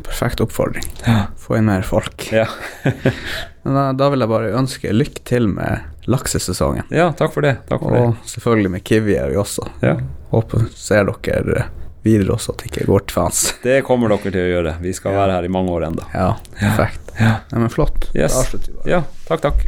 perfekt 0.04 0.40
oppfordring. 0.44 0.84
Ja. 1.06 1.22
Få 1.40 1.56
inn 1.58 1.66
mer 1.70 1.82
folk. 1.86 2.26
Ja. 2.32 2.46
Men 3.62 3.76
da, 3.78 3.84
da 3.96 4.08
vil 4.12 4.24
jeg 4.24 4.30
bare 4.32 4.52
ønske 4.58 4.92
lykke 4.92 5.22
til 5.28 5.46
med 5.48 5.88
laksesesongen. 6.10 6.88
ja, 6.90 7.12
takk 7.16 7.32
for 7.34 7.46
det. 7.46 7.56
Takk 7.68 7.84
for 7.84 7.94
det. 7.94 8.00
Og 8.02 8.26
selvfølgelig 8.28 8.72
med 8.74 8.84
Kiwi 8.84 9.14
er 9.22 9.30
vi 9.30 9.38
også. 9.40 9.68
Ja. 9.84 9.96
Håper 10.32 10.66
ser 10.76 11.06
dere 11.08 11.68
videre 12.02 12.34
også, 12.34 12.52
at 12.56 12.64
det 12.64 12.72
ikke 12.72 12.88
går 12.90 13.06
til 13.06 13.14
fans. 13.20 13.44
Det 13.62 13.80
kommer 13.86 14.10
dere 14.10 14.32
til 14.34 14.42
å 14.42 14.48
gjøre. 14.56 14.74
Vi 14.82 14.92
skal 14.98 15.14
være 15.14 15.38
her 15.38 15.46
i 15.46 15.52
mange 15.54 15.70
år 15.70 15.86
enda. 15.92 16.08
Ja, 16.12 16.32
perfekt. 16.58 17.14
Ja. 17.20 17.36
Nei, 17.52 17.62
men 17.66 17.70
flott. 17.70 18.10
Yes. 18.16 18.34
Da 18.34 18.42
avslutter 18.42 18.72
vi 18.74 18.80
bare. 18.80 18.90
Ja, 18.96 19.04
takk, 19.30 19.46
takk. 19.46 19.62